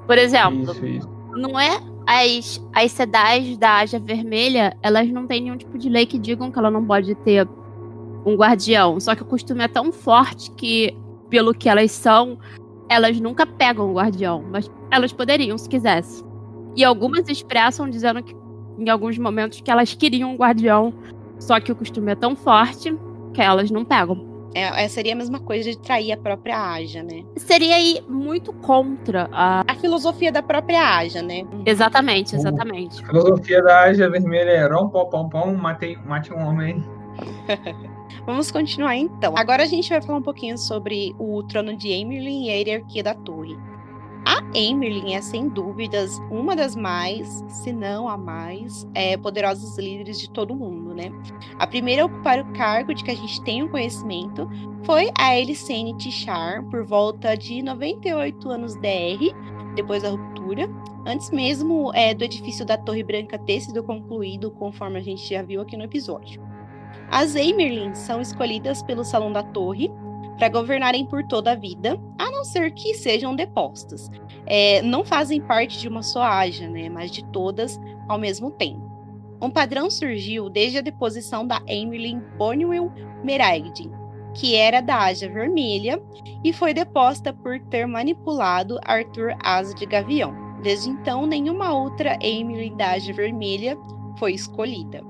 Por 0.07 0.17
exemplo, 0.17 0.71
Isso, 0.71 0.87
isso. 0.87 1.11
não 1.33 1.59
é 1.59 1.81
as, 2.07 2.65
as 2.73 2.93
sedais 2.93 3.59
da 3.59 3.79
Aja 3.79 3.99
Vermelha, 3.99 4.77
elas 4.81 5.09
não 5.09 5.27
têm 5.27 5.41
nenhum 5.41 5.57
tipo 5.57 5.77
de 5.77 5.89
lei 5.89 6.07
que 6.07 6.17
digam 6.17 6.53
que 6.53 6.59
ela 6.61 6.71
não 6.71 6.85
pode 6.87 7.13
ter 7.17 7.49
um 8.25 8.37
guardião. 8.37 9.01
Só 9.01 9.17
que 9.17 9.23
o 9.23 9.27
costume 9.27 9.65
é 9.65 9.69
tão 9.69 9.91
forte 9.91 10.49
que, 10.53 10.97
pelo 11.29 11.53
que 11.53 11.69
elas 11.69 11.91
são, 11.91 12.39
elas 12.89 13.19
nunca 13.19 13.45
pegam 13.45 13.91
o 13.91 13.95
guardião. 13.95 14.45
Mas 14.49 14.71
elas 14.93 15.13
poderiam, 15.13 15.59
se 15.59 15.69
quisessem. 15.69 16.25
E 16.77 16.85
algumas 16.85 17.29
expressam 17.29 17.91
dizendo 17.91 18.23
que, 18.23 18.35
em 18.79 18.89
alguns 18.89 19.19
momentos, 19.19 19.61
que 19.61 19.71
elas 19.71 19.95
queriam 19.95 20.33
um 20.33 20.37
guardião. 20.37 20.93
Só 21.39 21.59
que 21.59 21.73
o 21.73 21.77
costume 21.77 22.13
é 22.13 22.15
tão 22.15 22.37
forte 22.37 22.97
que 23.35 23.41
elas 23.41 23.71
não 23.71 23.85
pegam. 23.85 24.33
É, 24.55 24.85
é, 24.85 24.89
seria 24.89 25.15
a 25.15 25.17
mesma 25.17 25.41
coisa 25.41 25.71
de 25.71 25.79
trair 25.79 26.13
a 26.13 26.17
própria 26.17 26.73
Aja, 26.73 27.03
né? 27.03 27.25
Seria 27.37 27.75
aí 27.75 28.03
muito 28.09 28.53
contra 28.53 29.29
a. 29.33 29.65
A 29.67 29.75
filosofia 29.77 30.31
da 30.31 30.43
própria 30.43 30.99
Aja, 30.99 31.23
né? 31.23 31.45
Exatamente, 31.65 32.37
exatamente. 32.37 33.03
A 33.03 33.07
filosofia 33.07 33.63
da 33.63 33.81
Ágia 33.81 34.11
Vermelha 34.11 34.51
é 34.51 34.67
rom, 34.67 34.89
pom, 34.89 35.07
pom, 35.07 35.29
pom, 35.29 35.55
matei, 35.55 35.97
mate 36.05 36.33
um 36.33 36.47
homem. 36.47 36.85
Vamos 38.27 38.51
continuar 38.51 38.95
então. 38.95 39.35
Agora 39.37 39.63
a 39.63 39.67
gente 39.67 39.89
vai 39.89 40.03
falar 40.03 40.19
um 40.19 40.23
pouquinho 40.23 40.59
sobre 40.59 41.15
o 41.19 41.43
trono 41.45 41.77
de 41.77 41.89
Emerlin 41.89 42.47
e 42.47 42.51
a 42.51 42.55
hierarquia 42.55 43.03
da 43.03 43.15
torre. 43.15 43.57
A 44.25 44.41
Emerlin 44.55 45.15
é, 45.15 45.21
sem 45.21 45.49
dúvidas, 45.49 46.19
uma 46.31 46.55
das 46.55 46.77
mais, 46.77 47.45
se 47.49 47.73
não 47.73 48.09
a 48.09 48.17
mais, 48.17 48.87
é, 48.95 49.17
poderosas 49.17 49.77
líderes 49.79 50.21
de 50.21 50.31
todo 50.31 50.53
o 50.53 50.57
mundo, 50.57 50.95
né? 50.95 51.11
A 51.59 51.67
primeira 51.67 52.03
a 52.03 52.07
ocupar 52.07 52.39
o 52.39 52.53
cargo 52.53 52.95
de 52.95 53.03
que 53.03 53.11
a 53.11 53.17
gente 53.17 53.43
tem 53.43 53.63
o 53.63 53.69
conhecimento 53.69 54.49
foi 54.85 55.11
a 55.19 55.37
Elisene 55.37 55.97
Tichar, 55.97 56.63
por 56.65 56.85
volta 56.85 57.37
de 57.37 57.63
98 57.63 58.49
anos 58.49 58.77
DR, 58.77 59.35
depois 59.75 60.03
da 60.03 60.11
ruptura, 60.11 60.69
antes 61.05 61.31
mesmo 61.31 61.93
é, 61.95 62.15
do 62.15 62.25
edifício 62.25 62.65
da 62.65 62.77
Torre 62.77 63.03
Branca 63.03 63.39
ter 63.39 63.61
sido 63.61 63.83
concluído, 63.83 64.51
conforme 64.53 64.99
a 64.99 65.03
gente 65.03 65.29
já 65.29 65.43
viu 65.43 65.61
aqui 65.61 65.77
no 65.77 65.85
episódio. 65.85 66.41
As 67.11 67.35
Emerlins 67.35 67.99
são 67.99 68.21
escolhidas 68.21 68.83
pelo 68.83 69.05
Salão 69.05 69.33
da 69.33 69.43
Torre 69.43 69.91
para 70.43 70.49
governarem 70.49 71.07
por 71.07 71.23
toda 71.23 71.53
a 71.53 71.55
vida, 71.55 71.97
a 72.19 72.29
não 72.29 72.45
ser 72.45 72.73
que 72.73 72.95
sejam 72.95 73.33
depostas. 73.33 74.11
É, 74.45 74.83
não 74.83 75.05
fazem 75.05 75.41
parte 75.41 75.79
de 75.79 75.87
uma 75.87 76.03
só 76.03 76.21
Aja, 76.21 76.69
né, 76.69 76.89
mas 76.89 77.13
de 77.13 77.25
todas 77.27 77.79
ao 78.09 78.19
mesmo 78.19 78.51
tempo. 78.51 78.83
Um 79.41 79.49
padrão 79.49 79.89
surgiu 79.89 80.51
desde 80.51 80.79
a 80.79 80.81
deposição 80.81 81.47
da 81.47 81.63
Emerlin 81.69 82.21
Bonwell 82.37 82.91
Meraigdin, 83.23 83.93
que 84.35 84.57
era 84.57 84.81
da 84.81 85.05
Aja 85.05 85.29
Vermelha 85.29 86.03
e 86.43 86.53
foi 86.53 86.75
deposta 86.75 87.33
por 87.33 87.61
ter 87.61 87.87
manipulado 87.87 88.81
Arthur 88.85 89.37
Asa 89.45 89.73
de 89.77 89.87
Gavião. 89.87 90.35
Desde 90.61 90.91
então, 90.91 91.25
nenhuma 91.25 91.73
outra 91.73 92.19
Emerlin 92.21 92.77
da 92.77 92.91
Aja 92.91 93.13
Vermelha 93.13 93.79
foi 94.19 94.33
escolhida. 94.33 95.05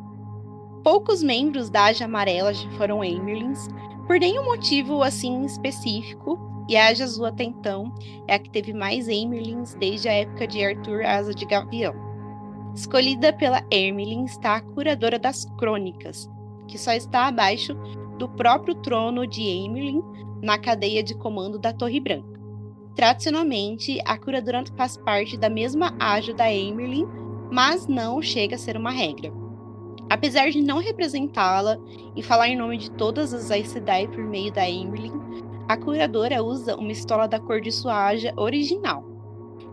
Poucos 0.84 1.22
membros 1.22 1.70
da 1.70 1.84
Aja 1.84 2.04
Amarela 2.04 2.52
foram 2.76 3.02
Emerlins, 3.02 3.68
por 4.12 4.20
nenhum 4.20 4.44
motivo 4.44 5.02
assim 5.02 5.46
específico, 5.46 6.38
e 6.68 6.76
a 6.76 6.88
Aja 6.88 7.04
Azul 7.04 7.24
até 7.24 7.44
então 7.44 7.90
é 8.28 8.34
a 8.34 8.38
que 8.38 8.50
teve 8.50 8.74
mais 8.74 9.08
Emerlins 9.08 9.74
desde 9.80 10.06
a 10.06 10.12
época 10.12 10.46
de 10.46 10.62
Arthur 10.62 11.02
Asa 11.02 11.34
de 11.34 11.46
Gavião. 11.46 11.94
Escolhida 12.74 13.32
pela 13.32 13.64
Ermelin 13.70 14.26
está 14.26 14.56
a 14.56 14.60
curadora 14.60 15.18
das 15.18 15.46
crônicas, 15.56 16.28
que 16.68 16.76
só 16.76 16.92
está 16.92 17.28
abaixo 17.28 17.74
do 18.18 18.28
próprio 18.28 18.74
trono 18.74 19.26
de 19.26 19.40
Emerlin 19.48 20.02
na 20.42 20.58
cadeia 20.58 21.02
de 21.02 21.14
comando 21.14 21.58
da 21.58 21.72
Torre 21.72 21.98
Branca. 21.98 22.38
Tradicionalmente, 22.94 23.98
a 24.04 24.18
curadora 24.18 24.62
faz 24.76 24.94
parte 24.94 25.38
da 25.38 25.48
mesma 25.48 25.96
Aja 25.98 26.34
da 26.34 26.52
Emerlin, 26.52 27.06
mas 27.50 27.86
não 27.86 28.20
chega 28.20 28.56
a 28.56 28.58
ser 28.58 28.76
uma 28.76 28.90
regra. 28.90 29.41
Apesar 30.12 30.50
de 30.50 30.60
não 30.60 30.76
representá-la 30.76 31.78
e 32.14 32.22
falar 32.22 32.46
em 32.46 32.54
nome 32.54 32.76
de 32.76 32.90
todas 32.90 33.32
as 33.32 33.50
Aes 33.50 33.68
Sedai 33.68 34.06
por 34.06 34.22
meio 34.22 34.52
da 34.52 34.68
Emerlin, 34.68 35.10
a 35.66 35.74
curadora 35.74 36.44
usa 36.44 36.76
uma 36.76 36.92
estola 36.92 37.26
da 37.26 37.40
cor 37.40 37.62
de 37.62 37.72
sua 37.72 38.08
Aja 38.08 38.30
original. 38.36 39.02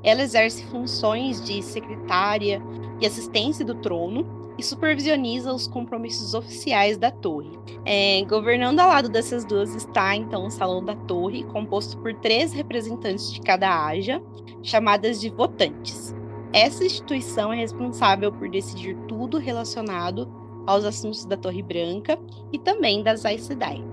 Ela 0.02 0.22
exerce 0.22 0.64
funções 0.68 1.44
de 1.44 1.62
secretária 1.62 2.64
e 3.02 3.06
assistência 3.06 3.66
do 3.66 3.76
trono 3.76 4.26
e 4.58 4.64
supervisioniza 4.64 5.54
os 5.54 5.68
compromissos 5.68 6.34
oficiais 6.34 6.98
da 6.98 7.12
torre. 7.12 7.52
É, 7.86 8.24
governando 8.24 8.80
ao 8.80 8.88
lado 8.88 9.10
dessas 9.10 9.44
duas 9.44 9.76
está 9.76 10.16
então 10.16 10.46
o 10.46 10.50
Salão 10.50 10.82
da 10.82 10.96
Torre, 10.96 11.44
composto 11.44 11.98
por 11.98 12.14
três 12.14 12.54
representantes 12.54 13.30
de 13.30 13.42
cada 13.42 13.86
Aja, 13.88 14.24
chamadas 14.64 15.20
de 15.20 15.30
votantes. 15.30 16.16
Essa 16.52 16.84
instituição 16.84 17.54
é 17.54 17.58
responsável 17.58 18.32
por 18.32 18.50
decidir 18.50 18.96
tudo 19.08 19.38
relacionado 19.38 20.28
aos 20.66 20.84
assuntos 20.84 21.26
da 21.26 21.38
Torre 21.38 21.62
Branca 21.62 22.18
e 22.52 22.58
também 22.58 23.04
das 23.04 23.26
Aes 23.26 23.42
Sedai. 23.44 23.84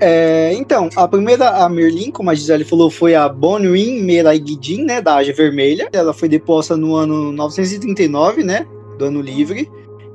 É, 0.00 0.54
então, 0.54 0.88
a 0.96 1.06
primeira, 1.06 1.50
a 1.50 1.68
Merlin, 1.68 2.10
como 2.10 2.30
a 2.30 2.34
Gisele 2.34 2.64
falou, 2.64 2.90
foi 2.90 3.14
a 3.14 3.28
Bonwin 3.28 4.02
Meraigidin, 4.02 4.84
né, 4.84 5.00
da 5.00 5.16
Aja 5.16 5.32
Vermelha. 5.32 5.90
Ela 5.92 6.14
foi 6.14 6.28
deposta 6.28 6.76
no 6.76 6.94
ano 6.94 7.30
939, 7.32 8.42
né, 8.42 8.66
do 8.98 9.04
Ano 9.04 9.20
Livre. 9.20 9.70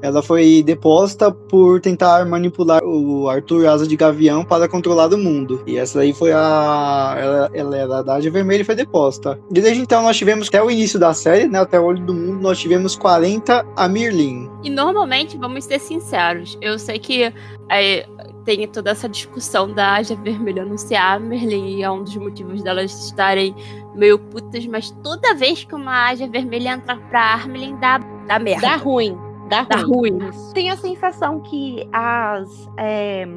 Ela 0.06 0.22
foi 0.22 0.64
deposta 0.64 1.32
por 1.32 1.82
tentar 1.82 2.26
manipular 2.26 2.84
o 2.84 3.28
Arthur 3.30 3.68
Asa 3.68 3.88
de 3.88 3.96
Gavião 3.96 4.44
para 4.44 4.68
controlar 4.68 5.14
o 5.14 5.18
mundo. 5.18 5.64
E 5.66 5.78
essa 5.78 6.02
aí 6.02 6.14
foi 6.14 6.32
a. 6.32 7.16
Ela, 7.18 7.52
ela 7.54 7.78
era 7.78 8.04
da 8.04 8.16
Age 8.16 8.30
Vermelha 8.30 8.62
e 8.62 8.66
foi 8.66 8.76
deposta. 8.76 9.40
Desde 9.50 9.82
então 9.82 10.04
nós 10.04 10.18
tivemos, 10.18 10.48
até 10.48 10.62
o 10.62 10.70
início 10.70 11.00
da 11.00 11.14
série, 11.14 11.48
né? 11.48 11.60
Até 11.60 11.80
o 11.80 11.86
Olho 11.86 12.06
do 12.06 12.14
Mundo, 12.14 12.42
nós 12.42 12.60
tivemos 12.60 12.96
40 12.96 13.66
a 13.76 13.88
Mirlin. 13.88 14.50
E 14.64 14.70
normalmente, 14.70 15.38
vamos 15.38 15.66
ser 15.66 15.80
sinceros, 15.80 16.58
eu 16.62 16.78
sei 16.80 17.00
que 17.00 17.34
é, 17.70 18.06
tem 18.46 18.68
toda 18.68 18.92
essa 18.92 19.10
discussão 19.10 19.72
da 19.74 19.94
Aja 19.94 20.16
Vermelha 20.16 20.62
anunciar 20.62 21.18
a 21.18 21.20
Merlin 21.20 21.78
e 21.78 21.84
é 21.84 21.90
um 21.90 22.04
dos 22.04 22.16
motivos 22.16 22.62
delas 22.62 22.92
estarem 23.06 23.56
meio 23.96 24.20
putas, 24.20 24.66
mas 24.68 24.92
toda 25.04 25.34
vez 25.34 25.64
que 25.64 25.74
uma 25.74 26.10
Aja 26.10 26.28
Vermelha 26.28 26.74
entra 26.74 26.96
pra 26.96 27.22
Armelin 27.22 27.76
dá, 27.78 27.98
dá 28.28 28.38
merda. 28.38 28.62
Dá 28.62 28.76
ruim. 28.76 29.18
Dá, 29.50 29.64
Dá 29.64 29.78
ruim. 29.78 30.18
Tem 30.54 30.70
a 30.70 30.78
sensação 30.78 31.40
que 31.42 31.88
as, 31.92 32.70
é, 32.78 33.28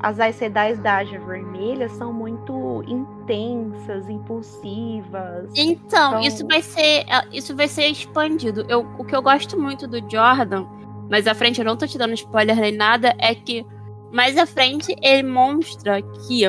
as 0.00 0.20
Aes 0.20 0.36
Sedais 0.36 0.78
da 0.78 0.96
Aja 0.96 1.18
Vermelha 1.20 1.88
são 1.88 2.12
muito 2.12 2.82
intensas, 2.86 4.08
impulsivas. 4.08 5.50
Então, 5.56 6.18
Então- 6.18 6.20
isso 6.20 6.46
vai 6.46 6.62
ser 6.62 7.04
isso 7.32 7.56
vai 7.56 7.68
ser 7.68 7.86
expandido. 7.86 8.64
Eu, 8.68 8.86
o 8.98 9.04
que 9.04 9.14
eu 9.14 9.22
gosto 9.22 9.58
muito 9.60 9.86
do 9.86 9.98
Jordan, 10.10 10.66
mas 11.10 11.26
à 11.26 11.34
frente 11.34 11.58
eu 11.60 11.64
não 11.64 11.76
tô 11.76 11.86
te 11.86 11.98
dando 11.98 12.14
spoiler 12.14 12.56
nem 12.56 12.72
nada, 12.76 13.14
é 13.18 13.34
que 13.34 13.66
mais 14.12 14.36
à 14.38 14.46
frente 14.46 14.94
ele 15.02 15.22
mostra 15.28 16.00
que 16.00 16.44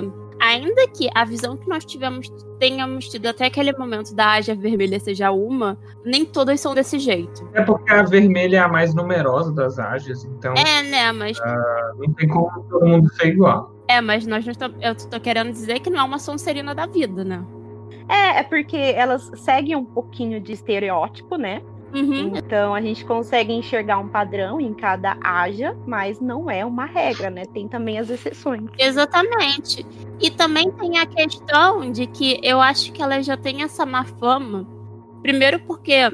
ainda 0.45 0.87
que 0.87 1.09
a 1.13 1.25
visão 1.25 1.57
que 1.57 1.67
nós 1.67 1.85
tivemos 1.85 2.29
tenhamos 2.59 3.09
tido 3.09 3.27
até 3.27 3.45
aquele 3.47 3.73
momento 3.73 4.15
da 4.15 4.31
Aja 4.31 4.55
Vermelha 4.55 4.99
seja 4.99 5.31
uma, 5.31 5.77
nem 6.05 6.23
todas 6.25 6.59
são 6.61 6.73
desse 6.73 6.97
jeito. 6.99 7.47
É 7.53 7.61
porque 7.61 7.91
a 7.91 8.03
vermelha 8.03 8.57
é 8.57 8.59
a 8.61 8.67
mais 8.67 8.93
numerosa 8.93 9.51
das 9.51 9.77
ágias, 9.77 10.23
então 10.23 10.53
É, 10.53 10.81
né, 10.83 11.11
mas 11.11 11.37
não 11.97 12.13
tem 12.13 12.27
como 12.29 12.63
todo 12.69 12.85
mundo 12.85 13.13
ser 13.15 13.27
igual. 13.27 13.75
é, 13.87 13.99
mas 13.99 14.25
nós 14.25 14.45
não 14.45 14.51
estamos, 14.51 14.77
eu 14.81 14.95
tô 14.95 15.19
querendo 15.19 15.51
dizer 15.51 15.79
que 15.79 15.89
não 15.89 15.99
é 15.99 16.03
uma 16.03 16.19
Sonserina 16.19 16.73
da 16.73 16.85
vida, 16.85 17.23
né? 17.23 17.43
É, 18.07 18.39
é 18.39 18.43
porque 18.43 18.77
elas 18.77 19.29
seguem 19.35 19.75
um 19.75 19.83
pouquinho 19.85 20.39
de 20.39 20.53
estereótipo, 20.53 21.35
né? 21.37 21.61
Uhum. 21.93 22.33
Então 22.35 22.73
a 22.73 22.81
gente 22.81 23.05
consegue 23.05 23.53
enxergar 23.53 23.99
um 23.99 24.07
padrão 24.07 24.59
em 24.59 24.73
cada 24.73 25.17
Aja, 25.23 25.75
mas 25.85 26.19
não 26.19 26.49
é 26.49 26.65
uma 26.65 26.85
regra, 26.85 27.29
né? 27.29 27.45
Tem 27.45 27.67
também 27.67 27.97
as 27.99 28.09
exceções. 28.09 28.63
Exatamente. 28.77 29.85
E 30.19 30.29
também 30.29 30.71
tem 30.71 30.97
a 30.97 31.05
questão 31.05 31.91
de 31.91 32.05
que 32.07 32.39
eu 32.43 32.59
acho 32.59 32.91
que 32.91 33.01
ela 33.01 33.21
já 33.21 33.37
tem 33.37 33.63
essa 33.63 33.85
má 33.85 34.03
fama. 34.03 34.67
Primeiro 35.21 35.59
porque 35.59 36.11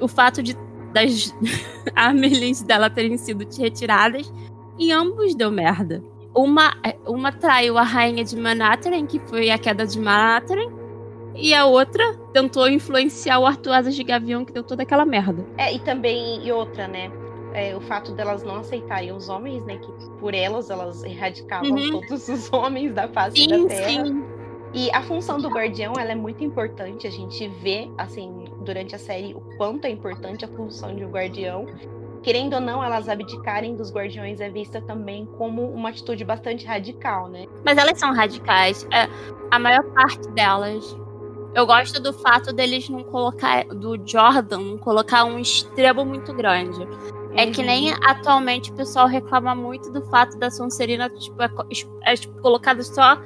o 0.00 0.08
fato 0.08 0.42
de 0.42 0.56
das 0.92 1.34
Amelins 1.94 2.62
dela 2.62 2.88
terem 2.88 3.18
sido 3.18 3.46
retiradas, 3.58 4.32
em 4.78 4.92
ambos 4.92 5.34
deu 5.34 5.50
merda. 5.50 6.02
Uma, 6.34 6.74
uma 7.06 7.32
traiu 7.32 7.76
a 7.78 7.82
rainha 7.82 8.24
de 8.24 8.36
Manhattan, 8.36 9.06
que 9.06 9.18
foi 9.20 9.50
a 9.50 9.58
queda 9.58 9.86
de 9.86 9.98
Manhattan, 9.98 10.70
e 11.36 11.54
a 11.54 11.64
outra 11.66 12.14
tentou 12.32 12.68
influenciar 12.68 13.38
o 13.38 13.46
Arthur 13.46 13.72
Asas 13.72 13.94
de 13.94 14.02
Gavião, 14.04 14.44
que 14.44 14.52
deu 14.52 14.62
toda 14.62 14.82
aquela 14.82 15.04
merda. 15.04 15.44
É, 15.56 15.72
e 15.74 15.78
também, 15.80 16.44
e 16.46 16.50
outra, 16.52 16.86
né? 16.88 17.10
É, 17.54 17.74
o 17.74 17.80
fato 17.80 18.12
delas 18.12 18.42
não 18.42 18.56
aceitarem 18.56 19.12
os 19.12 19.28
homens, 19.28 19.64
né? 19.64 19.78
Que 19.78 19.90
por 20.18 20.34
elas, 20.34 20.68
elas 20.70 21.02
erradicavam 21.04 21.70
Uhum. 21.70 22.00
todos 22.00 22.28
os 22.28 22.52
homens 22.52 22.92
da 22.92 23.08
face 23.08 23.36
Sim, 23.38 23.62
da 23.62 23.68
Terra. 23.68 24.04
sim. 24.06 24.24
E 24.74 24.90
a 24.92 25.00
função 25.02 25.38
do 25.38 25.48
guardião, 25.48 25.94
ela 25.98 26.12
é 26.12 26.14
muito 26.14 26.44
importante. 26.44 27.06
A 27.06 27.10
gente 27.10 27.48
vê, 27.48 27.88
assim, 27.96 28.44
durante 28.60 28.94
a 28.94 28.98
série, 28.98 29.32
o 29.32 29.40
quanto 29.56 29.86
é 29.86 29.90
importante 29.90 30.44
a 30.44 30.48
função 30.48 30.94
de 30.94 31.02
um 31.04 31.08
guardião. 31.10 31.64
Querendo 32.22 32.54
ou 32.54 32.60
não, 32.60 32.82
elas 32.84 33.08
abdicarem 33.08 33.74
dos 33.76 33.90
guardiões 33.90 34.40
é 34.40 34.50
vista 34.50 34.80
também 34.82 35.24
como 35.38 35.62
uma 35.70 35.88
atitude 35.90 36.24
bastante 36.24 36.66
radical, 36.66 37.28
né? 37.28 37.46
Mas 37.64 37.78
elas 37.78 37.98
são 37.98 38.12
radicais. 38.12 38.86
É, 38.92 39.08
a 39.50 39.58
maior 39.58 39.84
parte 39.94 40.28
delas. 40.32 40.94
Eu 41.56 41.64
gosto 41.66 41.98
do 42.02 42.12
fato 42.12 42.52
deles 42.52 42.86
não 42.90 43.02
colocar. 43.02 43.64
Do 43.64 43.98
Jordan 44.06 44.58
não 44.58 44.76
colocar 44.78 45.24
um 45.24 45.38
extremo 45.38 46.04
muito 46.04 46.34
grande. 46.34 46.86
É 47.34 47.46
que 47.50 47.60
Uhum. 47.62 47.66
nem 47.66 47.92
atualmente 48.04 48.70
o 48.70 48.74
pessoal 48.74 49.06
reclama 49.06 49.54
muito 49.54 49.90
do 49.90 50.02
fato 50.02 50.38
da 50.38 50.50
Sonserina 50.50 51.08
tipo, 51.08 51.42
é, 51.42 51.50
é, 52.04 52.14
tipo, 52.14 52.38
colocada 52.42 52.82
só 52.82 53.18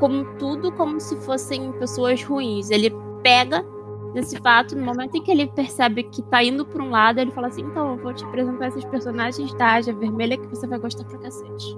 como 0.00 0.24
tudo 0.36 0.72
como 0.72 0.98
se 1.00 1.14
fossem 1.20 1.70
pessoas 1.74 2.20
ruins. 2.24 2.70
Ele 2.70 2.92
pega 3.22 3.64
nesse 4.12 4.36
fato, 4.40 4.74
no 4.74 4.84
momento 4.84 5.16
em 5.16 5.22
que 5.22 5.30
ele 5.30 5.46
percebe 5.46 6.02
que 6.02 6.22
tá 6.22 6.42
indo 6.42 6.66
pra 6.66 6.82
um 6.82 6.90
lado, 6.90 7.20
ele 7.20 7.30
fala 7.30 7.46
assim: 7.46 7.62
então, 7.62 7.92
eu 7.92 8.02
vou 8.02 8.12
te 8.12 8.24
apresentar 8.24 8.66
esses 8.66 8.84
personagens 8.86 9.54
da 9.54 9.74
Aja 9.74 9.92
Vermelha 9.92 10.36
que 10.36 10.46
você 10.48 10.66
vai 10.66 10.80
gostar 10.80 11.04
pra 11.04 11.18
cacete. 11.18 11.76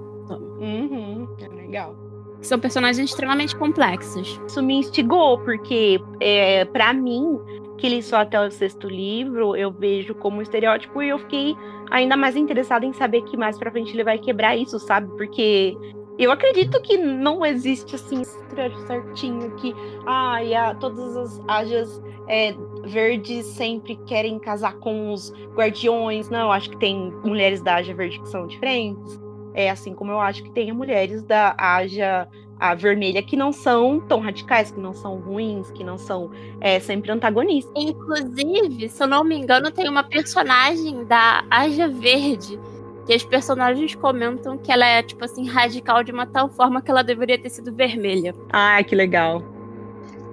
Uhum, 0.59 1.27
é 1.39 1.47
legal. 1.49 1.95
São 2.41 2.59
personagens 2.59 3.09
extremamente 3.09 3.55
complexos. 3.55 4.39
Isso 4.47 4.63
me 4.63 4.75
instigou, 4.75 5.39
porque 5.39 6.01
é, 6.19 6.65
para 6.65 6.93
mim, 6.93 7.39
que 7.77 7.89
li 7.89 8.01
só 8.01 8.17
até 8.17 8.39
o 8.39 8.51
sexto 8.51 8.87
livro, 8.87 9.55
eu 9.55 9.71
vejo 9.71 10.13
como 10.15 10.41
estereótipo 10.41 11.01
e 11.01 11.09
eu 11.09 11.19
fiquei 11.19 11.55
ainda 11.91 12.15
mais 12.15 12.35
interessada 12.35 12.85
em 12.85 12.93
saber 12.93 13.23
que 13.23 13.35
mais 13.35 13.57
pra 13.57 13.71
frente 13.71 13.93
ele 13.93 14.03
vai 14.03 14.17
quebrar 14.17 14.55
isso, 14.55 14.79
sabe? 14.79 15.09
Porque 15.17 15.77
eu 16.17 16.31
acredito 16.31 16.81
que 16.81 16.97
não 16.97 17.45
existe 17.45 17.95
assim 17.95 18.21
estereótipo 18.21 18.85
certinho 18.87 19.55
que 19.55 19.73
ai, 20.05 20.53
a, 20.53 20.75
todas 20.75 21.15
as 21.15 21.41
ajas 21.47 22.01
é, 22.27 22.53
verdes 22.83 23.45
sempre 23.45 23.95
querem 24.05 24.37
casar 24.39 24.75
com 24.79 25.13
os 25.13 25.33
guardiões. 25.53 26.29
Não, 26.29 26.51
acho 26.51 26.69
que 26.69 26.77
tem 26.77 27.11
mulheres 27.23 27.61
da 27.61 27.75
Aja 27.75 27.93
Verde 27.93 28.19
que 28.19 28.29
são 28.29 28.45
diferentes. 28.47 29.19
É 29.53 29.69
assim 29.69 29.93
como 29.93 30.11
eu 30.11 30.19
acho 30.19 30.43
que 30.43 30.51
tem 30.51 30.71
mulheres 30.71 31.23
da 31.23 31.55
Aja 31.57 32.27
a 32.59 32.75
vermelha 32.75 33.23
que 33.23 33.37
não 33.37 33.53
são 33.53 34.01
tão 34.01 34.19
radicais, 34.19 34.69
que 34.69 34.79
não 34.79 34.93
são 34.93 35.15
ruins, 35.15 35.71
que 35.71 35.83
não 35.83 35.97
são 35.97 36.29
é, 36.59 36.79
sempre 36.79 37.09
antagonistas. 37.09 37.71
Inclusive, 37.75 38.89
se 38.89 39.01
eu 39.01 39.07
não 39.07 39.23
me 39.23 39.37
engano, 39.37 39.71
tem 39.71 39.87
uma 39.87 40.03
personagem 40.03 41.05
da 41.05 41.43
Aja 41.49 41.87
Verde 41.87 42.59
que 43.05 43.15
os 43.15 43.23
personagens 43.23 43.95
comentam 43.95 44.57
que 44.57 44.71
ela 44.71 44.85
é, 44.85 45.01
tipo 45.01 45.23
assim, 45.23 45.47
radical 45.47 46.03
de 46.03 46.11
uma 46.11 46.27
tal 46.27 46.49
forma 46.49 46.81
que 46.81 46.91
ela 46.91 47.01
deveria 47.01 47.39
ter 47.39 47.49
sido 47.49 47.73
vermelha. 47.73 48.35
Ah, 48.51 48.83
que 48.83 48.93
legal. 48.93 49.41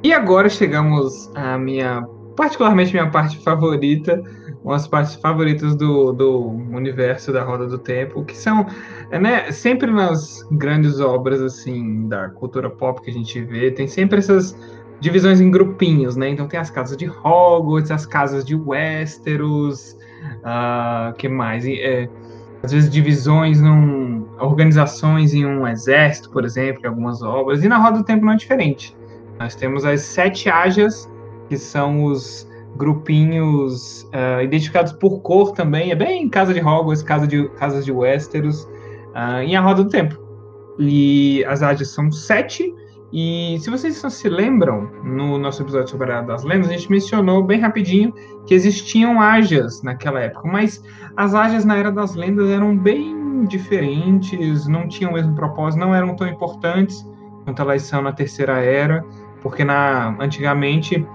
E 0.03 0.13
agora 0.13 0.49
chegamos 0.49 1.31
à 1.35 1.57
minha, 1.57 2.07
particularmente 2.37 2.93
minha 2.93 3.11
parte 3.11 3.39
favorita, 3.43 4.23
umas 4.67 4.89
partes 4.89 5.15
favoritas 5.15 5.77
do, 5.77 6.13
do 6.13 6.41
universo 6.73 7.33
da 7.33 7.45
Roda 7.45 7.69
do 7.69 7.79
Tempo, 7.79 8.25
que 8.25 8.37
são, 8.37 8.67
é, 9.13 9.19
né, 9.19 9.53
sempre 9.53 9.89
nas 9.89 10.43
grandes 10.51 10.99
obras, 10.99 11.41
assim, 11.41 12.09
da 12.09 12.31
cultura 12.31 12.69
pop 12.69 13.01
que 13.01 13.09
a 13.09 13.13
gente 13.13 13.41
vê, 13.43 13.71
tem 13.71 13.87
sempre 13.87 14.19
essas 14.19 14.59
divisões 14.99 15.41
em 15.41 15.53
grupinhos, 15.53 16.17
né? 16.17 16.31
Então 16.31 16.49
tem 16.49 16.59
as 16.59 16.69
casas 16.69 16.97
de 16.97 17.09
Hogwarts, 17.09 17.93
as 17.93 18.07
casas 18.07 18.45
de 18.45 18.57
Westeros, 18.57 19.97
ah, 20.43 21.15
que 21.17 21.29
mais? 21.29 21.65
E, 21.65 21.81
é, 21.81 22.09
às 22.61 22.73
vezes 22.73 22.91
divisões 22.91 23.61
num 23.61 24.27
organizações 24.41 25.33
em 25.33 25.47
um 25.47 25.69
exército, 25.69 26.29
por 26.31 26.45
exemplo, 26.45 26.83
em 26.83 26.89
algumas 26.89 27.23
obras, 27.23 27.63
e 27.63 27.69
na 27.69 27.79
Roda 27.79 27.99
do 27.99 28.05
Tempo 28.05 28.25
não 28.25 28.33
é 28.33 28.37
diferente. 28.37 28.97
Nós 29.39 29.55
temos 29.55 29.85
as 29.85 30.01
sete 30.01 30.49
Ajas, 30.49 31.09
que 31.49 31.57
são 31.57 32.03
os 32.03 32.49
grupinhos 32.77 34.09
ah, 34.13 34.43
identificados 34.43 34.93
por 34.93 35.21
cor 35.21 35.53
também. 35.53 35.91
É 35.91 35.95
bem 35.95 36.29
casa 36.29 36.55
de 36.55 36.61
Hogwarts, 36.61 37.03
casa 37.03 37.27
de, 37.27 37.49
casas 37.51 37.85
de 37.85 37.93
Westeros, 37.93 38.69
ah, 39.15 39.43
em 39.43 39.57
A 39.57 39.61
Roda 39.61 39.85
do 39.85 39.91
Tempo. 39.91 40.19
E 40.79 41.45
as 41.47 41.63
Ajas 41.63 41.89
são 41.89 42.11
sete. 42.13 42.73
E 43.13 43.57
se 43.61 43.71
vocês 43.71 43.97
se 43.97 44.29
lembram, 44.29 44.91
no 45.03 45.39
nosso 45.39 45.63
episódio 45.63 45.89
sobre 45.89 46.13
a 46.13 46.21
das 46.23 46.45
Lendas, 46.45 46.69
a 46.69 46.73
gente 46.73 46.91
mencionou 46.91 47.43
bem 47.43 47.61
rapidinho 47.61 48.13
que 48.47 48.53
existiam 48.53 49.21
Ajas 49.21 49.83
naquela 49.83 50.21
época. 50.21 50.47
Mas 50.49 50.83
as 51.17 51.35
Ajas 51.35 51.65
na 51.65 51.77
Era 51.77 51.91
das 51.91 52.15
Lendas 52.15 52.51
eram 52.51 52.77
bem 52.77 53.45
diferentes, 53.47 54.67
não 54.67 54.89
tinham 54.89 55.13
o 55.13 55.15
mesmo 55.15 55.35
propósito, 55.35 55.81
não 55.81 55.95
eram 55.95 56.15
tão 56.17 56.27
importantes 56.27 57.07
quanto 57.45 57.63
elas 57.63 57.83
são 57.83 58.03
na 58.03 58.13
Terceira 58.13 58.59
Era, 58.59 59.05
porque 59.41 59.65
na 59.65 60.17
antigamente 60.21 61.07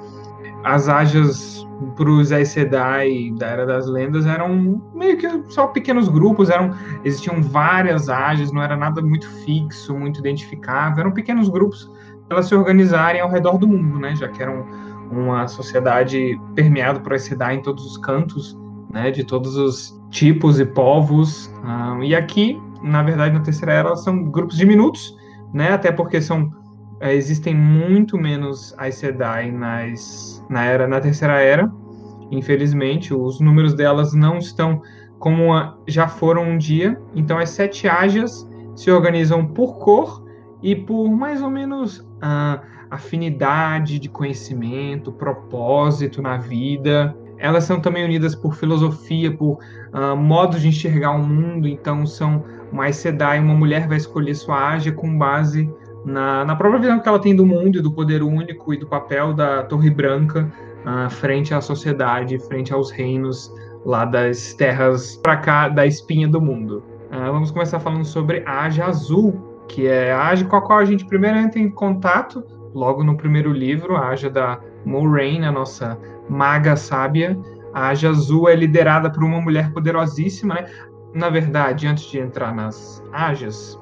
as 0.64 0.88
Ajas 0.88 1.68
para 1.96 2.10
os 2.10 2.32
Aes 2.32 2.50
Sedai 2.50 3.32
da 3.38 3.48
Era 3.48 3.66
das 3.66 3.88
Lendas 3.88 4.26
eram 4.26 4.82
meio 4.94 5.18
que 5.18 5.28
só 5.52 5.68
pequenos 5.68 6.08
grupos, 6.08 6.50
eram 6.50 6.72
existiam 7.04 7.42
várias 7.42 8.08
Ajas, 8.10 8.52
não 8.52 8.62
era 8.62 8.78
nada 8.78 9.02
muito 9.02 9.28
fixo, 9.44 9.96
muito 9.96 10.20
identificável, 10.20 11.00
eram 11.00 11.12
pequenos 11.12 11.50
grupos 11.50 11.90
para 12.28 12.38
elas 12.38 12.46
se 12.48 12.56
organizarem 12.56 13.22
ao 13.22 13.30
redor 13.30 13.58
do 13.58 13.68
mundo, 13.68 14.00
né, 14.00 14.16
já 14.16 14.28
que 14.28 14.42
eram 14.42 14.66
uma 15.12 15.48
sociedade 15.48 16.40
permeada 16.56 17.00
por 17.00 17.14
Aes 17.14 17.24
Sedai 17.24 17.56
em 17.56 17.62
todos 17.62 17.86
os 17.86 17.98
cantos, 17.98 18.58
né, 18.92 19.12
de 19.12 19.24
todos 19.24 19.56
os 19.56 20.00
tipos 20.10 20.60
e 20.60 20.66
povos. 20.66 21.52
Um, 21.64 22.04
e 22.04 22.14
aqui, 22.16 22.62
na 22.84 23.02
verdade, 23.02 23.34
na 23.34 23.42
Terceira 23.42 23.74
Era, 23.74 23.96
são 23.96 24.24
grupos 24.30 24.58
diminutos, 24.58 25.18
né, 25.54 25.74
até 25.74 25.92
porque 25.92 26.22
são 26.22 26.52
existem 27.02 27.56
muito 27.56 28.18
menos 28.18 28.76
Aes 28.78 28.96
Sedai 28.96 29.52
nas, 29.52 30.46
na, 30.50 30.66
era, 30.66 30.88
na 30.88 31.02
Terceira 31.02 31.40
Era. 31.42 31.72
Infelizmente, 32.30 33.14
os 33.14 33.40
números 33.40 33.74
delas 33.74 34.14
não 34.14 34.38
estão 34.38 34.82
como 35.18 35.52
já 35.88 36.08
foram 36.08 36.44
um 36.44 36.58
dia. 36.58 37.00
Então, 37.16 37.38
as 37.38 37.50
sete 37.50 37.88
Ajas 37.88 38.48
se 38.76 38.90
organizam 38.92 39.46
por 39.46 39.78
cor 39.80 40.24
e 40.62 40.76
por 40.76 41.10
mais 41.10 41.42
ou 41.42 41.50
menos 41.50 42.00
uh, 42.00 42.62
afinidade 42.90 44.00
de 44.00 44.08
conhecimento, 44.08 45.12
propósito 45.12 46.22
na 46.22 46.38
vida. 46.38 47.16
Elas 47.38 47.64
são 47.64 47.80
também 47.80 48.06
unidas 48.06 48.36
por 48.36 48.56
filosofia, 48.56 49.36
por 49.36 49.60
uh, 49.94 50.16
modos 50.16 50.62
de 50.62 50.68
enxergar 50.68 51.12
o 51.12 51.24
mundo. 51.24 51.68
Então, 51.68 52.06
são 52.06 52.44
mais 52.72 52.96
Sedai, 52.96 53.40
uma 53.40 53.56
mulher 53.56 53.88
vai 53.88 53.98
escolher 53.98 54.36
sua 54.36 54.70
Aja 54.70 54.92
com 54.92 55.18
base 55.18 55.72
na, 56.06 56.44
na 56.46 56.56
própria 56.56 56.82
visão 56.82 57.00
que 57.00 57.08
ela 57.08 57.20
tem 57.20 57.36
do 57.36 57.46
mundo 57.46 57.78
e 57.78 57.82
do 57.82 57.92
poder 57.92 58.24
único 58.24 58.74
e 58.74 58.78
do 58.78 58.88
papel 58.88 59.34
da 59.34 59.64
Torre 59.64 59.90
Branca 59.90 60.52
uh, 60.86 61.10
frente 61.10 61.54
à 61.54 61.62
sociedade, 61.62 62.40
frente 62.40 62.74
aos 62.74 62.92
reinos 62.92 63.54
lá 63.86 64.06
das 64.06 64.54
terras 64.54 65.16
para 65.18 65.38
cá 65.38 65.70
da 65.70 65.86
espinha 65.86 66.28
do 66.28 66.42
mundo. 66.42 66.84
Uh, 67.12 67.32
vamos 67.32 67.52
começar 67.52 67.80
falando 67.80 68.06
sobre 68.06 68.44
a 68.46 68.64
Aja 68.64 68.86
Azul, 68.86 69.64
que 69.68 69.88
é 69.88 70.12
a 70.12 70.28
Aja 70.28 70.46
com 70.46 70.56
a 70.56 70.62
qual 70.62 70.80
a 70.80 70.86
gente 70.86 71.06
primeiro 71.06 71.38
entra 71.38 71.60
em 71.60 71.70
contato 71.70 72.44
logo 72.74 73.04
no 73.04 73.16
primeiro 73.16 73.52
livro, 73.52 73.96
a 73.96 74.10
Aja 74.10 74.30
da 74.30 74.60
Moraine, 74.86 75.46
a 75.46 75.52
nossa 75.52 75.98
maga 76.30 76.76
sábia. 76.76 77.38
A 77.74 77.88
Aja 77.90 78.10
Azul 78.10 78.50
é 78.50 78.56
liderada 78.56 79.10
por 79.10 79.24
uma 79.24 79.40
mulher 79.40 79.72
poderosíssima, 79.72 80.56
né? 80.56 80.70
Na 81.14 81.30
verdade, 81.30 81.88
antes 81.88 82.06
de 82.06 82.20
entrar 82.20 82.56
nas 82.56 83.04
Ajas, 83.12 83.81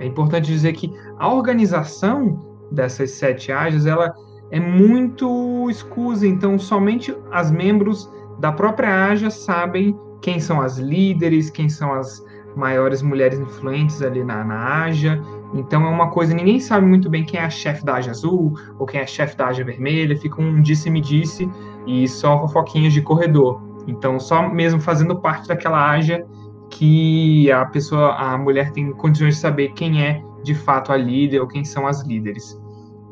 é 0.00 0.06
importante 0.06 0.46
dizer 0.46 0.72
que 0.72 0.92
a 1.18 1.32
organização 1.32 2.40
dessas 2.72 3.12
sete 3.12 3.52
ágias 3.52 3.86
ela 3.86 4.14
é 4.50 4.58
muito 4.58 5.68
escusa, 5.70 6.26
então 6.26 6.58
somente 6.58 7.14
as 7.30 7.50
membros 7.50 8.10
da 8.40 8.50
própria 8.50 8.88
ágia 8.88 9.30
sabem 9.30 9.96
quem 10.20 10.40
são 10.40 10.60
as 10.60 10.78
líderes, 10.78 11.50
quem 11.50 11.68
são 11.68 11.92
as 11.92 12.24
maiores 12.56 13.02
mulheres 13.02 13.38
influentes 13.38 14.02
ali 14.02 14.24
na, 14.24 14.42
na 14.42 14.56
ágia. 14.56 15.22
Então 15.54 15.84
é 15.84 15.88
uma 15.88 16.10
coisa, 16.10 16.34
ninguém 16.34 16.58
sabe 16.58 16.86
muito 16.86 17.08
bem 17.08 17.24
quem 17.24 17.38
é 17.38 17.44
a 17.44 17.50
chefe 17.50 17.84
da 17.84 17.94
ágia 17.94 18.10
azul 18.10 18.54
ou 18.78 18.86
quem 18.86 19.00
é 19.00 19.04
a 19.04 19.06
chefe 19.06 19.36
da 19.36 19.46
ágia 19.46 19.64
vermelha, 19.64 20.16
fica 20.16 20.40
um 20.40 20.60
disse-me-disse 20.62 21.46
-disse, 21.46 21.52
e 21.86 22.08
só 22.08 22.38
fofoquinhas 22.40 22.92
de 22.92 23.02
corredor. 23.02 23.62
Então 23.86 24.18
só 24.18 24.48
mesmo 24.48 24.80
fazendo 24.80 25.20
parte 25.20 25.46
daquela 25.46 25.78
ágia 25.78 26.26
que 26.70 27.50
a 27.50 27.66
pessoa, 27.66 28.14
a 28.14 28.38
mulher 28.38 28.72
tem 28.72 28.92
condições 28.92 29.34
de 29.34 29.40
saber 29.40 29.72
quem 29.74 30.02
é 30.02 30.22
de 30.42 30.54
fato 30.54 30.92
a 30.92 30.96
líder 30.96 31.40
ou 31.40 31.48
quem 31.48 31.64
são 31.64 31.86
as 31.86 32.02
líderes. 32.06 32.58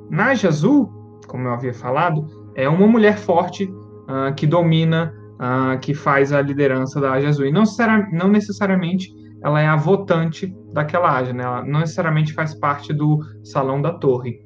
Naja 0.09 0.49
Azul, 0.49 0.89
como 1.27 1.49
eu 1.49 1.53
havia 1.53 1.75
falado, 1.75 2.27
é 2.55 2.69
uma 2.69 2.87
mulher 2.87 3.19
forte 3.19 3.65
uh, 3.65 4.35
que 4.35 4.47
domina, 4.47 5.15
uh, 5.35 5.79
que 5.81 5.93
faz 5.93 6.33
a 6.33 6.41
liderança 6.41 7.01
da 7.01 7.13
Aja 7.13 7.29
Azul. 7.29 7.47
E 7.47 7.53
não, 7.53 7.65
não 8.13 8.29
necessariamente 8.29 9.13
ela 9.43 9.61
é 9.61 9.67
a 9.67 9.77
votante 9.77 10.53
daquela 10.73 11.17
Aja, 11.17 11.33
né? 11.33 11.45
ela 11.45 11.65
não 11.65 11.81
necessariamente 11.81 12.33
faz 12.33 12.55
parte 12.55 12.93
do 12.93 13.21
Salão 13.45 13.81
da 13.81 13.93
Torre. 13.93 14.41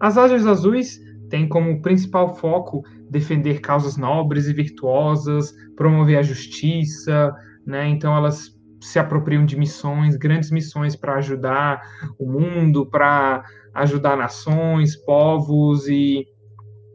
As 0.00 0.18
Ajas 0.18 0.46
Azuis 0.46 0.98
têm 1.28 1.48
como 1.48 1.80
principal 1.80 2.34
foco 2.36 2.82
defender 3.08 3.60
causas 3.60 3.96
nobres 3.96 4.48
e 4.48 4.52
virtuosas, 4.52 5.54
promover 5.76 6.18
a 6.18 6.22
justiça, 6.22 7.32
né? 7.66 7.88
Então 7.88 8.16
elas 8.16 8.56
se 8.80 8.98
apropriam 8.98 9.46
de 9.46 9.56
missões, 9.56 10.16
grandes 10.16 10.50
missões 10.50 10.96
para 10.96 11.14
ajudar 11.14 11.80
o 12.18 12.26
mundo, 12.26 12.84
para 12.84 13.44
ajudar 13.74 14.16
nações, 14.16 14.96
povos 14.96 15.86
e 15.88 16.26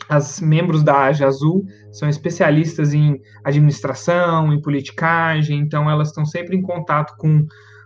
as 0.10 0.40
membros 0.40 0.84
da 0.84 1.04
Aja 1.04 1.28
Azul 1.28 1.66
são 1.92 2.08
especialistas 2.08 2.94
em 2.94 3.20
administração, 3.44 4.54
em 4.54 4.62
politicagem, 4.62 5.60
então 5.60 5.90
elas 5.90 6.10
estão 6.10 6.26
sempre 6.26 6.56
em 6.56 6.62
contato 6.62 7.16
com 7.18 7.40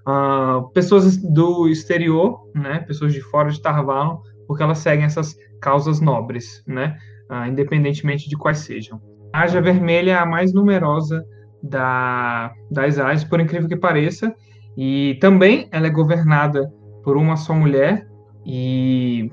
uh, 0.07 0.69
pessoas 0.73 1.17
do 1.17 1.67
exterior, 1.67 2.49
né, 2.53 2.79
pessoas 2.79 3.13
de 3.13 3.21
fora 3.21 3.49
de 3.49 3.61
Tarvalon, 3.61 4.17
porque 4.47 4.63
elas 4.63 4.79
seguem 4.79 5.05
essas 5.05 5.36
causas 5.61 5.99
nobres, 5.99 6.63
né, 6.67 6.97
uh, 7.29 7.47
independentemente 7.47 8.29
de 8.29 8.38
quais 8.38 8.59
sejam. 8.59 9.01
A 9.34 9.43
Aja 9.43 9.61
Vermelha 9.61 10.11
é 10.11 10.17
a 10.17 10.25
mais 10.25 10.53
numerosa 10.53 11.25
da, 11.62 12.53
das 12.70 12.97
áreas, 12.97 13.24
por 13.24 13.39
incrível 13.39 13.68
que 13.68 13.76
pareça, 13.76 14.34
e 14.78 15.18
também 15.20 15.68
ela 15.72 15.88
é 15.88 15.89
governada 15.89 16.72
por 17.03 17.18
uma 17.18 17.36
só 17.36 17.53
mulher, 17.53 18.07
e 18.45 19.32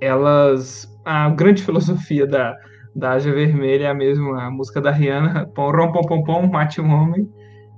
elas. 0.00 0.86
A 1.04 1.30
grande 1.30 1.62
filosofia 1.64 2.26
da, 2.26 2.54
da 2.94 3.12
Aja 3.12 3.32
Vermelha 3.32 3.86
é 3.86 3.90
a 3.90 3.94
mesma, 3.94 4.44
a 4.44 4.50
música 4.50 4.80
da 4.80 4.90
Rihanna, 4.90 5.46
pom, 5.54 5.70
rom, 5.70 5.92
pom, 5.92 6.02
pom, 6.02 6.22
pom, 6.22 6.46
mate 6.46 6.80
um 6.80 6.92
homem. 6.92 7.28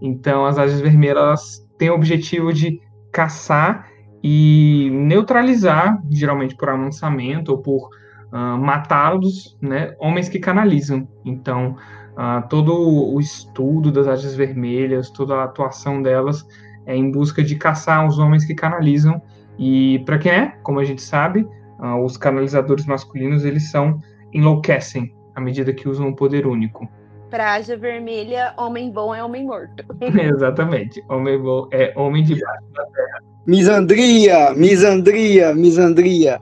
Então, 0.01 0.47
as 0.47 0.59
Ajas 0.59 0.81
Vermelhas 0.81 1.66
têm 1.78 1.91
o 1.91 1.95
objetivo 1.95 2.53
de 2.53 2.81
caçar 3.12 3.89
e 4.22 4.91
neutralizar, 4.93 6.01
geralmente 6.11 6.57
por 6.57 6.68
amansamento 6.68 7.53
ou 7.53 7.59
por 7.59 7.91
uh, 8.33 8.59
matá-los, 8.59 9.57
né, 9.61 9.95
homens 9.99 10.28
que 10.28 10.39
canalizam. 10.39 11.07
Então, 11.24 11.76
Uh, 12.21 12.47
todo 12.49 12.75
o 13.14 13.18
estudo 13.18 13.91
das 13.91 14.07
áreas 14.07 14.35
vermelhas, 14.35 15.09
toda 15.09 15.37
a 15.37 15.45
atuação 15.45 16.03
delas 16.03 16.47
é 16.85 16.95
em 16.95 17.11
busca 17.11 17.43
de 17.43 17.57
caçar 17.57 18.07
os 18.07 18.18
homens 18.18 18.45
que 18.45 18.55
canalizam. 18.55 19.23
E 19.59 20.01
para 20.01 20.18
quem 20.18 20.31
é, 20.31 20.47
como 20.62 20.81
a 20.81 20.85
gente 20.85 21.01
sabe, 21.01 21.49
uh, 21.79 22.05
os 22.05 22.18
canalizadores 22.18 22.85
masculinos 22.85 23.43
eles 23.47 23.71
são 23.71 23.99
enlouquecem 24.35 25.14
à 25.35 25.41
medida 25.41 25.73
que 25.73 25.89
usam 25.89 26.09
o 26.09 26.14
poder 26.14 26.47
único. 26.47 26.87
Praja 27.31 27.75
vermelha, 27.75 28.53
homem 28.59 28.91
bom 28.91 29.14
é 29.14 29.25
homem 29.25 29.47
morto. 29.47 29.83
Exatamente. 30.03 31.03
Homem 31.09 31.41
bom 31.41 31.68
é 31.73 31.91
homem 31.97 32.23
debaixo 32.23 32.66
da 32.75 32.85
terra. 32.85 33.30
Misandria, 33.47 34.53
misandria, 34.55 35.55
misandria. 35.55 36.38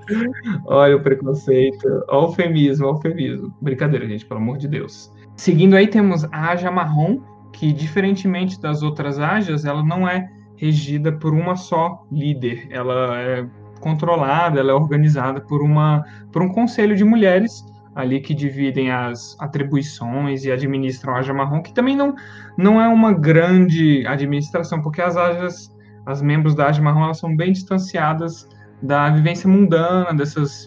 Olha 0.66 0.96
o 0.96 1.02
preconceito, 1.02 1.86
o 2.08 2.24
eufemismo, 2.24 2.86
o 2.86 2.90
eufemismo. 2.90 3.54
Brincadeira, 3.60 4.06
gente, 4.06 4.26
pelo 4.26 4.40
amor 4.40 4.58
de 4.58 4.68
Deus. 4.68 5.12
Seguindo 5.36 5.76
aí 5.76 5.86
temos 5.86 6.24
a 6.24 6.50
Aja 6.50 6.70
Marrom, 6.70 7.20
que 7.52 7.72
diferentemente 7.72 8.60
das 8.60 8.82
outras 8.82 9.18
Ajas, 9.18 9.64
ela 9.64 9.82
não 9.82 10.08
é 10.08 10.28
regida 10.56 11.12
por 11.12 11.32
uma 11.32 11.54
só 11.54 12.04
líder. 12.10 12.66
Ela 12.70 13.20
é 13.20 13.46
controlada, 13.80 14.58
ela 14.58 14.72
é 14.72 14.74
organizada 14.74 15.40
por 15.40 15.62
uma 15.62 16.04
por 16.32 16.42
um 16.42 16.48
conselho 16.48 16.96
de 16.96 17.04
mulheres 17.04 17.64
ali 17.94 18.20
que 18.20 18.34
dividem 18.34 18.90
as 18.90 19.36
atribuições 19.40 20.44
e 20.44 20.52
administram 20.52 21.14
a 21.14 21.18
Aja 21.18 21.32
Marrom, 21.32 21.62
que 21.62 21.72
também 21.72 21.96
não 21.96 22.14
não 22.56 22.80
é 22.80 22.88
uma 22.88 23.12
grande 23.12 24.04
administração, 24.06 24.82
porque 24.82 25.00
as 25.00 25.16
Ajas, 25.16 25.72
as 26.08 26.22
membros 26.22 26.54
da 26.54 26.68
Aja 26.68 26.80
Marrom, 26.80 27.04
elas 27.04 27.18
são 27.18 27.36
bem 27.36 27.52
distanciadas 27.52 28.48
da 28.80 29.10
vivência 29.10 29.46
mundana, 29.46 30.14
dessas 30.14 30.64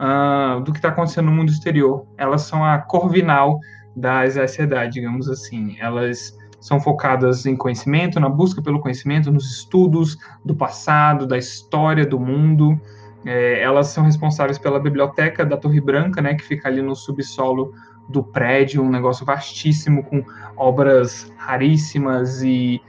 uh, 0.00 0.60
do 0.60 0.72
que 0.72 0.78
está 0.78 0.88
acontecendo 0.88 1.26
no 1.26 1.32
mundo 1.32 1.52
exterior. 1.52 2.04
Elas 2.18 2.42
são 2.42 2.64
a 2.64 2.78
corvinal 2.78 3.60
das 3.94 4.34
sociedade, 4.34 4.94
digamos 4.94 5.28
assim. 5.28 5.76
Elas 5.78 6.36
são 6.58 6.80
focadas 6.80 7.46
em 7.46 7.54
conhecimento, 7.54 8.18
na 8.18 8.28
busca 8.28 8.60
pelo 8.60 8.80
conhecimento, 8.80 9.30
nos 9.30 9.58
estudos 9.58 10.18
do 10.44 10.54
passado, 10.54 11.28
da 11.28 11.38
história 11.38 12.04
do 12.04 12.18
mundo. 12.18 12.76
É, 13.24 13.62
elas 13.62 13.86
são 13.86 14.02
responsáveis 14.02 14.58
pela 14.58 14.80
biblioteca 14.80 15.44
da 15.44 15.56
Torre 15.56 15.80
Branca, 15.80 16.20
né, 16.20 16.34
que 16.34 16.42
fica 16.42 16.68
ali 16.68 16.82
no 16.82 16.96
subsolo 16.96 17.72
do 18.08 18.20
prédio, 18.20 18.82
um 18.82 18.90
negócio 18.90 19.24
vastíssimo 19.24 20.02
com 20.02 20.24
obras 20.56 21.32
raríssimas 21.36 22.42
e 22.42 22.82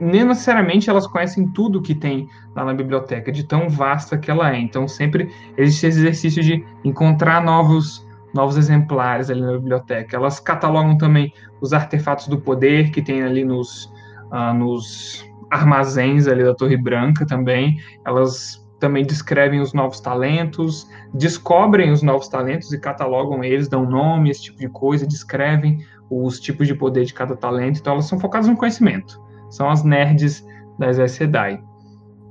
nem 0.00 0.24
necessariamente 0.24 0.90
elas 0.90 1.06
conhecem 1.06 1.48
tudo 1.48 1.82
que 1.82 1.94
tem 1.94 2.28
lá 2.54 2.64
na 2.64 2.74
biblioteca, 2.74 3.30
de 3.30 3.44
tão 3.44 3.68
vasta 3.68 4.18
que 4.18 4.30
ela 4.30 4.54
é. 4.54 4.58
Então 4.58 4.88
sempre 4.88 5.30
existe 5.56 5.86
esse 5.86 5.98
exercício 6.00 6.42
de 6.42 6.64
encontrar 6.84 7.42
novos 7.42 8.04
novos 8.34 8.56
exemplares 8.56 9.30
ali 9.30 9.40
na 9.40 9.52
biblioteca. 9.52 10.16
Elas 10.16 10.40
catalogam 10.40 10.98
também 10.98 11.32
os 11.60 11.72
artefatos 11.72 12.26
do 12.26 12.36
poder 12.36 12.90
que 12.90 13.00
tem 13.00 13.22
ali 13.22 13.44
nos, 13.44 13.84
uh, 14.32 14.52
nos 14.52 15.24
armazéns 15.48 16.26
ali 16.26 16.42
da 16.42 16.52
Torre 16.52 16.76
Branca 16.76 17.24
também. 17.24 17.78
Elas 18.04 18.66
também 18.80 19.06
descrevem 19.06 19.60
os 19.60 19.72
novos 19.72 20.00
talentos, 20.00 20.90
descobrem 21.14 21.92
os 21.92 22.02
novos 22.02 22.28
talentos 22.28 22.72
e 22.72 22.78
catalogam 22.78 23.42
eles, 23.44 23.68
dão 23.68 23.88
nome, 23.88 24.30
esse 24.30 24.42
tipo 24.42 24.58
de 24.58 24.68
coisa, 24.68 25.06
descrevem 25.06 25.78
os 26.10 26.40
tipos 26.40 26.66
de 26.66 26.74
poder 26.74 27.04
de 27.04 27.14
cada 27.14 27.36
talento. 27.36 27.78
Então, 27.78 27.94
elas 27.94 28.06
são 28.06 28.18
focadas 28.18 28.48
no 28.48 28.56
conhecimento. 28.56 29.23
São 29.54 29.70
as 29.70 29.84
nerds 29.84 30.44
das 30.76 31.12
Sedai. 31.12 31.62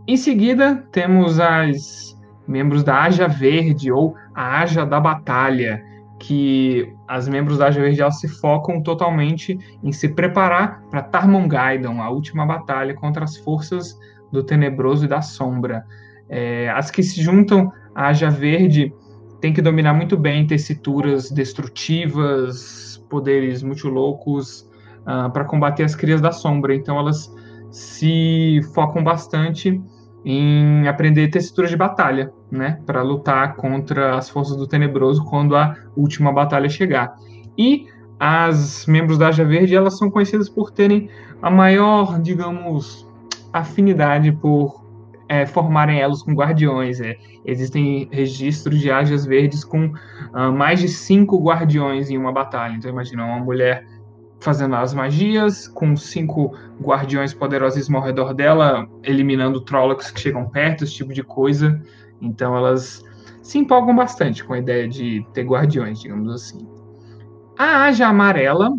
Em 0.06 0.18
seguida, 0.18 0.86
temos 0.92 1.40
as 1.40 2.20
membros 2.46 2.84
da 2.84 3.04
Aja 3.04 3.30
Verde 3.30 3.90
ou 3.94 4.14
a 4.36 4.60
Aja 4.60 4.86
da 4.86 5.00
Batalha, 5.00 5.82
que 6.20 6.94
as 7.08 7.30
membros 7.30 7.60
da 7.60 7.68
Aja 7.68 7.80
Verde 7.80 8.02
elas 8.02 8.20
se 8.20 8.28
focam 8.28 8.84
totalmente 8.84 9.58
em 9.82 9.94
se 9.94 10.10
preparar 10.10 10.82
para 10.92 11.02
Tarmongaidon, 11.02 12.02
a 12.02 12.10
última 12.10 12.46
batalha 12.46 12.94
contra 12.94 13.24
as 13.24 13.38
forças 13.38 13.98
do 14.30 14.44
Tenebroso 14.44 15.06
e 15.06 15.08
da 15.08 15.22
Sombra. 15.22 15.86
É, 16.28 16.70
as 16.72 16.92
que 16.92 17.02
se 17.02 17.22
juntam 17.22 17.72
à 17.96 18.08
Aja 18.08 18.30
Verde 18.30 18.94
têm 19.40 19.54
que 19.54 19.62
dominar 19.62 19.94
muito 19.94 20.18
bem 20.18 20.46
tessituras 20.46 21.32
destrutivas, 21.32 23.02
poderes 23.10 23.64
muito 23.64 23.88
loucos 23.88 24.70
uh, 25.04 25.30
para 25.32 25.46
combater 25.46 25.84
as 25.84 25.96
crias 25.96 26.22
da 26.22 26.32
Sombra. 26.32 26.76
Então 26.76 26.98
elas 26.98 27.34
se 27.72 28.62
focam 28.74 29.04
bastante 29.04 29.82
em 30.26 30.88
aprender 30.88 31.30
tessituras 31.30 31.70
de 31.70 31.76
batalha, 31.76 32.32
né, 32.50 32.80
para 32.86 33.02
lutar 33.02 33.56
contra 33.56 34.16
as 34.16 34.30
forças 34.30 34.56
do 34.56 34.66
Tenebroso 34.66 35.24
quando 35.26 35.56
a 35.56 35.76
última 35.98 36.32
batalha 36.32 36.70
chegar. 36.70 37.16
E 37.58 37.88
as 38.20 38.86
membros 38.86 39.18
da 39.18 39.28
Aja 39.28 39.44
Verde, 39.44 39.76
elas 39.76 39.98
são 39.98 40.10
conhecidas 40.10 40.48
por 40.48 40.72
terem 40.72 41.10
a 41.42 41.50
maior, 41.50 42.22
digamos, 42.22 43.06
afinidade 43.52 44.32
por 44.32 44.82
é, 45.28 45.46
formarem 45.46 46.00
elos 46.00 46.24
com 46.24 46.34
guardiões. 46.34 47.02
É. 47.02 47.18
Existem 47.46 48.08
registros 48.12 48.80
de 48.80 48.90
Ajas 48.90 49.26
Verdes 49.26 49.64
com 49.66 49.88
uh, 49.88 50.52
mais 50.54 50.80
de 50.80 50.88
cinco 50.88 51.42
guardiões 51.44 52.10
em 52.10 52.18
uma 52.18 52.32
batalha. 52.32 52.74
Então, 52.74 52.90
imagina 52.90 53.26
uma 53.26 53.40
mulher 53.40 53.86
fazendo 54.44 54.76
as 54.76 54.94
magias, 54.94 55.68
com 55.68 55.96
cinco 55.96 56.56
guardiões 56.82 57.34
poderosíssimos 57.34 58.02
ao 58.02 58.06
redor 58.06 58.34
dela, 58.34 58.88
eliminando 59.04 59.62
Trollocs 59.62 60.12
que 60.12 60.20
chegam 60.20 60.50
perto, 60.50 60.84
esse 60.84 60.94
tipo 60.94 61.14
de 61.14 61.24
coisa. 61.24 61.82
Então 62.22 62.56
elas 62.56 63.04
se 63.42 63.58
empolgam 63.58 63.96
bastante 63.96 64.44
com 64.44 64.54
a 64.54 64.60
ideia 64.60 64.88
de 64.88 65.26
ter 65.34 65.44
guardiões, 65.44 66.00
digamos 66.00 66.32
assim. 66.32 66.68
A 67.58 67.86
Aja 67.86 68.08
Amarela 68.08 68.72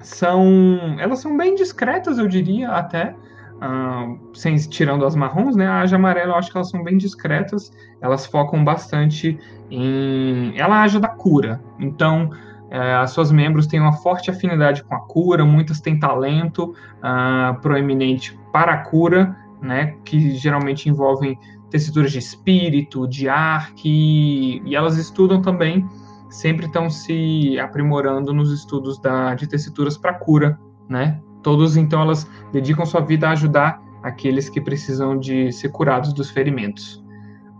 são. 0.00 0.78
Elas 0.98 1.20
são 1.20 1.36
bem 1.36 1.54
discretas, 1.54 2.18
eu 2.18 2.28
diria, 2.28 2.70
até. 2.70 3.14
Uh, 3.54 4.36
sem 4.36 4.56
tirando 4.56 5.06
as 5.06 5.14
marrons, 5.14 5.56
né? 5.56 5.66
A 5.66 5.80
Aja 5.80 5.96
Amarela, 5.96 6.32
eu 6.32 6.36
acho 6.36 6.50
que 6.50 6.56
elas 6.56 6.68
são 6.68 6.82
bem 6.82 6.98
discretas. 6.98 7.72
Elas 8.00 8.26
focam 8.26 8.64
bastante 8.64 9.38
em. 9.70 10.52
Ela 10.58 10.82
age 10.82 10.98
da 10.98 11.08
cura. 11.08 11.62
Então, 11.78 12.30
é, 12.74 12.92
as 12.96 13.12
suas 13.12 13.30
membros 13.30 13.68
têm 13.68 13.78
uma 13.78 13.92
forte 13.92 14.32
afinidade 14.32 14.82
com 14.82 14.96
a 14.96 14.98
cura, 14.98 15.44
muitas 15.44 15.80
têm 15.80 15.96
talento 15.96 16.74
uh, 16.98 17.60
proeminente 17.60 18.36
para 18.52 18.72
a 18.72 18.78
cura, 18.78 19.36
né, 19.62 19.94
que 20.04 20.32
geralmente 20.32 20.88
envolvem 20.88 21.38
tessituras 21.70 22.10
de 22.10 22.18
espírito, 22.18 23.06
de 23.06 23.28
ar, 23.28 23.72
que, 23.74 24.60
e 24.64 24.74
elas 24.74 24.98
estudam 24.98 25.40
também, 25.40 25.88
sempre 26.28 26.66
estão 26.66 26.90
se 26.90 27.56
aprimorando 27.60 28.34
nos 28.34 28.50
estudos 28.50 28.98
da, 28.98 29.36
de 29.36 29.46
tessituras 29.46 29.96
para 29.96 30.14
cura, 30.14 30.58
né? 30.88 31.20
Todos, 31.44 31.76
então, 31.76 32.02
elas 32.02 32.28
dedicam 32.52 32.84
sua 32.84 33.02
vida 33.02 33.28
a 33.28 33.32
ajudar 33.32 33.80
aqueles 34.02 34.48
que 34.48 34.60
precisam 34.60 35.16
de 35.16 35.52
ser 35.52 35.68
curados 35.68 36.12
dos 36.12 36.28
ferimentos. 36.28 37.03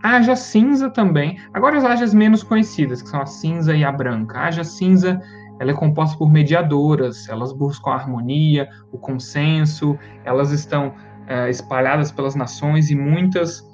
A 0.05 0.17
Aja 0.17 0.35
Cinza 0.35 0.87
também. 0.87 1.39
Agora 1.51 1.79
as 1.79 1.83
Ajas 1.83 2.13
menos 2.13 2.43
conhecidas, 2.43 3.01
que 3.01 3.09
são 3.09 3.23
a 3.23 3.25
cinza 3.25 3.75
e 3.75 3.83
a 3.83 3.91
branca. 3.91 4.37
A 4.37 4.43
Aja 4.45 4.63
Cinza 4.63 5.19
ela 5.59 5.71
é 5.71 5.73
composta 5.73 6.15
por 6.15 6.31
mediadoras, 6.31 7.27
elas 7.27 7.51
buscam 7.51 7.89
a 7.89 7.95
harmonia, 7.95 8.69
o 8.91 8.99
consenso, 8.99 9.97
elas 10.23 10.51
estão 10.51 10.93
é, 11.25 11.49
espalhadas 11.49 12.11
pelas 12.11 12.35
nações 12.35 12.91
e 12.91 12.95
muitas 12.95 13.67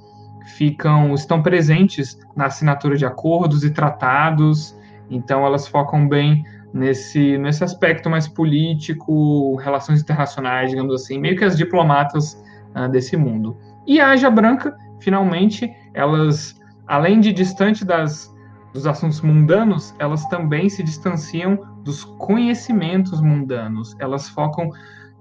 ficam 0.56 1.14
estão 1.14 1.44
presentes 1.44 2.18
na 2.34 2.46
assinatura 2.46 2.96
de 2.96 3.06
acordos 3.06 3.66
e 3.66 3.70
tratados, 3.70 4.74
então 5.10 5.46
elas 5.46 5.68
focam 5.68 6.08
bem 6.08 6.46
nesse 6.74 7.38
nesse 7.40 7.62
aspecto 7.62 8.10
mais 8.10 8.26
político, 8.26 9.58
relações 9.58 10.02
internacionais, 10.02 10.70
digamos 10.70 10.94
assim, 10.96 11.20
meio 11.20 11.36
que 11.36 11.44
as 11.44 11.58
diplomatas 11.58 12.42
uh, 12.74 12.88
desse 12.88 13.18
mundo. 13.18 13.58
E 13.86 14.00
a 14.00 14.12
Aja 14.12 14.30
Branca, 14.30 14.78
finalmente, 15.02 15.70
elas, 15.94 16.60
além 16.88 17.20
de 17.20 17.32
distante 17.34 17.84
das, 17.86 18.34
dos 18.74 18.88
assuntos 18.88 19.22
mundanos, 19.22 19.94
elas 20.00 20.26
também 20.26 20.70
se 20.70 20.84
distanciam 20.84 21.60
dos 21.84 22.04
conhecimentos 22.04 23.22
mundanos. 23.22 23.96
Elas 24.00 24.30
focam, 24.30 24.70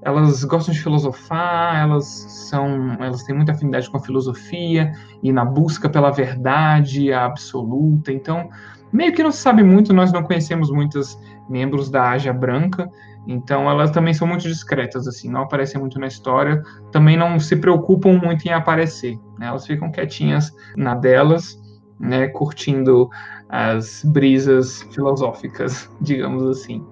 elas 0.02 0.44
gostam 0.44 0.74
de 0.74 0.80
filosofar, 0.80 1.76
elas 1.76 2.04
são, 2.06 2.94
elas 3.00 3.22
têm 3.24 3.34
muita 3.34 3.52
afinidade 3.52 3.90
com 3.90 3.96
a 3.96 4.00
filosofia 4.00 4.92
e 5.22 5.32
na 5.32 5.44
busca 5.44 5.88
pela 5.88 6.10
verdade 6.10 7.12
absoluta. 7.12 8.12
Então, 8.12 8.48
meio 8.92 9.12
que 9.12 9.22
não 9.22 9.32
se 9.32 9.38
sabe 9.38 9.62
muito, 9.62 9.92
nós 9.92 10.12
não 10.12 10.22
conhecemos 10.22 10.70
muitos 10.70 11.18
membros 11.48 11.90
da 11.90 12.10
Ágia 12.10 12.32
Branca, 12.32 12.88
então 13.26 13.70
elas 13.70 13.90
também 13.90 14.14
são 14.14 14.26
muito 14.26 14.42
discretas, 14.42 15.06
assim, 15.06 15.30
não 15.30 15.42
aparecem 15.42 15.80
muito 15.80 15.98
na 15.98 16.06
história, 16.06 16.62
também 16.90 17.16
não 17.16 17.38
se 17.38 17.56
preocupam 17.56 18.18
muito 18.18 18.46
em 18.46 18.52
aparecer, 18.52 19.18
né? 19.38 19.46
Elas 19.46 19.66
ficam 19.66 19.90
quietinhas 19.90 20.50
na 20.76 20.94
delas, 20.94 21.60
né, 21.98 22.28
curtindo 22.28 23.10
as 23.48 24.02
brisas 24.04 24.82
filosóficas, 24.94 25.90
digamos 26.00 26.44
assim. 26.46 26.84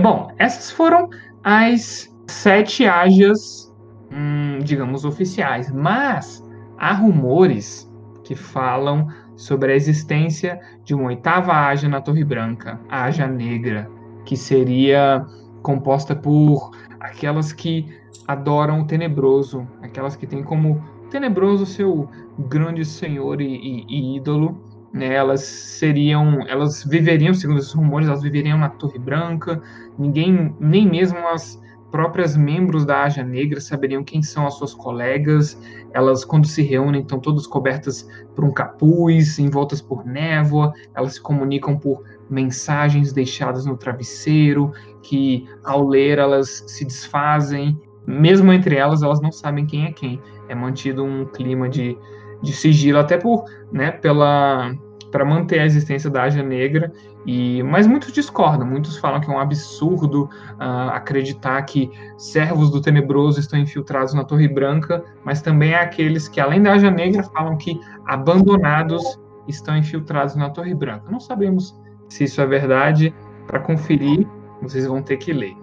Bom, 0.00 0.32
essas 0.38 0.70
foram 0.70 1.08
as 1.44 2.12
sete 2.26 2.86
ágias, 2.86 3.72
hum, 4.12 4.58
digamos, 4.62 5.04
oficiais, 5.04 5.70
mas 5.72 6.44
há 6.76 6.92
rumores 6.92 7.88
que 8.24 8.34
falam 8.34 9.08
sobre 9.36 9.72
a 9.72 9.76
existência 9.76 10.60
de 10.84 10.94
uma 10.94 11.04
oitava 11.04 11.52
ágia 11.52 11.88
na 11.88 12.00
Torre 12.00 12.24
Branca, 12.24 12.80
a 12.88 13.04
ágia 13.04 13.26
negra, 13.26 13.88
que 14.24 14.36
seria 14.36 15.24
composta 15.62 16.14
por 16.14 16.70
aquelas 17.00 17.52
que 17.52 17.86
adoram 18.26 18.82
o 18.82 18.86
tenebroso, 18.86 19.66
aquelas 19.82 20.16
que 20.16 20.26
têm 20.26 20.42
como 20.42 20.82
tenebroso 21.10 21.64
seu 21.64 22.08
grande 22.38 22.84
senhor 22.84 23.40
e, 23.40 23.46
e, 23.46 23.86
e 23.88 24.16
ídolo, 24.16 24.60
né, 24.92 25.14
elas 25.14 25.42
seriam, 25.42 26.46
elas 26.48 26.84
viveriam, 26.84 27.34
segundo 27.34 27.58
esses 27.58 27.72
rumores, 27.72 28.08
elas 28.08 28.22
viveriam 28.22 28.58
na 28.58 28.68
Torre 28.68 28.98
Branca. 28.98 29.60
Ninguém, 29.98 30.54
nem 30.58 30.88
mesmo 30.88 31.18
as 31.28 31.60
próprias 31.90 32.36
membros 32.36 32.84
da 32.84 33.04
Aja 33.04 33.22
Negra 33.22 33.60
saberiam 33.60 34.04
quem 34.04 34.22
são 34.22 34.46
as 34.46 34.54
suas 34.54 34.74
colegas. 34.74 35.60
Elas, 35.92 36.24
quando 36.24 36.46
se 36.46 36.62
reúnem, 36.62 37.02
estão 37.02 37.18
todas 37.18 37.46
cobertas 37.46 38.08
por 38.34 38.44
um 38.44 38.50
capuz, 38.50 39.38
envoltas 39.38 39.80
por 39.80 40.04
névoa. 40.04 40.72
Elas 40.94 41.14
se 41.14 41.20
comunicam 41.20 41.78
por 41.78 42.02
mensagens 42.30 43.12
deixadas 43.12 43.64
no 43.64 43.76
travesseiro, 43.76 44.72
que 45.08 45.48
ao 45.64 45.86
ler 45.86 46.18
elas 46.18 46.64
se 46.66 46.84
desfazem. 46.84 47.80
Mesmo 48.06 48.52
entre 48.52 48.76
elas, 48.76 49.02
elas 49.02 49.20
não 49.20 49.32
sabem 49.32 49.66
quem 49.66 49.86
é 49.86 49.92
quem. 49.92 50.20
É 50.48 50.54
mantido 50.54 51.04
um 51.04 51.24
clima 51.24 51.68
de, 51.68 51.96
de 52.42 52.52
sigilo, 52.52 52.98
até 52.98 53.16
por, 53.16 53.44
né, 53.72 53.90
pela 53.90 54.72
para 55.10 55.24
manter 55.24 55.60
a 55.60 55.64
existência 55.64 56.10
da 56.10 56.24
Ágia 56.24 56.42
Negra, 56.42 56.92
e 57.24 57.62
mas 57.62 57.86
muitos 57.86 58.12
discordam, 58.12 58.66
muitos 58.66 58.98
falam 58.98 59.22
que 59.22 59.30
é 59.30 59.32
um 59.32 59.38
absurdo 59.38 60.24
uh, 60.24 60.90
acreditar 60.92 61.62
que 61.62 61.90
servos 62.18 62.70
do 62.70 62.78
Tenebroso 62.78 63.40
estão 63.40 63.58
infiltrados 63.58 64.12
na 64.12 64.22
Torre 64.22 64.46
Branca, 64.46 65.02
mas 65.24 65.40
também 65.40 65.74
há 65.74 65.80
aqueles 65.80 66.28
que, 66.28 66.38
além 66.38 66.62
da 66.62 66.74
Ágia 66.74 66.90
Negra, 66.90 67.22
falam 67.22 67.56
que 67.56 67.80
abandonados 68.04 69.18
estão 69.46 69.74
infiltrados 69.78 70.36
na 70.36 70.50
Torre 70.50 70.74
Branca. 70.74 71.10
Não 71.10 71.20
sabemos 71.20 71.74
se 72.10 72.24
isso 72.24 72.42
é 72.42 72.46
verdade, 72.46 73.14
para 73.46 73.60
conferir, 73.60 74.28
vocês 74.62 74.86
vão 74.86 75.02
ter 75.02 75.16
que 75.16 75.32
ler. 75.32 75.54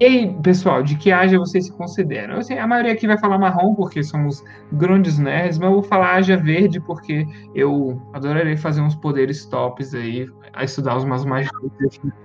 E 0.00 0.04
aí, 0.06 0.34
pessoal, 0.42 0.82
de 0.82 0.96
que 0.96 1.12
haja 1.12 1.38
vocês 1.38 1.66
se 1.66 1.72
consideram? 1.72 2.36
Eu 2.36 2.42
sei, 2.42 2.58
a 2.58 2.66
maioria 2.66 2.92
aqui 2.92 3.06
vai 3.06 3.18
falar 3.18 3.36
marrom, 3.36 3.74
porque 3.74 4.02
somos 4.02 4.42
grandes 4.72 5.18
nerds, 5.18 5.58
mas 5.58 5.68
eu 5.68 5.74
vou 5.74 5.82
falar 5.82 6.14
haja 6.14 6.38
verde, 6.38 6.80
porque 6.80 7.26
eu 7.54 8.00
adoraria 8.14 8.56
fazer 8.56 8.80
uns 8.80 8.94
poderes 8.94 9.44
tops 9.44 9.94
aí, 9.94 10.26
a 10.54 10.64
estudar 10.64 10.96
os 10.96 11.04
mais 11.04 11.22
magias. 11.26 11.50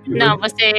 Não, 0.06 0.38
você, 0.38 0.72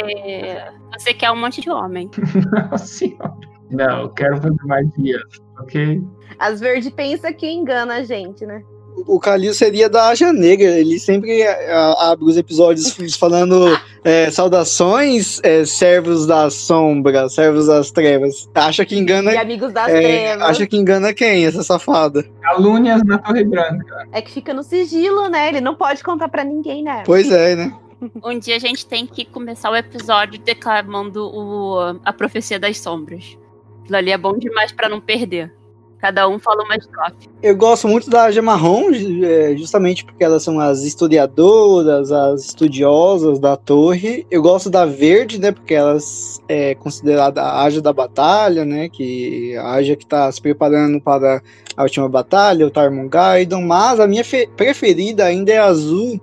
você 0.92 1.14
quer 1.14 1.30
um 1.30 1.40
monte 1.40 1.62
de 1.62 1.70
homem. 1.70 2.10
Nossa 2.72 2.88
senhora. 2.88 3.38
Não, 3.70 4.02
eu 4.02 4.10
quero 4.10 4.38
fazer 4.38 4.58
magia, 4.64 5.20
ok? 5.60 6.04
As 6.40 6.60
verde 6.60 6.90
pensa 6.90 7.32
que 7.32 7.48
engana 7.48 7.98
a 7.98 8.04
gente, 8.04 8.44
né? 8.44 8.64
O 9.06 9.20
Kalil 9.20 9.54
seria 9.54 9.90
da 9.90 10.10
Aja 10.10 10.34
Negra. 10.34 10.80
Ele 10.80 11.00
sempre 11.00 11.42
é, 11.42 11.74
abre 12.00 12.26
os 12.26 12.38
episódios 12.38 12.96
falando 13.16 13.78
é, 14.04 14.32
saudações, 14.32 15.40
é, 15.44 15.66
servos 15.66 16.26
da 16.26 16.50
sombra, 16.50 17.30
servos 17.30 17.68
das 17.68 17.92
trevas. 17.92 18.50
Acha 18.56 18.86
que 18.86 18.98
engana. 18.98 19.34
E 19.34 19.38
amigos 19.38 19.72
das 19.72 19.90
é, 19.90 20.02
trevas. 20.02 20.50
acha 20.50 20.66
que 20.66 20.78
engana 20.78 21.14
quem, 21.14 21.46
essa 21.46 21.64
safada? 21.64 22.24
Calúnias 22.42 23.04
na 23.04 23.18
Torre 23.18 23.44
Branca. 23.44 24.08
É 24.12 24.22
que 24.22 24.32
fica 24.32 24.54
no 24.54 24.64
sigilo, 24.64 25.28
né? 25.28 25.50
Ele 25.50 25.62
não 25.62 25.76
pode 25.76 26.04
contar 26.04 26.30
pra 26.30 26.44
ninguém, 26.44 26.84
né? 26.84 27.04
Pois 27.06 27.32
é, 27.32 27.56
né? 27.56 27.74
Um 28.24 28.38
dia 28.38 28.56
a 28.56 28.60
gente 28.60 28.86
tem 28.86 29.08
que 29.08 29.26
começar 29.26 29.72
o 29.72 29.76
episódio 29.76 30.40
declamando 30.40 31.26
o, 31.34 32.00
a 32.06 32.14
profecia 32.14 32.60
das 32.60 32.80
sombras. 32.80 33.36
Aquilo 33.82 33.98
ali 33.98 34.12
é 34.12 34.18
bom 34.18 34.38
demais 34.38 34.72
pra 34.72 34.88
não 34.88 35.02
perder. 35.02 35.52
Cada 36.00 36.28
um 36.30 36.38
fala 36.38 36.64
uma 36.64 36.76
estrofe. 36.76 37.28
Eu 37.42 37.56
gosto 37.56 37.88
muito 37.88 38.08
da 38.10 38.26
Aja 38.26 38.42
Marrom, 38.42 38.92
é, 39.24 39.56
justamente 39.58 40.06
porque 40.06 40.24
elas 40.24 40.44
são 40.44 40.60
as 40.60 40.84
historiadoras, 40.84 42.12
as 42.12 42.46
estudiosas 42.46 43.40
da 43.40 43.58
torre. 43.58 44.26
Eu 44.30 44.42
gosto 44.42 44.70
da 44.70 44.86
Verde, 44.86 45.40
né? 45.40 45.52
Porque 45.52 45.74
elas 45.74 46.40
é 46.48 46.76
considerada 46.76 47.42
a 47.42 47.64
Aja 47.64 47.82
da 47.82 47.92
batalha, 47.92 48.64
né? 48.64 48.90
Que 48.90 49.56
a 49.58 49.72
Aja 49.74 49.96
que 49.96 50.04
está 50.04 50.32
se 50.32 50.40
preparando 50.40 51.02
para 51.02 51.42
a 51.76 51.84
última 51.84 52.08
batalha, 52.08 52.68
o 52.68 52.72
Tarmongaidon. 52.72 53.62
Mas 53.62 54.00
a 54.00 54.08
minha 54.08 54.24
fe- 54.24 54.48
preferida 54.56 55.26
ainda 55.26 55.52
é 55.52 55.58
a 55.58 55.66
Azul. 55.66 56.22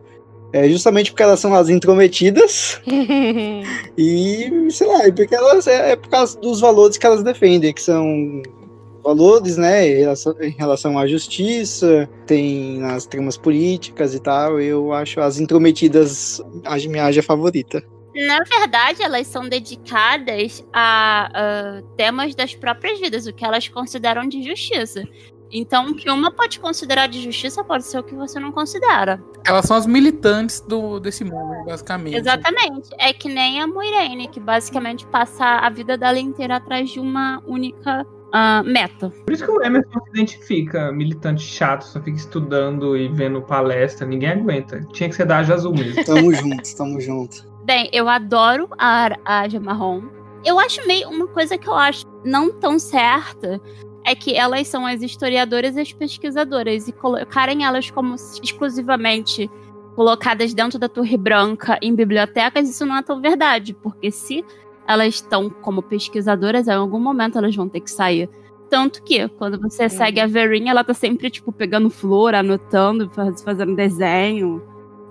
É 0.52 0.68
justamente 0.68 1.10
porque 1.10 1.24
elas 1.24 1.40
são 1.40 1.52
as 1.52 1.68
intrometidas 1.68 2.80
e, 3.98 4.68
sei 4.70 4.86
lá, 4.86 5.08
e 5.08 5.12
porque 5.12 5.34
elas 5.34 5.66
é, 5.66 5.90
é 5.90 5.96
por 5.96 6.08
causa 6.08 6.38
dos 6.38 6.60
valores 6.60 6.96
que 6.96 7.04
elas 7.04 7.24
defendem, 7.24 7.72
que 7.72 7.82
são 7.82 8.40
valores, 9.04 9.56
né, 9.58 9.86
em 9.86 10.00
relação, 10.00 10.34
em 10.40 10.50
relação 10.50 10.98
à 10.98 11.06
justiça, 11.06 12.08
tem 12.26 12.78
nas 12.78 13.06
tramas 13.06 13.36
políticas 13.36 14.14
e 14.14 14.20
tal. 14.20 14.58
Eu 14.58 14.92
acho 14.92 15.20
as 15.20 15.38
intrometidas 15.38 16.40
a 16.64 16.76
minha 16.76 17.04
área 17.04 17.22
favorita. 17.22 17.84
Na 18.14 18.38
verdade, 18.44 19.02
elas 19.02 19.26
são 19.26 19.48
dedicadas 19.48 20.64
a, 20.72 21.30
a 21.34 21.82
temas 21.96 22.34
das 22.34 22.54
próprias 22.54 23.00
vidas, 23.00 23.26
o 23.26 23.32
que 23.32 23.44
elas 23.44 23.68
consideram 23.68 24.26
de 24.26 24.42
justiça. 24.42 25.02
Então, 25.50 25.90
o 25.90 25.94
que 25.94 26.10
uma 26.10 26.32
pode 26.32 26.58
considerar 26.58 27.06
de 27.06 27.22
justiça 27.22 27.62
pode 27.62 27.84
ser 27.84 27.98
o 27.98 28.02
que 28.02 28.14
você 28.14 28.40
não 28.40 28.50
considera. 28.50 29.22
Elas 29.46 29.66
são 29.66 29.76
as 29.76 29.86
militantes 29.86 30.60
do, 30.60 30.98
desse 30.98 31.22
mundo, 31.22 31.64
basicamente. 31.64 32.16
Exatamente. 32.16 32.90
É 32.98 33.12
que 33.12 33.28
nem 33.28 33.60
a 33.60 33.66
Moiraine, 33.66 34.26
que 34.26 34.40
basicamente 34.40 35.06
passa 35.06 35.44
a 35.44 35.70
vida 35.70 35.96
dela 35.96 36.18
inteira 36.18 36.56
atrás 36.56 36.90
de 36.90 36.98
uma 36.98 37.40
única 37.46 38.04
ah, 38.36 38.64
meta. 38.64 39.10
Por 39.24 39.32
isso 39.32 39.44
que 39.44 39.50
o 39.52 39.62
Emerson 39.62 40.00
se 40.00 40.10
identifica, 40.10 40.90
militante 40.90 41.40
chato, 41.40 41.82
só 41.82 42.00
fica 42.00 42.16
estudando 42.16 42.96
e 42.96 43.06
vendo 43.06 43.40
palestra, 43.40 44.04
ninguém 44.04 44.30
aguenta. 44.30 44.80
Tinha 44.92 45.08
que 45.08 45.14
ser 45.14 45.24
da 45.24 45.38
Aja 45.38 45.54
Azul 45.54 45.72
mesmo. 45.72 46.02
Tamo 46.04 46.34
junto, 46.34 46.76
tamo 46.76 47.00
junto. 47.00 47.46
Bem, 47.64 47.88
eu 47.92 48.08
adoro 48.08 48.68
a 48.76 49.10
a 49.24 49.40
Aja 49.42 49.60
Marrom. 49.60 50.02
Eu 50.44 50.58
acho 50.58 50.84
meio 50.84 51.08
uma 51.10 51.28
coisa 51.28 51.56
que 51.56 51.68
eu 51.68 51.74
acho 51.74 52.04
não 52.24 52.50
tão 52.50 52.76
certa 52.76 53.60
é 54.04 54.16
que 54.16 54.34
elas 54.34 54.66
são 54.66 54.84
as 54.84 55.00
historiadoras 55.00 55.76
e 55.76 55.80
as 55.80 55.92
pesquisadoras 55.92 56.88
e 56.88 56.92
colocarem 56.92 57.64
elas 57.64 57.88
como 57.88 58.16
exclusivamente 58.42 59.48
colocadas 59.94 60.52
dentro 60.52 60.76
da 60.76 60.88
Torre 60.88 61.16
Branca 61.16 61.78
em 61.80 61.94
bibliotecas, 61.94 62.68
isso 62.68 62.84
não 62.84 62.96
é 62.96 63.02
tão 63.02 63.20
verdade, 63.20 63.72
porque 63.74 64.10
se 64.10 64.44
elas 64.86 65.14
estão 65.14 65.48
como 65.50 65.82
pesquisadoras, 65.82 66.68
em 66.68 66.72
algum 66.72 67.00
momento 67.00 67.38
elas 67.38 67.54
vão 67.54 67.68
ter 67.68 67.80
que 67.80 67.90
sair. 67.90 68.28
Tanto 68.70 69.02
que, 69.02 69.28
quando 69.28 69.60
você 69.60 69.88
segue 69.88 70.20
a 70.20 70.26
Verin, 70.26 70.68
ela 70.68 70.82
tá 70.82 70.94
sempre, 70.94 71.30
tipo, 71.30 71.52
pegando 71.52 71.90
flor, 71.90 72.34
anotando, 72.34 73.08
faz- 73.10 73.42
fazendo 73.42 73.76
desenho, 73.76 74.62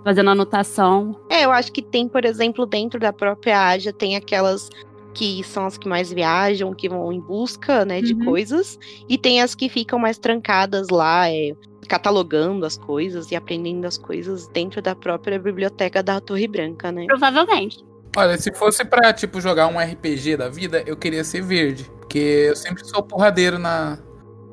fazendo 0.04 0.32
anotação. 0.32 1.16
É, 1.30 1.46
eu 1.46 1.52
acho 1.52 1.72
que 1.72 1.82
tem, 1.82 2.08
por 2.08 2.26
exemplo, 2.26 2.66
dentro 2.66 3.00
da 3.00 3.14
própria 3.14 3.68
Aja, 3.70 3.94
tem 3.94 4.16
aquelas 4.16 4.70
que 5.14 5.44
são 5.44 5.66
as 5.68 5.78
que 5.78 5.88
mais 5.88 6.12
viajam, 6.12 6.74
que 6.74 6.90
vão 6.90 7.14
em 7.14 7.22
busca, 7.22 7.86
né, 7.86 8.02
de 8.02 8.14
Uhum. 8.16 8.26
coisas, 8.26 8.80
e 9.08 9.18
tem 9.18 9.42
as 9.42 9.54
que 9.54 9.70
ficam 9.70 10.00
mais 10.00 10.18
trancadas 10.18 10.90
lá, 10.90 11.30
é, 11.30 11.56
catalogando 11.88 12.66
as 12.66 12.76
coisas 12.78 13.32
e 13.32 13.36
aprendendo 13.36 13.86
as 13.86 13.98
coisas 13.98 14.48
dentro 14.48 14.82
da 14.82 14.96
própria 14.96 15.38
biblioteca 15.38 16.02
da 16.02 16.20
Torre 16.20 16.48
Branca, 16.48 16.92
né? 16.92 17.06
Provavelmente. 17.06 17.78
Olha, 18.16 18.38
se 18.38 18.54
fosse 18.54 18.86
pra, 18.86 19.12
tipo, 19.12 19.42
jogar 19.42 19.68
um 19.68 19.80
RPG 19.80 20.38
da 20.38 20.50
vida, 20.50 20.84
eu 20.86 20.96
queria 20.96 21.24
ser 21.24 21.42
verde. 21.42 21.90
Porque 22.00 22.20
eu 22.50 22.56
sempre 22.56 22.86
sou 22.86 23.02
porradeiro 23.02 23.58
na, 23.58 23.98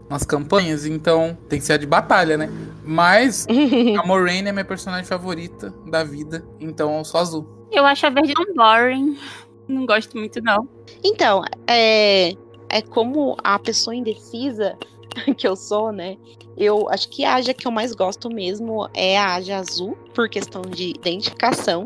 nas 0.09 0.25
campanhas, 0.25 0.87
então 0.87 1.37
tem 1.49 1.59
que 1.59 1.65
ser 1.65 1.75
a 1.75 1.77
de 1.77 1.87
batalha, 1.87 2.37
né? 2.37 2.51
Mas 2.83 3.47
a 4.03 4.07
Moraine 4.07 4.49
é 4.49 4.53
minha 4.53 4.65
personagem 4.65 5.05
favorita 5.05 5.75
da 5.87 6.03
vida, 6.03 6.45
então 6.59 6.99
eu 6.99 7.05
sou 7.05 7.21
azul. 7.21 7.47
Eu 7.71 7.87
acho 7.87 8.07
a 8.07 8.11
verde 8.11 8.35
tão 8.35 8.55
boring. 8.55 9.17
Não 9.69 9.87
gosto 9.87 10.17
muito, 10.19 10.43
não. 10.43 10.69
Então, 11.05 11.45
é, 11.69 12.33
é 12.69 12.83
como 12.83 13.37
a 13.45 13.59
pessoa 13.59 13.95
indecisa 13.95 14.77
que 15.37 15.47
eu 15.47 15.55
sou, 15.55 15.93
né? 15.93 16.17
Eu 16.57 16.89
acho 16.91 17.09
que 17.09 17.25
a 17.25 17.35
Aja 17.35 17.55
que 17.55 17.67
eu 17.67 17.71
mais 17.71 17.95
gosto 17.95 18.29
mesmo 18.29 18.89
é 18.93 19.17
a 19.17 19.35
Aja 19.35 19.59
azul, 19.59 19.97
por 20.13 20.29
questão 20.29 20.63
de 20.63 20.91
identificação. 20.91 21.85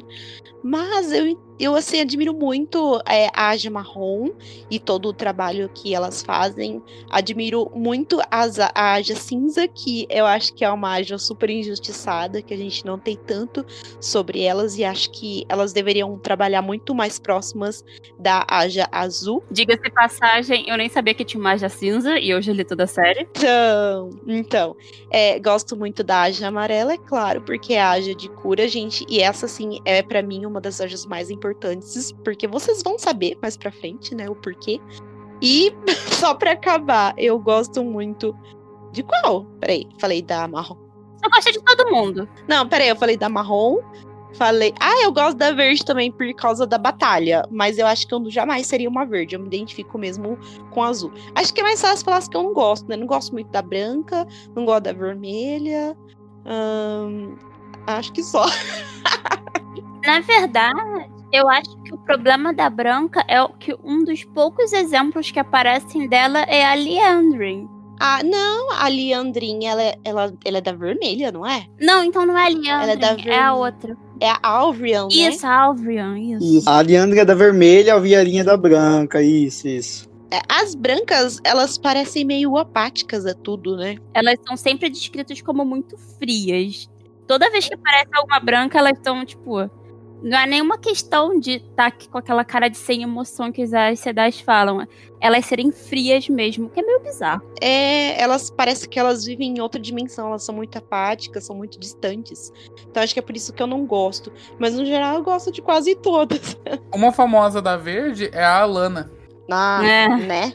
Mas 0.63 1.13
eu, 1.13 1.39
eu 1.59 1.75
assim, 1.75 2.01
admiro 2.01 2.35
muito 2.35 3.01
é, 3.07 3.29
a 3.33 3.51
Aja 3.51 3.71
marrom 3.71 4.31
e 4.71 4.79
todo 4.79 5.09
o 5.09 5.13
trabalho 5.13 5.71
que 5.73 5.95
elas 5.95 6.23
fazem. 6.23 6.83
Admiro 7.11 7.71
muito 7.75 8.21
as, 8.31 8.59
a 8.59 8.73
Aja 8.75 9.15
cinza, 9.15 9.69
que 9.69 10.07
eu 10.11 10.27
acho 10.27 10.53
que 10.55 10.65
é 10.65 10.71
uma 10.71 10.93
Aja 10.95 11.19
super 11.19 11.51
injustiçada, 11.51 12.43
que 12.43 12.53
a 12.53 12.57
gente 12.57 12.85
não 12.85 12.99
tem 12.99 13.17
tanto 13.17 13.65
sobre 14.01 14.43
elas. 14.43 14.77
E 14.79 14.85
acho 14.85 15.11
que 15.11 15.45
elas 15.49 15.73
deveriam 15.73 16.19
trabalhar 16.19 16.63
muito 16.63 16.95
mais 16.95 17.19
próximas 17.19 17.85
da 18.19 18.45
Aja 18.49 18.89
azul. 18.91 19.43
Diga-se 19.51 19.91
passagem, 19.91 20.65
eu 20.69 20.77
nem 20.77 20.89
sabia 20.89 21.15
que 21.15 21.25
tinha 21.25 21.41
uma 21.41 21.53
Aja 21.53 21.69
cinza 21.69 22.19
e 22.19 22.35
hoje 22.35 22.51
eu 22.51 22.55
li 22.55 22.65
toda 22.65 22.85
a 22.85 22.89
série. 22.89 23.29
Então, 23.31 24.11
então 24.27 24.77
é, 25.11 25.39
gosto 25.39 25.77
muito 25.77 26.03
da 26.03 26.23
Aja 26.23 26.49
amarela, 26.49 26.95
é 26.95 26.99
claro, 26.99 27.43
porque 27.43 27.75
é 27.75 27.81
a 27.83 27.91
Aja 27.91 28.15
de 28.15 28.29
cura, 28.29 28.67
gente. 28.67 29.05
E 29.09 29.21
essa, 29.21 29.47
assim, 29.47 29.79
é 29.85 30.03
pra 30.03 30.23
mim 30.23 30.47
uma 30.47 30.61
das 30.61 30.81
Ajas 30.81 31.07
mais 31.07 31.31
importantes, 31.31 31.44
porque 32.25 32.47
vocês 32.47 32.83
vão 32.83 32.99
saber 32.99 33.37
mais 33.43 33.57
pra 33.57 33.71
frente, 33.71 34.15
né, 34.15 34.29
o 34.29 34.35
porquê. 34.35 34.81
E, 35.43 35.73
só 36.19 36.35
pra 36.35 36.53
acabar, 36.53 37.15
eu 37.19 37.39
gosto 37.39 37.85
muito. 37.85 38.37
De 38.93 39.03
qual? 39.03 39.45
Peraí, 39.61 39.87
falei 39.99 40.23
da 40.23 40.47
marrom. 40.47 40.77
Eu 41.23 41.31
gosto 41.31 41.53
de 41.53 41.63
todo 41.63 41.91
mundo. 41.91 42.29
Não, 42.47 42.69
peraí, 42.69 42.89
eu 42.89 42.97
falei 42.97 43.17
da 43.17 43.29
marrom. 43.29 43.79
Falei. 44.35 44.75
Ah, 44.81 45.03
eu 45.03 45.13
gosto 45.13 45.37
da 45.37 45.53
verde 45.53 45.85
também 45.85 46.11
por 46.11 46.33
causa 46.35 46.67
da 46.67 46.77
batalha. 46.77 47.45
Mas 47.51 47.79
eu 47.79 47.87
acho 47.87 48.07
que 48.07 48.15
eu 48.15 48.31
jamais 48.31 48.67
seria 48.67 48.89
uma 48.89 49.05
verde. 49.05 49.35
Eu 49.35 49.41
me 49.41 49.47
identifico 49.47 49.97
mesmo 49.97 50.39
com 50.71 50.83
azul. 50.83 51.13
Acho 51.35 51.53
que 51.55 51.61
é 51.61 51.65
mais 51.65 51.81
fácil 51.81 52.05
falar 52.05 52.23
que 52.29 52.37
eu 52.37 52.43
não 52.43 52.53
gosto, 52.53 52.89
né? 52.89 52.97
Não 52.97 53.07
gosto 53.07 53.33
muito 53.33 53.51
da 53.51 53.63
branca, 53.63 54.27
não 54.55 54.65
gosto 54.65 54.85
da 54.85 54.93
vermelha. 54.93 55.97
ahn, 56.45 57.37
acho 57.87 58.13
que 58.13 58.23
só. 58.23 58.45
Na 60.05 60.21
verdade, 60.21 61.14
eu 61.35 61.49
acho 61.51 61.77
que 61.83 61.93
o 61.93 61.99
problema 61.99 62.53
da 62.55 62.71
Branca 62.71 63.25
é 63.27 63.43
o 63.43 63.49
que 63.49 63.75
um 63.83 64.05
dos 64.05 64.23
poucos 64.25 64.73
exemplos 64.73 65.31
que 65.31 65.39
aparecem 65.41 66.09
dela 66.09 66.41
é 66.43 66.65
a 66.65 66.75
Leandrin. 66.75 67.69
Ah, 68.01 68.23
não, 68.25 68.73
a 68.73 68.89
Leandrinha, 68.89 69.71
ela, 69.73 69.83
é- 69.83 69.95
ela, 70.05 70.35
ela 70.45 70.59
é 70.59 70.61
da 70.61 70.73
vermelha, 70.73 71.31
não 71.33 71.47
é? 71.47 71.67
Não, 71.81 72.03
então 72.05 72.25
não 72.27 72.37
é 72.37 72.47
a 72.47 72.49
Leandrin, 72.49 72.69
Ela 72.69 72.93
é 72.93 72.97
da 72.97 73.17
é, 73.23 73.39
a 73.39 73.55
outra. 73.55 73.97
É 74.21 74.31
a 74.31 74.39
Alvrian, 74.43 75.05
né? 75.09 75.15
Isso, 75.15 75.47
a 75.47 75.53
Alvrian, 75.63 76.19
isso. 76.19 76.59
Isso. 76.59 76.71
A 76.71 76.81
Leandra 76.81 77.21
é 77.21 77.25
da 77.25 77.35
vermelha, 77.35 77.95
a 77.95 77.99
Viarinha 77.99 78.45
da 78.45 78.57
branca, 78.57 79.23
isso, 79.23 79.67
isso. 79.69 80.09
É, 80.31 80.41
As 80.49 80.75
brancas, 80.75 81.39
elas 81.45 81.79
parecem 81.79 82.25
meio 82.25 82.57
apáticas 82.57 83.27
a 83.27 83.35
tudo, 83.35 83.77
né? 83.77 83.97
Elas 84.13 84.37
são 84.47 84.57
sempre 84.57 84.89
descritas 84.91 85.41
como 85.41 85.65
muito 85.65 85.97
frias. 86.19 86.89
Toda 87.27 87.51
vez 87.51 87.69
que 87.69 87.75
aparece 87.75 88.09
alguma 88.15 88.41
branca, 88.41 88.79
elas 88.79 88.97
estão, 88.99 89.25
tipo. 89.25 89.71
Não 90.25 90.39
é 90.39 90.47
nenhuma 90.47 90.79
questão 90.79 91.39
de 91.39 91.57
estar 91.57 91.93
com 92.11 92.17
aquela 92.17 92.43
cara 92.47 92.69
de 92.69 92.79
sem 92.79 93.03
emoção 93.03 93.53
que 93.53 93.61
as 93.63 94.01
sedais 94.01 94.41
falam. 94.41 94.87
Elas 95.21 95.45
serem 95.45 95.71
frias 95.71 96.31
mesmo, 96.31 96.71
que 96.71 96.81
é 96.81 96.83
meio 96.83 97.01
bizarro. 97.01 97.43
É, 97.61 98.19
elas 98.21 98.49
parece 98.49 98.89
que 98.89 98.99
elas 98.99 99.27
vivem 99.27 99.55
em 99.59 99.61
outra 99.61 99.79
dimensão, 99.79 100.29
elas 100.29 100.43
são 100.43 100.55
muito 100.55 100.79
apáticas, 100.79 101.45
são 101.45 101.55
muito 101.55 101.79
distantes. 101.79 102.51
Então 102.89 103.03
acho 103.03 103.13
que 103.13 103.21
é 103.21 103.23
por 103.23 103.37
isso 103.37 103.53
que 103.53 103.63
eu 103.63 103.67
não 103.67 103.85
gosto. 103.85 104.33
Mas 104.59 104.75
no 104.75 104.87
geral 104.87 105.17
eu 105.17 105.23
gosto 105.23 105.53
de 105.53 105.61
quase 105.61 105.95
todas. 105.95 106.57
Uma 106.95 107.13
famosa 107.13 107.61
da 107.61 107.77
verde 107.77 108.31
é 108.33 108.43
a 108.43 108.61
Alana. 108.63 109.13
Ah, 109.51 109.83
É. 109.85 110.09
né? 110.09 110.55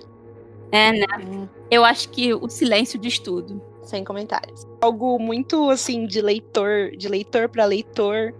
É, 0.72 0.91
né? 0.93 1.05
Hum, 1.28 1.47
Eu 1.70 1.86
acho 1.86 2.09
que 2.09 2.34
o 2.34 2.49
silêncio 2.49 2.97
diz 2.99 3.20
tudo. 3.20 3.61
Sem 3.84 4.03
comentários. 4.03 4.67
Algo 4.82 5.17
muito 5.20 5.70
assim 5.70 6.05
de 6.05 6.22
leitor, 6.22 6.91
de 6.97 7.07
leitor 7.07 7.49
para 7.49 7.65
leitor. 7.65 8.34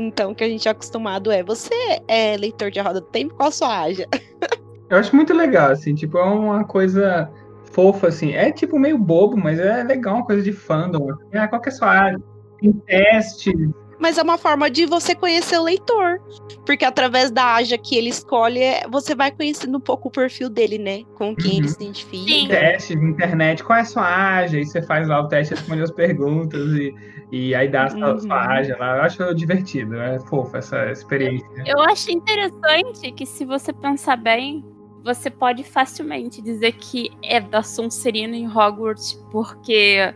Então, 0.00 0.32
que 0.32 0.44
a 0.44 0.48
gente 0.48 0.68
é 0.68 0.70
acostumado 0.70 1.32
é, 1.32 1.42
você 1.42 1.74
é 2.06 2.36
leitor 2.36 2.70
de 2.70 2.78
Roda 2.78 3.00
do 3.00 3.06
Tempo, 3.08 3.34
qual 3.34 3.50
sua 3.50 3.82
haja? 3.82 4.06
Eu 4.88 4.96
acho 4.96 5.14
muito 5.14 5.34
legal, 5.34 5.72
assim, 5.72 5.92
tipo, 5.92 6.16
é 6.16 6.22
uma 6.22 6.64
coisa 6.64 7.28
fofa, 7.72 8.06
assim. 8.06 8.32
É 8.32 8.50
tipo 8.52 8.78
meio 8.78 8.96
bobo, 8.96 9.36
mas 9.36 9.58
é 9.58 9.82
legal, 9.82 10.14
uma 10.14 10.24
coisa 10.24 10.40
de 10.40 10.52
fandom. 10.52 11.10
assim. 11.10 11.36
Ah, 11.36 11.48
qual 11.48 11.60
que 11.60 11.68
é 11.68 11.72
a 11.72 11.74
sua 11.74 11.88
área? 11.88 12.18
Tem 12.60 12.72
teste. 12.72 13.52
Mas 13.98 14.16
é 14.18 14.22
uma 14.22 14.38
forma 14.38 14.70
de 14.70 14.86
você 14.86 15.14
conhecer 15.14 15.58
o 15.58 15.64
leitor. 15.64 16.20
Porque 16.64 16.84
através 16.84 17.30
da 17.30 17.54
Aja 17.54 17.76
que 17.78 17.96
ele 17.96 18.10
escolhe, 18.10 18.60
é- 18.60 18.86
você 18.88 19.14
vai 19.14 19.30
conhecendo 19.30 19.78
um 19.78 19.80
pouco 19.80 20.08
o 20.08 20.10
perfil 20.10 20.48
dele, 20.50 20.78
né? 20.78 21.02
Com 21.14 21.34
quem 21.34 21.52
Uhum. 21.52 21.56
ele 21.58 21.68
se 21.68 21.76
identifica. 21.76 22.28
Sim. 22.32 22.48
teste 22.48 22.94
de 22.96 23.04
internet, 23.04 23.64
qual 23.64 23.78
é 23.78 23.82
a 23.82 23.84
sua 23.84 24.04
área? 24.04 24.58
Aí 24.58 24.64
você 24.66 24.82
faz 24.82 25.08
lá 25.08 25.20
o 25.20 25.28
teste, 25.28 25.54
responde 25.54 25.82
as 25.82 25.90
perguntas 25.90 26.60
e, 26.72 26.94
e 27.32 27.54
aí 27.54 27.68
dá 27.68 27.84
a 27.84 27.88
sua, 27.90 28.12
Uhum. 28.12 28.20
sua 28.20 28.36
área 28.36 28.76
lá. 28.78 28.96
Eu 28.98 29.02
acho 29.02 29.34
divertido, 29.34 29.96
é 29.98 30.18
fofo 30.20 30.56
essa 30.56 30.90
experiência. 30.90 31.46
Eu 31.66 31.80
acho 31.82 32.10
interessante 32.10 33.10
que, 33.12 33.24
se 33.26 33.44
você 33.44 33.72
pensar 33.72 34.16
bem, 34.16 34.64
você 35.04 35.30
pode 35.30 35.64
facilmente 35.64 36.42
dizer 36.42 36.72
que 36.72 37.10
é 37.22 37.40
da 37.40 37.62
Sonserina 37.62 38.36
em 38.36 38.46
Hogwarts, 38.46 39.14
porque 39.30 40.12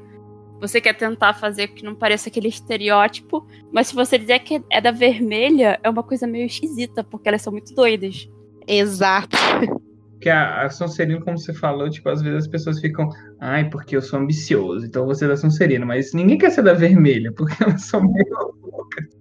você 0.63 0.81
quer 0.81 0.95
tentar 0.95 1.35
fazer 1.35 1.67
que 1.69 1.85
não 1.85 1.93
pareça 1.93 2.29
aquele 2.29 2.47
estereótipo, 2.47 3.45
mas 3.73 3.89
se 3.89 3.95
você 3.97 4.17
dizer 4.17 4.39
que 4.39 4.63
é 4.71 4.81
da 4.81 4.93
vermelha, 4.93 5.79
é 5.83 5.91
uma 5.91 6.05
coisa 6.05 6.25
meio 6.25 6.47
esquisita, 6.47 7.03
porque 7.03 7.29
elas 7.29 7.43
são 7.43 7.53
muito 7.53 7.75
doidas. 7.75 8.31
Exato. 8.65 9.37
Porque 10.13 10.31
a, 10.31 10.63
a 10.63 10.71
Sonserina, 10.71 11.21
como 11.21 11.37
você 11.37 11.53
falou, 11.53 11.91
tipo, 11.91 12.09
às 12.09 12.23
vezes 12.23 12.45
as 12.45 12.47
pessoas 12.47 12.79
ficam, 12.79 13.09
ai, 13.41 13.69
porque 13.69 13.97
eu 13.97 14.01
sou 14.01 14.21
ambicioso, 14.21 14.87
então 14.87 15.05
você 15.05 15.25
é 15.25 15.29
da 15.29 15.37
Sonserina, 15.37 15.85
mas 15.85 16.15
ninguém 16.15 16.39
quer 16.39 16.51
ser 16.51 16.63
da 16.63 16.75
vermelha, 16.75 17.33
porque 17.37 17.61
elas 17.61 17.83
são 17.83 18.01
meio. 18.01 18.55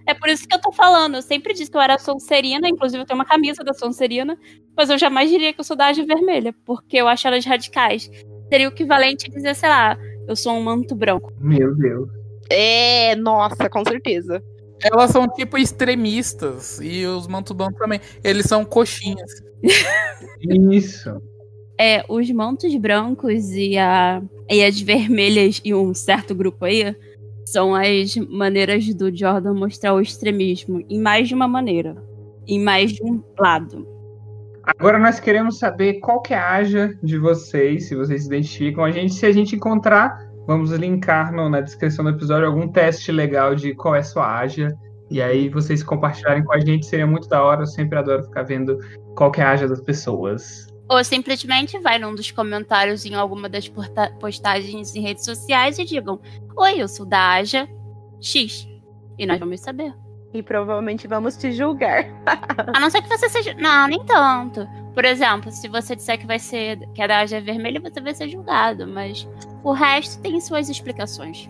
É 0.05 0.13
por 0.13 0.29
isso 0.29 0.47
que 0.47 0.53
eu 0.53 0.61
tô 0.61 0.71
falando. 0.71 1.15
Eu 1.15 1.23
sempre 1.23 1.55
disse 1.55 1.71
que 1.71 1.77
eu 1.77 1.81
era 1.81 1.97
Sonserina, 1.97 2.69
inclusive 2.69 3.01
eu 3.01 3.05
tenho 3.07 3.17
uma 3.17 3.25
camisa 3.25 3.63
da 3.63 3.73
Sonserina, 3.73 4.37
mas 4.77 4.91
eu 4.91 4.97
jamais 4.99 5.27
diria 5.27 5.51
que 5.51 5.59
eu 5.59 5.63
sou 5.63 5.75
da 5.75 5.87
Age 5.87 6.03
Vermelha, 6.03 6.53
porque 6.65 6.97
eu 6.97 7.07
acho 7.07 7.27
elas 7.27 7.43
radicais. 7.45 8.11
Seria 8.47 8.69
o 8.69 8.71
equivalente 8.71 9.25
a 9.27 9.33
dizer, 9.33 9.55
sei 9.55 9.69
lá, 9.69 9.97
eu 10.31 10.35
sou 10.35 10.53
um 10.53 10.63
manto 10.63 10.95
branco. 10.95 11.31
Meu 11.39 11.75
Deus. 11.75 12.09
É, 12.49 13.15
nossa, 13.15 13.69
com 13.69 13.83
certeza. 13.83 14.41
Elas 14.81 15.11
são 15.11 15.27
tipo 15.27 15.57
extremistas. 15.57 16.79
E 16.81 17.05
os 17.05 17.27
mantubanos 17.27 17.77
também. 17.77 17.99
Eles 18.23 18.45
são 18.45 18.65
coxinhas. 18.65 19.31
Isso. 20.71 21.21
É, 21.77 22.03
os 22.07 22.29
mantos 22.31 22.73
brancos 22.75 23.49
e, 23.51 23.77
a, 23.77 24.21
e 24.49 24.63
as 24.63 24.79
vermelhas 24.79 25.61
e 25.63 25.73
um 25.73 25.93
certo 25.93 26.33
grupo 26.33 26.65
aí 26.65 26.95
são 27.45 27.75
as 27.75 28.15
maneiras 28.15 28.93
do 28.93 29.15
Jordan 29.15 29.53
mostrar 29.53 29.93
o 29.93 29.99
extremismo 29.99 30.85
em 30.87 30.99
mais 30.99 31.27
de 31.27 31.35
uma 31.35 31.47
maneira, 31.47 32.01
em 32.47 32.59
mais 32.59 32.93
de 32.93 33.03
um 33.03 33.21
lado. 33.37 33.87
Agora 34.63 34.99
nós 34.99 35.19
queremos 35.19 35.57
saber 35.57 35.99
qual 35.99 36.21
que 36.21 36.33
é 36.33 36.37
a 36.37 36.51
Aja 36.51 36.93
de 37.01 37.17
vocês, 37.17 37.87
se 37.87 37.95
vocês 37.95 38.21
se 38.21 38.27
identificam. 38.27 38.83
A 38.83 38.91
gente, 38.91 39.13
se 39.13 39.25
a 39.25 39.31
gente 39.31 39.55
encontrar, 39.55 40.15
vamos 40.45 40.71
linkar 40.71 41.33
no- 41.33 41.49
na 41.49 41.61
descrição 41.61 42.05
do 42.05 42.11
episódio 42.11 42.47
algum 42.47 42.67
teste 42.67 43.11
legal 43.11 43.55
de 43.55 43.73
qual 43.73 43.95
é 43.95 44.03
sua 44.03 44.39
Aja. 44.39 44.67
E 45.09 45.21
aí 45.21 45.49
vocês 45.49 45.83
compartilharem 45.83 46.43
com 46.43 46.53
a 46.53 46.59
gente, 46.59 46.85
seria 46.85 47.07
muito 47.07 47.27
da 47.27 47.43
hora. 47.43 47.63
Eu 47.63 47.67
sempre 47.67 47.97
adoro 47.97 48.23
ficar 48.23 48.43
vendo 48.43 48.77
qual 49.15 49.31
que 49.31 49.41
é 49.41 49.43
a 49.43 49.51
Aja 49.51 49.67
das 49.67 49.81
pessoas. 49.81 50.67
Ou 50.89 51.03
simplesmente 51.03 51.79
vai 51.79 51.97
num 51.97 52.13
dos 52.13 52.31
comentários 52.31 53.05
em 53.05 53.15
alguma 53.15 53.47
das 53.49 53.71
postagens 54.19 54.95
em 54.95 55.01
redes 55.01 55.25
sociais 55.25 55.79
e 55.79 55.85
digam: 55.85 56.19
Oi, 56.55 56.81
eu 56.81 56.87
sou 56.87 57.05
da 57.05 57.31
Aja 57.33 57.67
X. 58.19 58.67
E 59.17 59.25
nós 59.25 59.39
vamos 59.39 59.59
saber. 59.61 59.93
E 60.33 60.41
provavelmente 60.41 61.07
vamos 61.07 61.35
te 61.35 61.51
julgar. 61.51 62.05
A 62.73 62.79
não 62.79 62.89
ser 62.89 63.01
que 63.01 63.09
você 63.09 63.27
seja. 63.27 63.53
Não, 63.55 63.87
nem 63.87 64.03
tanto. 64.05 64.67
Por 64.93 65.03
exemplo, 65.03 65.51
se 65.51 65.67
você 65.67 65.95
disser 65.95 66.17
que 66.17 66.27
vai 66.27 66.39
ser. 66.39 66.79
que 66.93 67.01
a 67.01 67.07
da 67.07 67.23
é 67.23 67.41
vermelha, 67.41 67.81
você 67.81 67.99
vai 67.99 68.13
ser 68.13 68.29
julgado. 68.29 68.87
Mas 68.87 69.27
o 69.63 69.71
resto 69.71 70.21
tem 70.21 70.39
suas 70.39 70.69
explicações. 70.69 71.49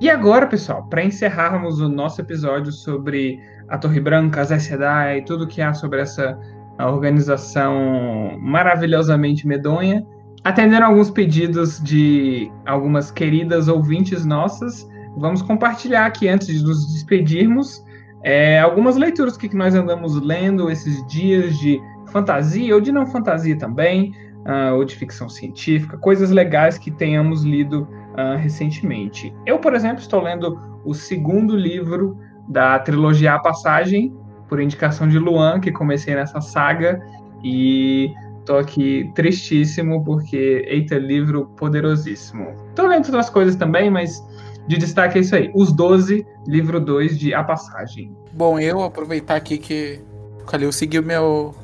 E 0.00 0.08
agora, 0.08 0.46
pessoal, 0.46 0.84
para 0.84 1.02
encerrarmos 1.02 1.80
o 1.80 1.88
nosso 1.88 2.20
episódio 2.20 2.70
sobre 2.70 3.40
a 3.68 3.76
Torre 3.76 4.00
Branca, 4.00 4.40
as 4.40 4.62
Sedai 4.62 5.18
e 5.18 5.24
tudo 5.24 5.46
que 5.46 5.60
há 5.60 5.74
sobre 5.74 6.00
essa 6.00 6.38
organização 6.78 8.38
maravilhosamente 8.38 9.46
medonha, 9.46 10.06
atendendo 10.44 10.84
alguns 10.84 11.10
pedidos 11.10 11.82
de 11.82 12.50
algumas 12.64 13.10
queridas 13.10 13.66
ouvintes 13.66 14.24
nossas, 14.24 14.88
vamos 15.16 15.42
compartilhar 15.42 16.06
aqui 16.06 16.28
antes 16.28 16.46
de 16.46 16.62
nos 16.62 16.92
despedirmos 16.92 17.84
é, 18.22 18.58
algumas 18.58 18.96
leituras 18.96 19.36
que 19.36 19.54
nós 19.54 19.74
andamos 19.74 20.20
lendo 20.20 20.70
esses 20.70 21.06
dias 21.06 21.56
de 21.58 21.80
fantasia 22.10 22.74
ou 22.74 22.80
de 22.80 22.90
não 22.90 23.06
fantasia 23.06 23.56
também, 23.56 24.12
ah, 24.44 24.72
ou 24.74 24.84
de 24.84 24.96
ficção 24.96 25.28
científica, 25.28 25.96
coisas 25.98 26.30
legais 26.30 26.78
que 26.78 26.90
tenhamos 26.90 27.44
lido 27.44 27.86
ah, 28.16 28.36
recentemente. 28.36 29.34
Eu, 29.44 29.58
por 29.58 29.74
exemplo, 29.74 30.00
estou 30.00 30.22
lendo 30.22 30.58
o 30.84 30.94
segundo 30.94 31.56
livro 31.56 32.18
da 32.48 32.78
trilogia 32.78 33.34
A 33.34 33.38
Passagem, 33.38 34.16
por 34.48 34.60
indicação 34.60 35.06
de 35.06 35.18
Luan, 35.18 35.60
que 35.60 35.70
comecei 35.70 36.14
nessa 36.14 36.40
saga, 36.40 37.00
e 37.44 38.10
tô 38.46 38.56
aqui 38.56 39.10
tristíssimo 39.14 40.02
porque, 40.02 40.64
eita, 40.66 40.96
livro 40.96 41.46
poderosíssimo. 41.56 42.54
Tô 42.74 42.86
lendo 42.86 43.04
outras 43.04 43.28
coisas 43.28 43.54
também, 43.54 43.90
mas 43.90 44.26
de 44.68 44.76
destaque 44.76 45.18
é 45.18 45.20
isso 45.22 45.34
aí. 45.34 45.50
Os 45.54 45.72
12, 45.72 46.24
livro 46.46 46.78
2 46.78 47.18
de 47.18 47.32
A 47.32 47.42
Passagem. 47.42 48.14
Bom, 48.32 48.60
eu 48.60 48.82
aproveitar 48.82 49.36
aqui 49.36 49.56
que 49.56 49.98
o 50.42 50.44
Calil 50.44 50.70
seguiu 50.70 51.02
meu, 51.02 51.54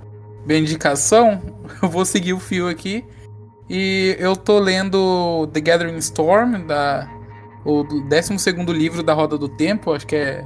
minha 0.47 0.59
indicação, 0.59 1.41
eu 1.83 1.89
vou 1.89 2.05
seguir 2.07 2.33
o 2.33 2.41
fio 2.41 2.67
aqui. 2.67 3.05
E 3.69 4.17
eu 4.19 4.35
tô 4.35 4.59
lendo 4.59 5.47
The 5.53 5.61
Gathering 5.61 5.97
Storm, 5.99 6.67
da, 6.67 7.09
o 7.65 7.83
12 7.83 8.53
livro 8.73 9.03
da 9.03 9.13
Roda 9.13 9.37
do 9.37 9.49
Tempo, 9.49 9.93
acho 9.93 10.07
que 10.07 10.17
é 10.17 10.45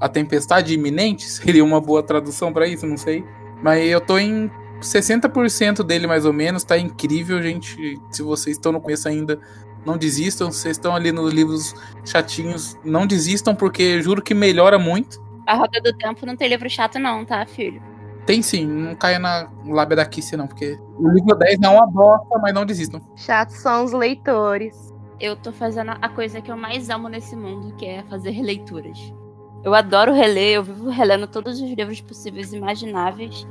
A 0.00 0.08
Tempestade 0.08 0.74
Iminente, 0.74 1.24
seria 1.30 1.64
uma 1.64 1.80
boa 1.80 2.02
tradução 2.02 2.52
pra 2.52 2.66
isso, 2.66 2.86
não 2.86 2.96
sei. 2.96 3.24
Mas 3.62 3.88
eu 3.88 4.00
tô 4.00 4.18
em 4.18 4.50
60% 4.80 5.84
dele 5.84 6.06
mais 6.08 6.24
ou 6.24 6.32
menos, 6.32 6.64
tá 6.64 6.76
incrível, 6.76 7.40
gente. 7.40 8.00
Se 8.10 8.22
vocês 8.22 8.56
estão 8.56 8.72
no 8.72 8.80
começo 8.80 9.08
ainda, 9.08 9.38
não 9.84 9.96
desistam. 9.96 10.50
Se 10.50 10.58
vocês 10.58 10.76
estão 10.76 10.94
ali 10.94 11.12
nos 11.12 11.32
livros 11.32 11.74
chatinhos, 12.04 12.78
não 12.84 13.06
desistam, 13.06 13.54
porque 13.54 14.00
juro 14.02 14.22
que 14.22 14.34
melhora 14.34 14.78
muito. 14.78 15.22
A 15.46 15.54
Roda 15.54 15.80
do 15.80 15.92
Tempo 15.96 16.24
não 16.26 16.36
tem 16.36 16.48
livro 16.48 16.68
chato, 16.68 16.98
não, 16.98 17.24
tá, 17.24 17.44
filho? 17.46 17.82
Tem 18.26 18.42
sim, 18.42 18.66
não 18.66 18.94
caia 18.94 19.18
na 19.18 19.50
lábia 19.66 19.96
da 19.96 20.04
Kissy, 20.04 20.36
não, 20.36 20.46
porque 20.46 20.78
o 20.98 21.08
livro 21.08 21.34
10 21.34 21.62
é 21.62 21.68
uma 21.68 21.86
bosta, 21.86 22.38
mas 22.38 22.54
não 22.54 22.64
desistam. 22.64 23.00
Chatos 23.16 23.56
são 23.56 23.84
os 23.84 23.92
leitores. 23.92 24.94
Eu 25.18 25.36
tô 25.36 25.52
fazendo 25.52 25.92
a 26.00 26.08
coisa 26.08 26.40
que 26.40 26.50
eu 26.50 26.56
mais 26.56 26.88
amo 26.88 27.08
nesse 27.08 27.34
mundo, 27.34 27.74
que 27.76 27.86
é 27.86 28.02
fazer 28.04 28.30
releituras. 28.30 29.12
Eu 29.62 29.74
adoro 29.74 30.14
reler, 30.14 30.54
eu 30.54 30.62
vivo 30.62 30.88
relendo 30.88 31.26
todos 31.26 31.60
os 31.60 31.70
livros 31.70 32.00
possíveis 32.00 32.52
e 32.52 32.56
imagináveis. 32.56 33.46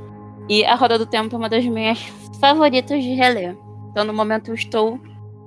E 0.48 0.64
A 0.64 0.74
Roda 0.74 0.98
do 0.98 1.06
Tempo 1.06 1.34
é 1.34 1.38
uma 1.38 1.48
das 1.48 1.64
minhas 1.64 2.00
favoritas 2.40 3.02
de 3.02 3.14
reler. 3.14 3.56
Então, 3.90 4.04
no 4.04 4.12
momento, 4.12 4.48
eu 4.48 4.54
estou 4.54 4.98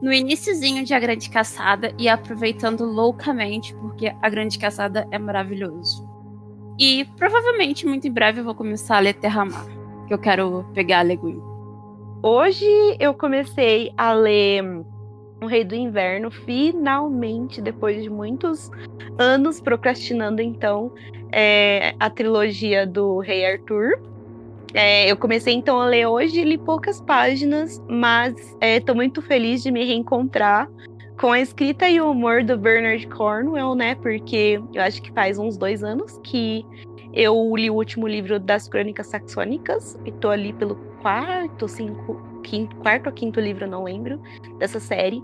no 0.01 0.11
iniciozinho 0.11 0.83
de 0.83 0.93
A 0.93 0.99
Grande 0.99 1.29
Caçada 1.29 1.93
e 1.97 2.09
aproveitando 2.09 2.83
loucamente, 2.83 3.73
porque 3.75 4.13
A 4.21 4.29
Grande 4.29 4.59
Caçada 4.59 5.07
é 5.11 5.17
maravilhoso. 5.17 6.07
E 6.79 7.05
provavelmente, 7.17 7.85
muito 7.85 8.07
em 8.07 8.11
breve, 8.11 8.41
eu 8.41 8.43
vou 8.43 8.55
começar 8.55 8.97
a 8.97 8.99
ler 8.99 9.13
Terra-Mar, 9.13 9.65
que 10.07 10.13
eu 10.13 10.17
quero 10.17 10.65
pegar 10.73 10.99
a 10.99 11.03
Leguin. 11.03 11.39
Hoje 12.21 12.65
eu 12.99 13.13
comecei 13.13 13.93
a 13.97 14.13
ler 14.13 14.63
O 15.41 15.45
Rei 15.45 15.63
do 15.63 15.75
Inverno, 15.75 16.31
finalmente, 16.31 17.61
depois 17.61 18.01
de 18.01 18.09
muitos 18.09 18.71
anos 19.17 19.61
procrastinando, 19.61 20.41
então, 20.41 20.91
é, 21.31 21.93
a 21.99 22.09
trilogia 22.09 22.87
do 22.87 23.19
Rei 23.19 23.45
Arthur. 23.45 24.01
É, 24.73 25.11
eu 25.11 25.15
comecei 25.15 25.53
então 25.53 25.79
a 25.79 25.85
ler 25.85 26.07
hoje, 26.07 26.43
li 26.43 26.57
poucas 26.57 26.99
páginas, 26.99 27.79
mas 27.87 28.57
estou 28.59 28.95
muito 28.95 29.21
feliz 29.21 29.61
de 29.61 29.71
me 29.71 29.85
reencontrar 29.85 30.67
com 31.19 31.31
a 31.31 31.39
escrita 31.39 31.87
e 31.87 32.01
o 32.01 32.09
humor 32.09 32.43
do 32.43 32.57
Bernard 32.57 33.05
Cornwell, 33.07 33.75
né? 33.75 33.93
Porque 33.95 34.59
eu 34.73 34.81
acho 34.81 34.99
que 35.01 35.11
faz 35.11 35.37
uns 35.37 35.57
dois 35.57 35.83
anos 35.83 36.19
que 36.23 36.65
eu 37.13 37.55
li 37.55 37.69
o 37.69 37.75
último 37.75 38.07
livro 38.07 38.39
das 38.39 38.67
Crônicas 38.67 39.07
Saxônicas 39.07 39.99
e 40.05 40.11
tô 40.11 40.29
ali 40.29 40.51
pelo 40.53 40.75
quarto, 41.01 41.67
cinco, 41.67 42.19
quinto, 42.41 42.75
quarto 42.77 43.07
ou 43.07 43.13
quinto 43.13 43.39
livro, 43.39 43.67
não 43.67 43.83
lembro, 43.83 44.19
dessa 44.57 44.79
série. 44.79 45.23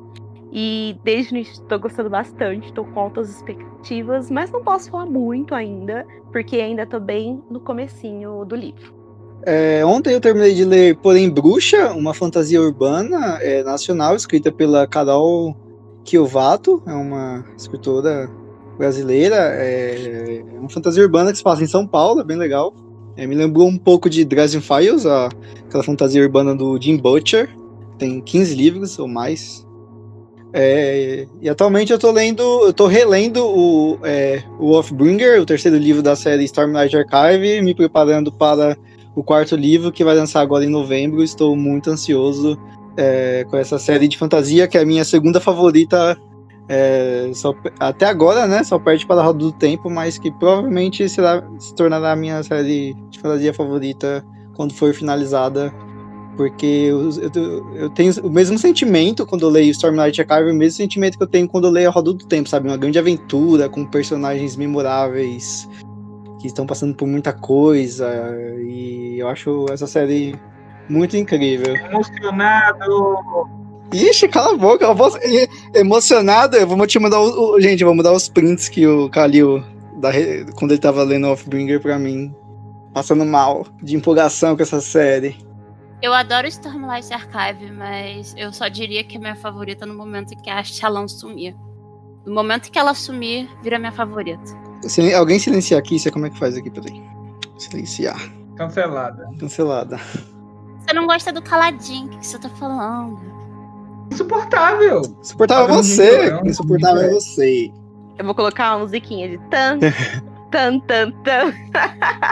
E 0.52 0.96
desde 1.04 1.34
o 1.34 1.38
início 1.38 1.54
estou 1.54 1.80
gostando 1.80 2.10
bastante, 2.10 2.72
tô 2.74 2.84
com 2.84 3.00
altas 3.00 3.30
expectativas, 3.30 4.30
mas 4.30 4.52
não 4.52 4.64
posso 4.64 4.92
falar 4.92 5.06
muito 5.08 5.56
ainda, 5.56 6.06
porque 6.32 6.58
ainda 6.58 6.86
tô 6.86 7.00
bem 7.00 7.44
no 7.50 7.60
comecinho 7.60 8.46
do 8.46 8.56
livro. 8.56 8.99
É, 9.44 9.86
ontem 9.86 10.14
eu 10.14 10.20
terminei 10.20 10.54
de 10.54 10.66
ler 10.66 10.98
Porém 10.98 11.30
Bruxa, 11.30 11.94
uma 11.94 12.14
fantasia 12.14 12.62
urbana 12.62 13.40
é, 13.42 13.64
nacional, 13.64 14.16
escrita 14.16 14.52
pela 14.52 14.86
Carol 14.86 15.56
Kiovato, 16.04 16.84
é 16.86 16.94
uma 16.94 17.46
escritora 17.58 18.30
brasileira. 18.78 19.36
É, 19.36 20.44
é 20.56 20.60
uma 20.60 20.70
fantasia 20.70 21.04
urbana 21.04 21.32
que 21.32 21.38
se 21.38 21.44
passa 21.44 21.64
em 21.64 21.68
São 21.68 21.86
Paulo, 21.86 22.22
é 22.22 22.24
bem 22.24 22.38
legal. 22.38 22.74
É, 23.16 23.28
me 23.28 23.36
lembrou 23.36 23.68
um 23.68 23.78
pouco 23.78 24.10
de 24.10 24.24
Dresden 24.24 24.62
Files, 24.62 25.06
a, 25.06 25.30
aquela 25.68 25.84
fantasia 25.84 26.22
urbana 26.22 26.56
do 26.56 26.82
Jim 26.82 26.98
Butcher. 26.98 27.50
tem 27.98 28.22
15 28.22 28.56
livros 28.56 28.98
ou 28.98 29.08
mais. 29.08 29.68
É, 30.52 31.28
e 31.42 31.48
atualmente 31.48 31.92
eu 31.92 32.00
tô 32.00 32.12
lendo, 32.12 32.42
eu 32.66 32.74
tô 32.74 32.88
relendo 32.88 33.46
o, 33.46 34.00
é, 34.04 34.42
o 34.58 34.72
o 34.72 35.46
terceiro 35.46 35.78
livro 35.78 36.02
da 36.02 36.16
série 36.16 36.46
Stormlight 36.46 36.96
Archive, 36.98 37.62
me 37.62 37.76
preparando 37.76 38.32
para 38.32 38.76
o 39.20 39.24
quarto 39.24 39.54
livro 39.58 39.92
que 39.92 40.02
vai 40.02 40.16
lançar 40.16 40.40
agora 40.40 40.64
em 40.64 40.70
novembro. 40.70 41.22
Estou 41.22 41.54
muito 41.54 41.90
ansioso 41.90 42.58
é, 42.96 43.46
com 43.50 43.58
essa 43.58 43.78
série 43.78 44.08
de 44.08 44.18
fantasia, 44.18 44.66
que 44.66 44.78
é 44.78 44.82
a 44.82 44.86
minha 44.86 45.04
segunda 45.04 45.42
favorita 45.42 46.18
é, 46.70 47.30
só, 47.34 47.54
até 47.78 48.06
agora, 48.06 48.48
né? 48.48 48.64
Só 48.64 48.80
perde 48.80 49.06
para 49.06 49.20
a 49.20 49.26
Roda 49.26 49.40
do 49.40 49.52
Tempo, 49.52 49.90
mas 49.90 50.18
que 50.18 50.32
provavelmente 50.32 51.08
será, 51.10 51.44
se 51.58 51.76
tornará 51.76 52.14
a 52.14 52.16
minha 52.16 52.42
série 52.44 52.96
de 53.10 53.20
fantasia 53.20 53.54
favorita 53.54 54.26
quando 54.56 54.74
for 54.74 54.94
finalizada 54.94 55.74
porque 56.38 56.66
eu, 56.66 57.10
eu, 57.20 57.76
eu, 57.76 57.90
tenho 57.90 58.14
o 58.24 58.30
mesmo 58.30 58.58
sentimento 58.58 59.26
quando 59.26 59.42
eu 59.42 59.50
leio 59.50 59.72
Stormlight 59.72 60.22
Archive, 60.22 60.52
o 60.52 60.56
mesmo 60.56 60.78
sentimento 60.78 61.18
que 61.18 61.24
eu 61.24 61.28
tenho 61.28 61.50
quando 61.50 61.68
eu 61.68 61.72
leio 61.72 61.90
A 61.90 61.92
Roda 61.92 62.14
do 62.14 62.26
Tempo, 62.26 62.48
sabe? 62.48 62.70
Uma 62.70 62.78
grande 62.78 62.98
aventura 62.98 63.68
com 63.68 63.86
personagens 63.86 64.56
memoráveis 64.56 65.68
que 66.40 66.48
estão 66.48 66.66
passando 66.66 66.96
por 66.96 67.08
muita 67.08 67.34
coisa. 67.34 68.10
E 68.66 69.20
eu 69.20 69.28
acho 69.28 69.66
essa 69.72 69.86
série 69.86 70.40
muito 70.90 71.16
incrível. 71.16 71.76
Emocionado! 71.76 73.48
Ixi, 73.94 74.28
cala 74.28 74.54
a 74.54 74.58
boca, 74.58 74.86
eu 74.86 74.96
vou... 74.96 75.12
emocionado. 75.74 76.56
Eu 76.56 76.68
vou 76.68 76.88
te 76.88 77.00
mandar 77.00 77.20
o, 77.20 77.60
gente, 77.60 77.82
eu 77.82 77.88
vou 77.88 77.96
mandar 77.96 78.14
os 78.14 78.30
prints 78.30 78.70
que 78.70 78.86
o 78.88 79.10
Kalil, 79.10 79.64
da, 79.98 80.12
quando 80.56 80.72
ele 80.72 80.80
tava 80.80 81.04
lendo 81.04 81.28
Offbringer 81.28 81.82
pra 81.82 81.98
mim, 81.98 82.34
passando 82.94 83.26
mal 83.26 83.66
de 83.82 83.96
empolgação 83.96 84.56
com 84.56 84.64
essa 84.64 84.80
série. 84.80 85.36
Eu 86.02 86.14
adoro 86.14 86.48
Stormlight 86.48 87.14
Archive, 87.14 87.72
mas 87.72 88.34
eu 88.38 88.54
só 88.54 88.70
diria 88.70 89.04
que 89.04 89.18
é 89.18 89.20
minha 89.20 89.36
favorita 89.36 89.86
no 89.86 89.94
momento 89.94 90.34
em 90.34 90.38
que 90.38 90.50
a 90.50 90.64
Shalom 90.64 91.08
sumir. 91.08 91.56
No 92.26 92.34
momento 92.34 92.72
que 92.72 92.80
ela 92.80 92.94
sumir, 92.94 93.50
vira 93.62 93.80
minha 93.80 93.92
favorita. 93.92 94.69
Se 94.84 95.14
alguém 95.14 95.40
silenciar 95.40 95.80
aqui, 95.80 96.00
você 96.00 96.10
como 96.10 96.26
é 96.26 96.30
que 96.30 96.40
faz 96.40 96.56
aqui, 96.56 96.70
peraí? 96.70 97.04
Silenciar. 97.58 98.20
Cancelada. 98.56 99.30
Cancelada. 99.40 100.00
Você 100.80 100.94
não 100.94 101.06
gosta 101.06 101.32
do 101.32 101.42
caladinho, 101.42 102.08
o 102.08 102.10
que 102.18 102.26
você 102.26 102.40
tá 102.40 102.50
falando? 102.50 103.20
Insuportável. 104.12 105.02
Insuportável 105.22 105.66
é 105.66 105.78
você. 105.78 106.40
Insuportável 106.44 107.04
é 107.04 107.10
você. 107.10 107.72
Eu 108.18 108.26
vou 108.26 108.36
colocar 108.36 108.76
uma 108.76 108.86
musiquinha 108.86 109.30
de 109.30 109.38
tan, 109.50 109.80
tan, 110.52 110.80
tan, 110.80 111.12
tan. 111.24 111.54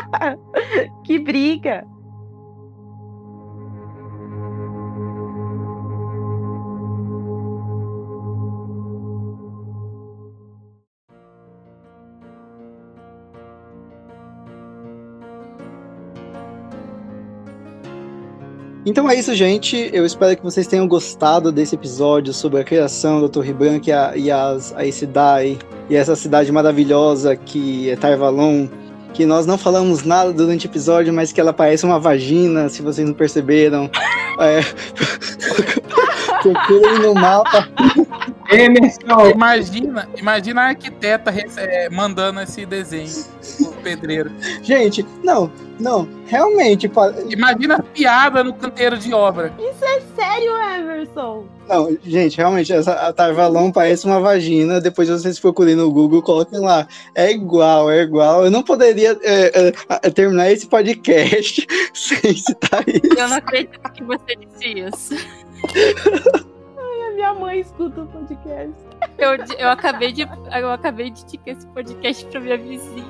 que 1.05 1.19
briga. 1.19 1.85
Então 18.87 19.09
é 19.09 19.15
isso, 19.15 19.35
gente. 19.35 19.89
Eu 19.91 20.05
espero 20.05 20.37
que 20.37 20.41
vocês 20.41 20.65
tenham 20.65 20.87
gostado 20.87 21.51
desse 21.51 21.75
episódio 21.75 22.31
sobre 22.31 22.61
a 22.61 22.63
criação 22.63 23.21
da 23.21 23.27
Torre 23.27 23.51
Branca 23.51 23.89
e 23.89 23.91
a, 23.91 24.13
e 24.15 24.31
as, 24.31 24.73
a 24.77 24.85
Isidai 24.85 25.59
e 25.89 25.95
essa 25.97 26.15
cidade 26.15 26.49
maravilhosa 26.53 27.35
que 27.35 27.89
é 27.89 27.97
Tarvalon. 27.97 28.65
Que 29.13 29.25
nós 29.25 29.45
não 29.45 29.57
falamos 29.57 30.03
nada 30.03 30.31
durante 30.31 30.67
o 30.67 30.69
episódio, 30.69 31.11
mas 31.11 31.33
que 31.33 31.41
ela 31.41 31.51
parece 31.51 31.85
uma 31.85 31.99
vagina, 31.99 32.69
se 32.69 32.81
vocês 32.81 33.05
não 33.05 33.13
perceberam. 33.13 33.91
É... 34.39 34.61
Procurem 36.43 36.99
no 36.99 37.15
mapa. 37.15 37.67
Emerson. 38.51 39.31
Imagina, 39.33 40.07
imagina 40.15 40.61
a 40.61 40.65
arquiteta 40.67 41.33
é, 41.57 41.89
mandando 41.89 42.39
esse 42.41 42.63
desenho 42.63 43.09
pro 43.57 43.71
pedreiro. 43.81 44.31
Gente, 44.61 45.03
não, 45.23 45.51
não, 45.79 46.07
realmente. 46.25 46.89
Imagina 47.29 47.75
a 47.75 47.83
piada 47.83 48.43
no 48.43 48.53
canteiro 48.53 48.97
de 48.97 49.13
obra. 49.13 49.53
Isso 49.59 49.85
é 49.85 50.01
sério, 50.15 50.51
Emerson? 50.55 51.45
Não, 51.67 51.97
gente, 52.03 52.37
realmente, 52.37 52.73
essa, 52.73 52.93
a 52.93 53.13
Tarvalon 53.13 53.71
parece 53.71 54.05
uma 54.05 54.19
vagina. 54.19 54.81
Depois 54.81 55.09
vocês 55.09 55.39
procurem 55.39 55.75
no 55.75 55.91
Google, 55.91 56.21
coloquem 56.21 56.59
lá. 56.59 56.87
É 57.13 57.31
igual, 57.31 57.91
é 57.91 58.01
igual. 58.01 58.45
Eu 58.45 58.51
não 58.51 58.63
poderia 58.63 59.17
é, 59.21 59.73
é, 59.89 60.09
terminar 60.09 60.51
esse 60.51 60.67
podcast 60.67 61.67
sem 61.93 62.33
citar 62.35 62.83
isso. 62.87 63.17
Eu 63.17 63.27
não 63.27 63.37
acredito 63.37 63.91
que 63.91 64.03
você 64.03 64.35
disse 64.35 64.79
isso. 64.79 65.27
Ai, 66.77 67.07
a 67.07 67.11
minha 67.13 67.33
mãe 67.33 67.59
escuta 67.59 68.01
o 68.01 68.07
podcast. 68.07 68.73
Eu, 69.17 69.35
eu, 69.59 69.69
acabei 69.69 70.11
de, 70.11 70.21
eu 70.23 70.71
acabei 70.71 71.11
de 71.11 71.21
indicar 71.21 71.55
esse 71.55 71.67
podcast 71.67 72.25
pra 72.25 72.39
minha 72.39 72.57
vizinha. 72.57 73.05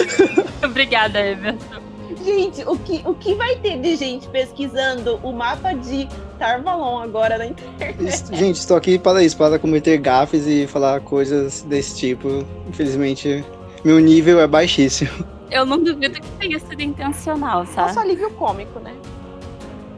Obrigada, 0.64 1.20
Emerson. 1.20 1.95
Gente, 2.26 2.64
o 2.66 2.76
que, 2.76 3.02
o 3.04 3.14
que 3.14 3.34
vai 3.34 3.54
ter 3.54 3.78
de 3.78 3.94
gente 3.94 4.26
pesquisando 4.28 5.20
o 5.22 5.30
mapa 5.30 5.72
de 5.72 6.08
Tarvalon 6.36 6.98
agora 6.98 7.38
na 7.38 7.46
internet? 7.46 7.96
Gente, 8.32 8.56
estou 8.56 8.76
aqui 8.76 8.98
para 8.98 9.22
isso, 9.22 9.36
para 9.36 9.60
cometer 9.60 9.96
gafes 9.98 10.44
e 10.44 10.66
falar 10.66 11.00
coisas 11.02 11.62
desse 11.62 11.94
tipo. 11.94 12.44
Infelizmente, 12.68 13.44
meu 13.84 14.00
nível 14.00 14.40
é 14.40 14.46
baixíssimo. 14.48 15.10
Eu 15.48 15.64
não 15.64 15.80
duvido 15.80 16.20
que 16.20 16.28
tenha 16.40 16.58
sido 16.58 16.82
intencional, 16.82 17.64
sabe? 17.66 17.86
Nosso 17.86 18.00
alívio 18.00 18.28
cômico, 18.32 18.80
né? 18.80 18.92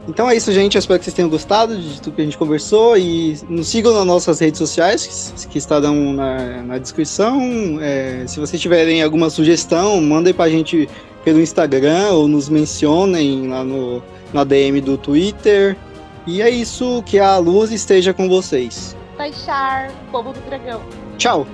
Então 0.07 0.29
é 0.29 0.35
isso, 0.35 0.51
gente. 0.51 0.75
Eu 0.75 0.79
espero 0.79 0.99
que 0.99 1.05
vocês 1.05 1.15
tenham 1.15 1.29
gostado 1.29 1.75
de 1.75 1.99
tudo 1.99 2.15
que 2.15 2.21
a 2.21 2.25
gente 2.25 2.37
conversou. 2.37 2.95
E 2.95 3.39
nos 3.49 3.67
sigam 3.67 3.91
nas 3.91 4.05
nossas 4.05 4.39
redes 4.39 4.59
sociais, 4.59 5.33
que 5.49 5.57
estarão 5.57 6.13
na, 6.13 6.61
na 6.61 6.77
descrição. 6.77 7.79
É, 7.81 8.23
se 8.27 8.39
vocês 8.39 8.61
tiverem 8.61 9.01
alguma 9.01 9.31
sugestão, 9.31 9.99
mandem 9.99 10.31
pra 10.31 10.47
gente 10.47 10.87
pelo 11.23 11.41
Instagram 11.41 12.11
ou 12.11 12.27
nos 12.27 12.49
mencionem 12.49 13.47
lá 13.47 13.63
no, 13.63 14.01
na 14.33 14.43
DM 14.43 14.81
do 14.81 14.97
Twitter. 14.97 15.75
E 16.25 16.41
é 16.41 16.49
isso. 16.49 17.03
Que 17.05 17.19
a 17.19 17.37
luz 17.37 17.71
esteja 17.71 18.13
com 18.13 18.27
vocês. 18.29 18.95
Taixar, 19.17 19.91
povo 20.11 20.31
do 20.31 20.39
dragão. 20.41 20.81
Tchau. 21.17 21.45